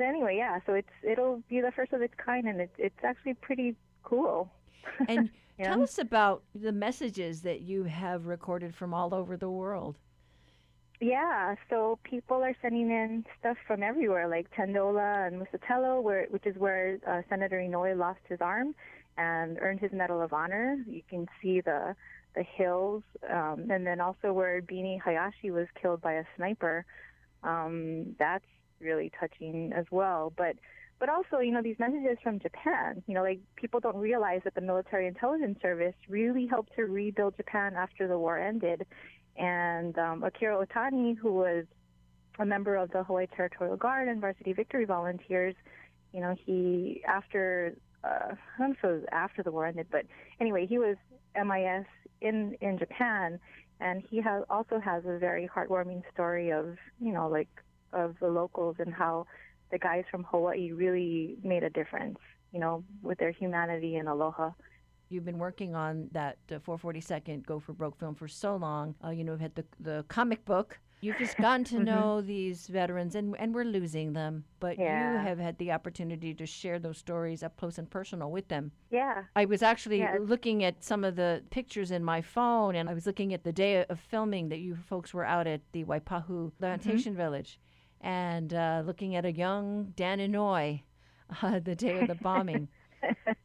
anyway, 0.00 0.36
yeah. 0.36 0.60
So 0.66 0.74
it's 0.74 0.88
it'll 1.02 1.42
be 1.48 1.60
the 1.60 1.72
first 1.72 1.92
of 1.92 2.02
its 2.02 2.14
kind, 2.16 2.46
and 2.48 2.60
it's 2.60 2.74
it's 2.78 3.04
actually 3.04 3.34
pretty 3.34 3.76
cool. 4.02 4.50
And 5.06 5.30
You 5.58 5.64
tell 5.64 5.82
us 5.82 5.98
about 5.98 6.44
the 6.54 6.72
messages 6.72 7.42
that 7.42 7.60
you 7.60 7.84
have 7.84 8.26
recorded 8.26 8.74
from 8.74 8.94
all 8.94 9.14
over 9.14 9.36
the 9.36 9.50
world. 9.50 9.98
Yeah, 11.02 11.56
so 11.68 11.98
people 12.04 12.44
are 12.44 12.54
sending 12.62 12.88
in 12.88 13.24
stuff 13.40 13.56
from 13.66 13.82
everywhere, 13.82 14.28
like 14.28 14.46
Tendola 14.56 15.26
and 15.26 15.42
Musatello, 15.42 16.00
where 16.00 16.26
which 16.30 16.46
is 16.46 16.56
where 16.56 16.98
uh, 17.04 17.22
Senator 17.28 17.56
Inouye 17.58 17.98
lost 17.98 18.20
his 18.28 18.38
arm 18.40 18.72
and 19.18 19.58
earned 19.60 19.80
his 19.80 19.90
Medal 19.90 20.22
of 20.22 20.32
Honor. 20.32 20.76
You 20.86 21.02
can 21.10 21.26
see 21.42 21.60
the 21.60 21.96
the 22.36 22.44
hills, 22.44 23.02
um, 23.28 23.66
and 23.68 23.84
then 23.84 24.00
also 24.00 24.32
where 24.32 24.62
Bini 24.62 24.96
Hayashi 25.04 25.50
was 25.50 25.66
killed 25.80 26.00
by 26.00 26.12
a 26.12 26.24
sniper. 26.36 26.86
Um, 27.42 28.14
that's 28.20 28.44
really 28.78 29.10
touching 29.18 29.72
as 29.72 29.86
well. 29.90 30.32
But 30.36 30.54
but 31.00 31.08
also, 31.08 31.40
you 31.40 31.50
know, 31.50 31.62
these 31.62 31.80
messages 31.80 32.18
from 32.22 32.38
Japan, 32.38 33.02
you 33.08 33.14
know, 33.14 33.24
like 33.24 33.40
people 33.56 33.80
don't 33.80 33.96
realize 33.96 34.42
that 34.44 34.54
the 34.54 34.60
military 34.60 35.08
intelligence 35.08 35.58
service 35.60 35.96
really 36.08 36.46
helped 36.46 36.76
to 36.76 36.82
rebuild 36.82 37.36
Japan 37.36 37.74
after 37.76 38.06
the 38.06 38.16
war 38.16 38.38
ended. 38.38 38.86
And 39.36 39.98
um, 39.98 40.22
Akira 40.22 40.64
Otani, 40.64 41.16
who 41.16 41.32
was 41.32 41.64
a 42.38 42.44
member 42.44 42.76
of 42.76 42.90
the 42.90 43.02
Hawaii 43.04 43.26
Territorial 43.34 43.76
Guard 43.76 44.08
and 44.08 44.20
Varsity 44.20 44.52
Victory 44.52 44.84
Volunteers, 44.84 45.54
you 46.12 46.20
know, 46.20 46.34
he 46.46 47.02
after 47.06 47.74
uh, 48.04 48.34
I 48.34 48.58
don't 48.58 48.72
it 48.72 48.82
was 48.82 49.04
after 49.12 49.42
the 49.42 49.50
war 49.50 49.66
ended, 49.66 49.86
but 49.90 50.04
anyway, 50.40 50.66
he 50.66 50.78
was 50.78 50.96
MIS 51.34 51.86
in 52.20 52.56
in 52.60 52.78
Japan, 52.78 53.38
and 53.80 54.02
he 54.10 54.20
has 54.20 54.44
also 54.50 54.78
has 54.78 55.04
a 55.06 55.18
very 55.18 55.48
heartwarming 55.48 56.02
story 56.12 56.50
of 56.50 56.76
you 57.00 57.12
know 57.12 57.28
like 57.28 57.48
of 57.92 58.16
the 58.20 58.28
locals 58.28 58.76
and 58.78 58.92
how 58.92 59.26
the 59.70 59.78
guys 59.78 60.04
from 60.10 60.24
Hawaii 60.24 60.72
really 60.72 61.36
made 61.42 61.62
a 61.62 61.70
difference, 61.70 62.18
you 62.52 62.60
know, 62.60 62.84
with 63.02 63.18
their 63.18 63.30
humanity 63.30 63.96
and 63.96 64.08
aloha. 64.08 64.50
You've 65.12 65.24
been 65.26 65.38
working 65.38 65.74
on 65.74 66.08
that 66.12 66.38
uh, 66.50 66.54
442nd 66.58 67.44
Go 67.46 67.60
for 67.60 67.72
Broke 67.74 67.98
film 67.98 68.14
for 68.14 68.26
so 68.28 68.56
long. 68.56 68.94
Uh, 69.04 69.10
you 69.10 69.24
know, 69.24 69.32
we've 69.32 69.40
had 69.40 69.54
the, 69.54 69.64
the 69.80 70.04
comic 70.08 70.44
book. 70.44 70.80
You've 71.02 71.18
just 71.18 71.36
gotten 71.46 71.64
to 71.64 71.76
Mhm. 71.76 71.84
know 71.84 72.20
these 72.22 72.66
veterans, 72.68 73.14
and, 73.14 73.36
and 73.38 73.54
we're 73.54 73.64
losing 73.64 74.12
them. 74.14 74.44
But 74.60 74.78
you 74.78 74.84
have 74.84 75.38
had 75.38 75.58
the 75.58 75.72
opportunity 75.72 76.32
to 76.32 76.46
share 76.46 76.78
those 76.78 76.96
stories 76.96 77.42
up 77.42 77.56
close 77.56 77.76
and 77.76 77.90
personal 77.90 78.30
with 78.30 78.48
them. 78.48 78.72
Yeah. 78.90 79.24
I 79.36 79.44
was 79.44 79.62
actually 79.62 79.98
Yeah, 79.98 80.16
looking 80.20 80.64
at 80.64 80.82
some 80.82 81.04
of 81.04 81.16
the 81.16 81.42
pictures 81.50 81.90
in 81.90 82.02
my 82.04 82.22
phone, 82.22 82.74
and 82.76 82.88
I 82.88 82.94
was 82.94 83.04
looking 83.06 83.34
at 83.34 83.42
the 83.44 83.52
day 83.52 83.84
of 83.84 84.00
filming 84.00 84.48
that 84.48 84.60
you 84.60 84.76
folks 84.76 85.12
were 85.12 85.24
out 85.26 85.46
at 85.46 85.60
the 85.72 85.84
Waipahu 85.84 86.52
plantation 86.58 87.14
village, 87.16 87.58
and 88.00 88.54
uh, 88.54 88.82
looking 88.86 89.14
at 89.16 89.24
a 89.26 89.32
young 89.32 89.92
Dan 89.96 90.20
Inouye 90.20 90.82
uh, 91.42 91.58
the 91.58 91.74
day 91.74 91.98
of 92.00 92.06
the 92.08 92.14
bombing. 92.14 92.68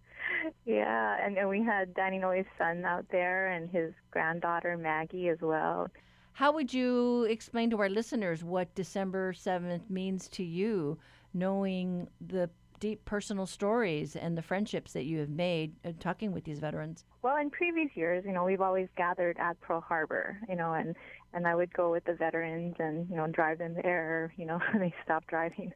yeah, 0.68 1.18
and, 1.26 1.38
and 1.38 1.48
we 1.48 1.64
had 1.64 1.94
Dan 1.94 2.12
Inouye's 2.12 2.46
son 2.58 2.84
out 2.84 3.06
there 3.10 3.48
and 3.48 3.70
his 3.70 3.94
granddaughter 4.12 4.78
Maggie 4.78 5.30
as 5.30 5.40
well. 5.42 5.88
How 6.34 6.52
would 6.52 6.74
you 6.74 7.24
explain 7.24 7.70
to 7.72 7.80
our 7.80 7.90
listeners 7.90 8.44
what 8.44 8.76
December 8.76 9.34
7th 9.34 9.90
means 9.90 10.28
to 10.30 10.44
you, 10.44 11.00
knowing 11.34 12.10
the 12.20 12.50
deep 12.80 13.04
personal 13.06 13.46
stories 13.46 14.16
and 14.16 14.38
the 14.38 14.42
friendships 14.42 14.94
that 14.94 15.06
you 15.06 15.20
have 15.20 15.30
made 15.30 15.74
uh, 15.84 15.92
talking 16.00 16.32
with 16.32 16.44
these 16.44 16.60
veterans? 16.60 17.06
Well, 17.22 17.38
in 17.38 17.50
previous 17.50 17.90
years, 17.96 18.24
you 18.26 18.32
know, 18.32 18.44
we've 18.44 18.62
always 18.62 18.88
gathered 18.96 19.38
at 19.38 19.60
Pearl 19.62 19.82
Harbor, 19.82 20.38
you 20.48 20.56
know, 20.56 20.74
and 20.74 20.96
and 21.34 21.46
I 21.46 21.56
would 21.56 21.74
go 21.74 21.92
with 21.92 22.06
the 22.06 22.14
veterans 22.14 22.76
and 22.80 23.10
you 23.10 23.16
know 23.16 23.28
drive 23.28 23.58
them 23.58 23.76
there, 23.84 24.34
you 24.38 24.46
know, 24.46 24.60
they 24.74 24.94
stopped 25.04 25.28
driving. 25.28 25.74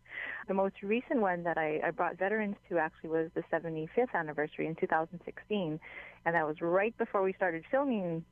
The 0.47 0.54
most 0.54 0.76
recent 0.82 1.22
one 1.22 1.43
that 1.43 1.58
I, 1.58 1.82
I 1.86 1.91
brought 1.91 2.18
veterans 2.18 2.56
to 2.70 2.78
actually 2.78 3.10
was 3.10 3.30
the 3.36 3.43
75th 3.52 4.14
anniversary 4.14 4.68
in 4.68 4.76
2016, 4.76 5.80
and 6.26 6.36
that 6.36 6.47
was 6.47 6.62
right 6.62 6.97
before 6.97 7.22
we 7.22 7.34
started 7.34 7.64
filming 7.70 8.24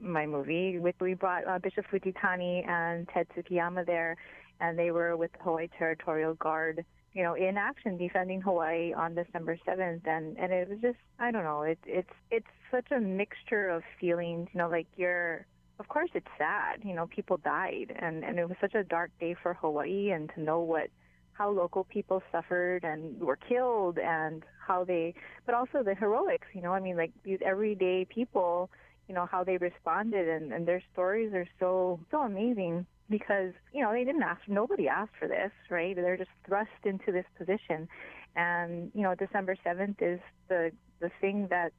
my 0.00 0.26
movie. 0.26 0.78
With 0.78 0.94
we 1.00 1.14
brought 1.14 1.46
uh, 1.46 1.58
Bishop 1.58 1.86
Fujitani 1.90 2.68
and 2.68 3.08
Ted 3.08 3.26
Tsukiyama 3.36 3.86
there, 3.86 4.16
and 4.60 4.78
they 4.78 4.90
were 4.90 5.16
with 5.16 5.32
the 5.32 5.38
Hawaii 5.42 5.68
Territorial 5.78 6.34
Guard 6.34 6.84
you 7.14 7.22
know, 7.22 7.34
in 7.34 7.56
action 7.56 7.96
defending 7.96 8.40
Hawaii 8.40 8.92
on 8.92 9.14
December 9.14 9.58
7th. 9.66 10.06
And, 10.06 10.38
and 10.38 10.52
it 10.52 10.68
was 10.68 10.78
just, 10.80 10.98
I 11.18 11.30
don't 11.30 11.44
know, 11.44 11.62
it, 11.62 11.78
it's, 11.86 12.12
it's 12.30 12.46
such 12.70 12.90
a 12.90 13.00
mixture 13.00 13.68
of 13.68 13.82
feelings, 14.00 14.48
you 14.52 14.58
know, 14.58 14.68
like 14.68 14.86
you're, 14.96 15.46
of 15.80 15.88
course 15.88 16.10
it's 16.14 16.28
sad, 16.36 16.82
you 16.84 16.94
know, 16.94 17.06
people 17.06 17.38
died 17.38 17.94
and, 17.98 18.24
and 18.24 18.38
it 18.38 18.48
was 18.48 18.56
such 18.60 18.74
a 18.74 18.84
dark 18.84 19.10
day 19.20 19.34
for 19.42 19.54
Hawaii 19.54 20.10
and 20.10 20.30
to 20.34 20.40
know 20.40 20.60
what, 20.60 20.88
how 21.32 21.50
local 21.50 21.84
people 21.84 22.22
suffered 22.32 22.84
and 22.84 23.20
were 23.20 23.36
killed 23.36 23.98
and 23.98 24.44
how 24.66 24.84
they, 24.84 25.14
but 25.46 25.54
also 25.54 25.82
the 25.84 25.94
heroics, 25.94 26.48
you 26.52 26.60
know, 26.60 26.72
I 26.72 26.80
mean, 26.80 26.96
like 26.96 27.12
these 27.24 27.38
everyday 27.44 28.04
people, 28.04 28.70
you 29.08 29.14
know, 29.14 29.24
how 29.24 29.44
they 29.44 29.56
responded 29.56 30.28
and, 30.28 30.52
and 30.52 30.66
their 30.66 30.82
stories 30.92 31.32
are 31.32 31.46
so, 31.58 32.00
so 32.10 32.18
amazing 32.22 32.86
because 33.10 33.52
you 33.72 33.82
know 33.82 33.92
they 33.92 34.04
didn't 34.04 34.22
ask 34.22 34.40
nobody 34.48 34.88
asked 34.88 35.16
for 35.18 35.28
this 35.28 35.52
right? 35.70 35.94
They're 35.96 36.16
just 36.16 36.30
thrust 36.46 36.70
into 36.84 37.12
this 37.12 37.26
position. 37.36 37.88
And 38.36 38.90
you 38.94 39.02
know 39.02 39.14
december 39.14 39.56
7th 39.64 39.96
is 40.00 40.20
the 40.48 40.70
the 41.00 41.10
thing 41.20 41.48
that 41.50 41.72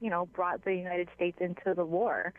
you 0.00 0.10
know 0.10 0.26
brought 0.26 0.64
the 0.64 0.74
united 0.74 1.08
states 1.14 1.38
into 1.40 1.74
the 1.74 1.84
war. 1.84 2.32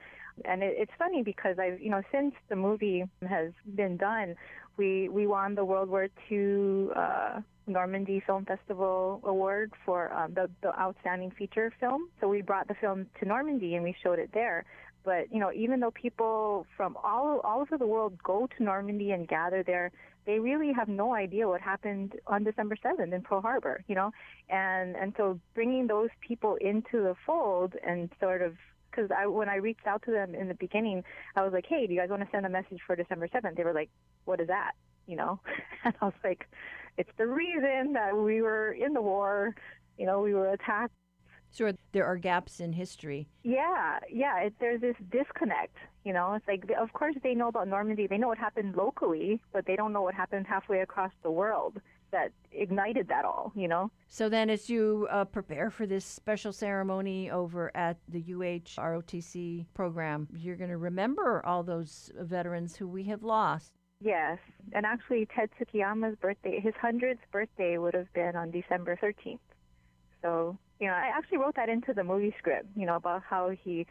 And 0.46 0.64
it, 0.64 0.76
it's 0.78 0.92
funny 0.98 1.24
because 1.24 1.58
i've 1.60 1.80
you 1.82 1.90
know 1.90 2.02
since 2.12 2.34
the 2.50 2.56
movie 2.56 3.04
has 3.28 3.52
been 3.76 3.98
done 3.98 4.36
we 4.78 5.10
we 5.10 5.28
won 5.28 5.56
the 5.56 5.66
world 5.66 5.90
war 5.90 6.08
ii 6.32 6.90
uh 6.96 7.40
Normandy 7.66 8.22
Film 8.26 8.44
Festival 8.46 9.22
award 9.24 9.72
for 9.86 10.12
um, 10.14 10.34
the, 10.34 10.50
the 10.62 10.78
outstanding 10.78 11.32
feature 11.32 11.72
film. 11.80 12.10
So 12.20 12.28
we 12.28 12.42
brought 12.42 12.68
the 12.68 12.74
film 12.74 13.08
to 13.20 13.26
Normandy 13.26 13.76
and 13.76 13.84
we 13.86 13.96
showed 14.04 14.20
it 14.20 14.32
there 14.34 14.66
but 15.04 15.32
you 15.32 15.40
know 15.40 15.52
even 15.54 15.80
though 15.80 15.92
people 15.92 16.66
from 16.76 16.98
all 17.04 17.40
all 17.44 17.62
over 17.62 17.78
the 17.78 17.88
world 17.88 18.14
go 18.24 18.48
to 18.58 18.64
Normandy 18.64 19.12
and 19.12 19.28
gather 19.28 19.64
there 19.64 19.92
they 20.26 20.40
really 20.40 20.72
have 20.72 20.88
no 20.88 21.14
idea 21.14 21.48
what 21.48 21.60
happened 21.62 22.14
on 22.28 22.44
December 22.44 22.78
7th 22.84 23.14
in 23.14 23.22
Pearl 23.22 23.42
Harbor 23.42 23.84
you 23.88 23.96
know? 23.96 24.12
And 24.50 24.96
and 24.96 25.14
so 25.18 25.40
bringing 25.54 25.88
those 25.88 26.10
people 26.26 26.56
into 26.62 27.02
the 27.04 27.16
fold 27.26 27.74
and 27.86 28.10
sort 28.20 28.42
of 28.42 28.56
because 28.90 29.10
I 29.12 29.28
when 29.28 29.50
I 29.50 29.56
reached 29.56 29.88
out 29.88 30.04
to 30.04 30.12
them 30.12 30.36
in 30.36 30.48
the 30.48 30.56
beginning 30.56 31.04
I 31.36 31.44
was 31.44 31.54
like 31.54 31.66
hey 31.68 31.88
do 31.88 31.94
you 31.94 32.00
guys 32.00 32.10
want 32.10 32.22
to 32.24 32.30
send 32.32 32.46
a 32.46 32.50
message 32.50 32.80
for 32.86 32.96
December 32.96 33.28
7th 33.28 33.56
they 33.56 33.64
were 33.64 33.74
like 33.74 33.90
what 34.26 34.40
is 34.40 34.48
that? 34.48 34.74
You 35.08 35.18
know? 35.18 35.40
And 35.86 35.94
I 36.02 36.06
was 36.06 36.14
like 36.24 36.48
it's 36.98 37.10
the 37.18 37.28
reason 37.28 37.94
that 37.94 38.16
we 38.16 38.42
were 38.42 38.72
in 38.72 38.94
the 38.94 39.02
war 39.02 39.56
you 39.98 40.06
know 40.06 40.22
we 40.22 40.34
were 40.34 40.50
attacked 40.50 40.94
Sure, 41.54 41.72
there 41.92 42.06
are 42.06 42.18
gaps 42.18 42.60
in 42.60 42.74
history. 42.74 43.28
yeah, 43.44 44.00
yeah. 44.12 44.40
It, 44.40 44.54
there's 44.60 44.82
this 44.82 44.96
disconnect. 45.12 45.76
You 46.04 46.12
know, 46.12 46.34
it's 46.34 46.48
like, 46.48 46.66
of 46.80 46.92
course, 46.94 47.16
they 47.24 47.34
know 47.36 47.48
about 47.48 47.68
Normandy. 47.68 48.08
They 48.08 48.18
know 48.18 48.28
what 48.28 48.38
happened 48.38 48.76
locally, 48.76 49.40
but 49.54 49.66
they 49.66 49.76
don't 49.76 49.94
know 49.94 50.02
what 50.02 50.16
happened 50.16 50.48
halfway 50.48 50.80
across 50.82 51.12
the 51.22 51.32
world 51.32 51.80
that 52.12 52.32
ignited 52.52 53.08
that 53.08 53.24
all. 53.24 53.52
You 53.56 53.68
know. 53.68 53.92
So 54.08 54.30
then, 54.30 54.50
as 54.50 54.70
you 54.70 55.08
uh, 55.12 55.26
prepare 55.26 55.70
for 55.70 55.86
this 55.86 56.06
special 56.06 56.52
ceremony 56.52 57.30
over 57.30 57.72
at 57.76 57.98
the 58.08 58.20
UH 58.34 58.80
ROTC 58.82 59.66
program, 59.74 60.28
you're 60.36 60.56
going 60.56 60.70
to 60.72 60.78
remember 60.78 61.46
all 61.46 61.64
those 61.64 62.12
veterans 62.20 62.76
who 62.76 62.88
we 62.88 63.04
have 63.06 63.24
lost. 63.24 63.74
Yes, 64.02 64.38
and 64.74 64.86
actually, 64.86 65.28
Ted 65.34 65.50
Tsukiyama's 65.58 66.18
birthday, 66.18 66.60
his 66.60 66.74
hundredth 66.82 67.22
birthday, 67.32 67.78
would 67.78 67.94
have 67.94 68.12
been 68.14 68.36
on 68.36 68.52
December 68.52 68.98
13th. 69.02 69.40
So, 70.22 70.58
you 70.84 70.90
know, 70.90 70.96
I 70.96 71.12
actually 71.16 71.38
wrote 71.38 71.56
that 71.56 71.70
into 71.70 71.94
the 71.94 72.04
movie 72.04 72.36
script. 72.38 72.68
You 72.76 72.86
know, 72.86 72.98
about 72.98 73.24
how 73.24 73.52
he 73.52 73.88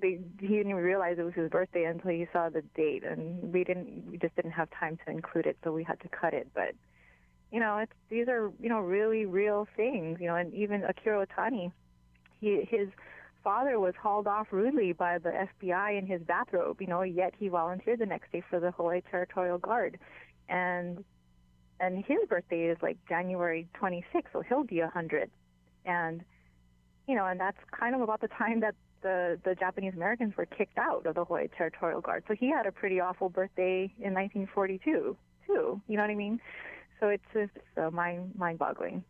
they, 0.00 0.18
he 0.40 0.46
didn't 0.46 0.70
even 0.70 0.76
realize 0.76 1.18
it 1.18 1.24
was 1.24 1.34
his 1.34 1.50
birthday 1.50 1.84
until 1.84 2.10
he 2.10 2.26
saw 2.32 2.48
the 2.48 2.62
date, 2.74 3.04
and 3.04 3.52
we 3.52 3.64
didn't, 3.64 4.10
we 4.10 4.16
just 4.16 4.34
didn't 4.34 4.52
have 4.52 4.70
time 4.70 4.98
to 5.04 5.12
include 5.12 5.44
it, 5.44 5.58
so 5.62 5.72
we 5.72 5.84
had 5.84 6.00
to 6.00 6.08
cut 6.08 6.32
it. 6.32 6.48
But 6.54 6.74
you 7.52 7.60
know, 7.60 7.76
it's 7.76 7.92
these 8.08 8.28
are 8.28 8.50
you 8.58 8.70
know 8.70 8.78
really 8.80 9.26
real 9.26 9.68
things. 9.76 10.18
You 10.22 10.28
know, 10.28 10.36
and 10.36 10.54
even 10.54 10.84
Akira 10.84 11.26
Otani, 11.26 11.70
he 12.40 12.66
his 12.70 12.88
father 13.44 13.78
was 13.78 13.92
hauled 14.02 14.26
off 14.26 14.46
rudely 14.52 14.94
by 14.94 15.18
the 15.18 15.46
FBI 15.60 15.98
in 15.98 16.06
his 16.06 16.22
bathrobe. 16.22 16.80
You 16.80 16.86
know, 16.86 17.02
yet 17.02 17.34
he 17.38 17.48
volunteered 17.48 17.98
the 17.98 18.06
next 18.06 18.32
day 18.32 18.42
for 18.48 18.58
the 18.58 18.70
Hawaii 18.70 19.02
Territorial 19.10 19.58
Guard, 19.58 19.98
and 20.48 21.04
and 21.78 22.02
his 22.02 22.20
birthday 22.26 22.68
is 22.68 22.78
like 22.80 22.96
January 23.06 23.68
26th, 23.78 24.32
so 24.32 24.40
he'll 24.48 24.64
be 24.64 24.80
a 24.80 24.88
hundred, 24.88 25.30
and 25.84 26.22
you 27.06 27.16
know, 27.16 27.26
and 27.26 27.40
that's 27.40 27.58
kind 27.78 27.94
of 27.94 28.00
about 28.00 28.20
the 28.20 28.28
time 28.28 28.60
that 28.60 28.74
the 29.02 29.38
the 29.44 29.54
Japanese 29.54 29.94
Americans 29.94 30.34
were 30.36 30.46
kicked 30.46 30.78
out 30.78 31.06
of 31.06 31.14
the 31.14 31.24
Hawaii 31.24 31.48
Territorial 31.56 32.00
Guard. 32.00 32.24
So 32.28 32.34
he 32.34 32.50
had 32.50 32.66
a 32.66 32.72
pretty 32.72 33.00
awful 33.00 33.28
birthday 33.28 33.92
in 33.98 34.14
1942 34.14 35.16
too. 35.46 35.80
You 35.88 35.96
know 35.96 36.02
what 36.02 36.10
I 36.10 36.14
mean? 36.14 36.40
So 37.00 37.08
it's 37.08 37.24
just 37.32 37.52
uh, 37.76 37.90
mind 37.90 38.32
mind 38.36 38.58
boggling. 38.58 39.04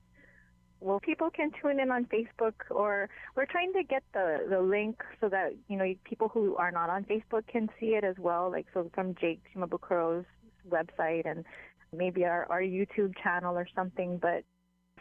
Well, 0.82 0.98
people 0.98 1.28
can 1.28 1.50
tune 1.60 1.78
in 1.78 1.90
on 1.90 2.06
Facebook, 2.06 2.54
or 2.70 3.10
we're 3.36 3.44
trying 3.44 3.72
to 3.74 3.82
get 3.82 4.02
the 4.14 4.46
the 4.48 4.60
link 4.60 5.02
so 5.20 5.28
that 5.28 5.54
you 5.68 5.76
know 5.76 5.94
people 6.04 6.28
who 6.28 6.56
are 6.56 6.70
not 6.70 6.88
on 6.88 7.04
Facebook 7.04 7.46
can 7.46 7.68
see 7.78 7.88
it 7.88 8.04
as 8.04 8.16
well. 8.18 8.50
Like 8.50 8.66
so 8.72 8.90
from 8.94 9.14
Jake 9.20 9.42
Shimabukuro's 9.54 10.24
website 10.68 11.30
and 11.30 11.44
maybe 11.92 12.24
our 12.24 12.46
our 12.48 12.62
YouTube 12.62 13.14
channel 13.22 13.58
or 13.58 13.68
something. 13.74 14.16
But 14.16 14.44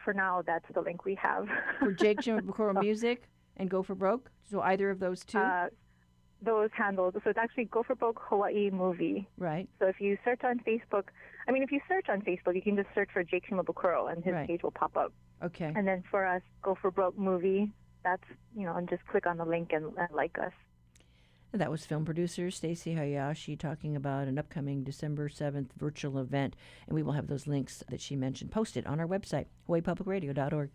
for 0.04 0.14
now, 0.14 0.41
that's 0.45 0.66
the 0.74 0.82
link 0.82 1.06
we 1.06 1.16
have. 1.16 1.47
for 1.80 1.91
Jake 1.91 2.20
Shimabukuro 2.22 2.80
Music 2.82 3.24
and 3.58 3.70
Go 3.70 3.84
for 3.84 3.95
Broke. 3.95 4.30
So 4.50 4.62
either 4.62 4.89
of 4.89 5.00
those 5.00 5.24
two. 5.26 5.38
Uh, 5.39 5.68
those 6.41 6.70
handles. 6.74 7.14
So 7.24 7.30
it's 7.30 7.38
actually 7.38 7.66
Go 7.66 7.84
for 7.84 7.95
Broke 7.95 8.22
Hawaii 8.30 8.70
movie. 8.70 9.28
Right. 9.38 9.68
So 9.80 9.88
if 9.88 10.00
you 10.00 10.18
search 10.24 10.41
on 10.43 10.60
Facebook, 10.60 11.06
I 11.47 11.52
mean, 11.52 11.64
if 11.64 11.72
you 11.72 11.82
search 11.88 12.08
on 12.10 12.22
Facebook, 12.22 12.56
you 12.56 12.62
can 12.62 12.76
just 12.78 12.88
search 12.95 13.10
for 13.12 13.24
Jake 13.24 13.43
Shimabukuro 13.50 14.12
and 14.12 14.24
his 14.24 14.34
Right. 14.34 14.47
page 14.47 14.64
will 14.64 14.72
pop 14.72 14.95
up. 14.95 15.12
Okay. 15.43 15.72
And 15.76 15.86
then 15.88 16.04
for 16.10 16.26
us, 16.26 16.41
Go 16.62 16.78
for 16.82 16.91
Broke 16.91 17.18
movie. 17.18 17.72
That's 18.04 18.24
you 18.56 18.66
know, 18.66 18.76
and 18.78 18.88
just 18.89 19.06
click 19.08 19.26
on 19.26 19.38
the 19.38 19.43
link 19.45 19.72
and, 19.74 19.86
and 19.97 20.10
like 20.14 20.38
us. 20.39 20.54
That 21.52 21.72
was 21.72 21.84
film 21.84 22.06
producer 22.06 22.52
Stacy 22.52 22.93
Hayashi 22.93 23.56
talking 23.56 23.95
about 23.95 24.28
an 24.28 24.38
upcoming 24.38 24.84
December 24.84 25.30
7th 25.30 25.74
virtual 25.76 26.20
event. 26.20 26.56
And 26.88 26.93
we 26.93 27.02
will 27.02 27.14
have 27.14 27.26
those 27.26 27.47
links 27.47 27.84
that 27.89 28.02
she 28.02 28.16
mentioned 28.16 28.52
posted 28.52 28.86
on 28.86 29.00
our 29.00 29.08
website, 29.08 29.47
hawaiipublicradio.org. 29.68 30.70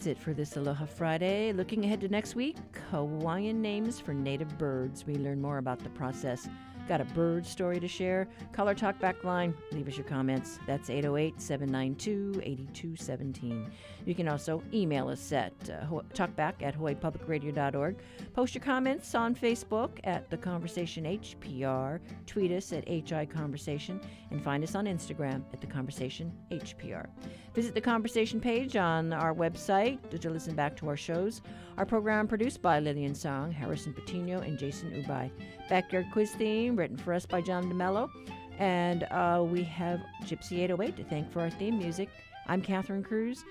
that's 0.00 0.06
it 0.06 0.18
for 0.18 0.32
this 0.32 0.56
Aloha 0.56 0.86
Friday. 0.86 1.52
Looking 1.52 1.84
ahead 1.84 2.00
to 2.00 2.08
next 2.08 2.34
week, 2.34 2.56
Hawaiian 2.90 3.60
names 3.60 4.00
for 4.00 4.14
native 4.14 4.56
birds. 4.56 5.04
We 5.06 5.16
learn 5.16 5.42
more 5.42 5.58
about 5.58 5.78
the 5.80 5.90
process. 5.90 6.48
Got 6.90 7.00
a 7.00 7.04
bird 7.04 7.46
story 7.46 7.78
to 7.78 7.86
share? 7.86 8.26
Call 8.50 8.66
our 8.66 8.74
talkback 8.74 9.22
line. 9.22 9.54
Leave 9.70 9.86
us 9.86 9.96
your 9.96 10.06
comments. 10.06 10.58
That's 10.66 10.90
808 10.90 11.40
792 11.40 12.40
8217. 12.42 13.70
You 14.06 14.14
can 14.16 14.26
also 14.26 14.60
email 14.74 15.08
us 15.08 15.30
at 15.30 15.52
uh, 15.70 15.84
talkback 16.14 16.54
at 16.62 16.76
hawaiipublicradio.org. 16.76 17.96
Post 18.34 18.56
your 18.56 18.64
comments 18.64 19.14
on 19.14 19.36
Facebook 19.36 20.00
at 20.02 20.28
The 20.30 20.36
Conversation 20.36 21.04
HPR. 21.04 22.00
Tweet 22.26 22.50
us 22.50 22.72
at 22.72 22.88
HI 22.88 23.24
Conversation. 23.24 24.00
And 24.32 24.42
find 24.42 24.64
us 24.64 24.74
on 24.74 24.86
Instagram 24.86 25.44
at 25.52 25.60
The 25.60 25.68
Conversation 25.68 26.32
HPR. 26.50 27.06
Visit 27.54 27.74
the 27.74 27.80
conversation 27.80 28.40
page 28.40 28.76
on 28.76 29.12
our 29.12 29.34
website 29.34 29.98
to 30.20 30.30
listen 30.30 30.54
back 30.54 30.76
to 30.76 30.88
our 30.88 30.96
shows. 30.96 31.42
Our 31.80 31.86
program 31.86 32.28
produced 32.28 32.60
by 32.60 32.78
Lillian 32.78 33.14
Song, 33.14 33.50
Harrison 33.50 33.94
Patino, 33.94 34.40
and 34.40 34.58
Jason 34.58 34.90
Ubay. 34.90 35.30
Backyard 35.70 36.04
quiz 36.12 36.30
theme 36.32 36.76
written 36.76 36.98
for 36.98 37.14
us 37.14 37.24
by 37.24 37.40
John 37.40 37.72
DeMello. 37.72 38.10
And 38.58 39.04
uh, 39.04 39.42
we 39.48 39.62
have 39.64 39.98
Gypsy 40.24 40.58
808 40.58 40.96
to 40.98 41.04
thank 41.04 41.32
for 41.32 41.40
our 41.40 41.48
theme 41.48 41.78
music. 41.78 42.10
I'm 42.48 42.60
Catherine 42.60 43.02
Cruz. 43.02 43.42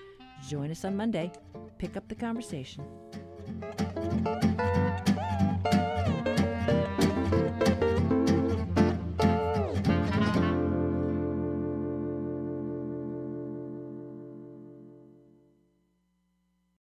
Join 0.48 0.70
us 0.70 0.84
on 0.84 0.96
Monday. 0.96 1.32
Pick 1.78 1.96
up 1.96 2.06
the 2.06 2.14
conversation. 2.14 2.84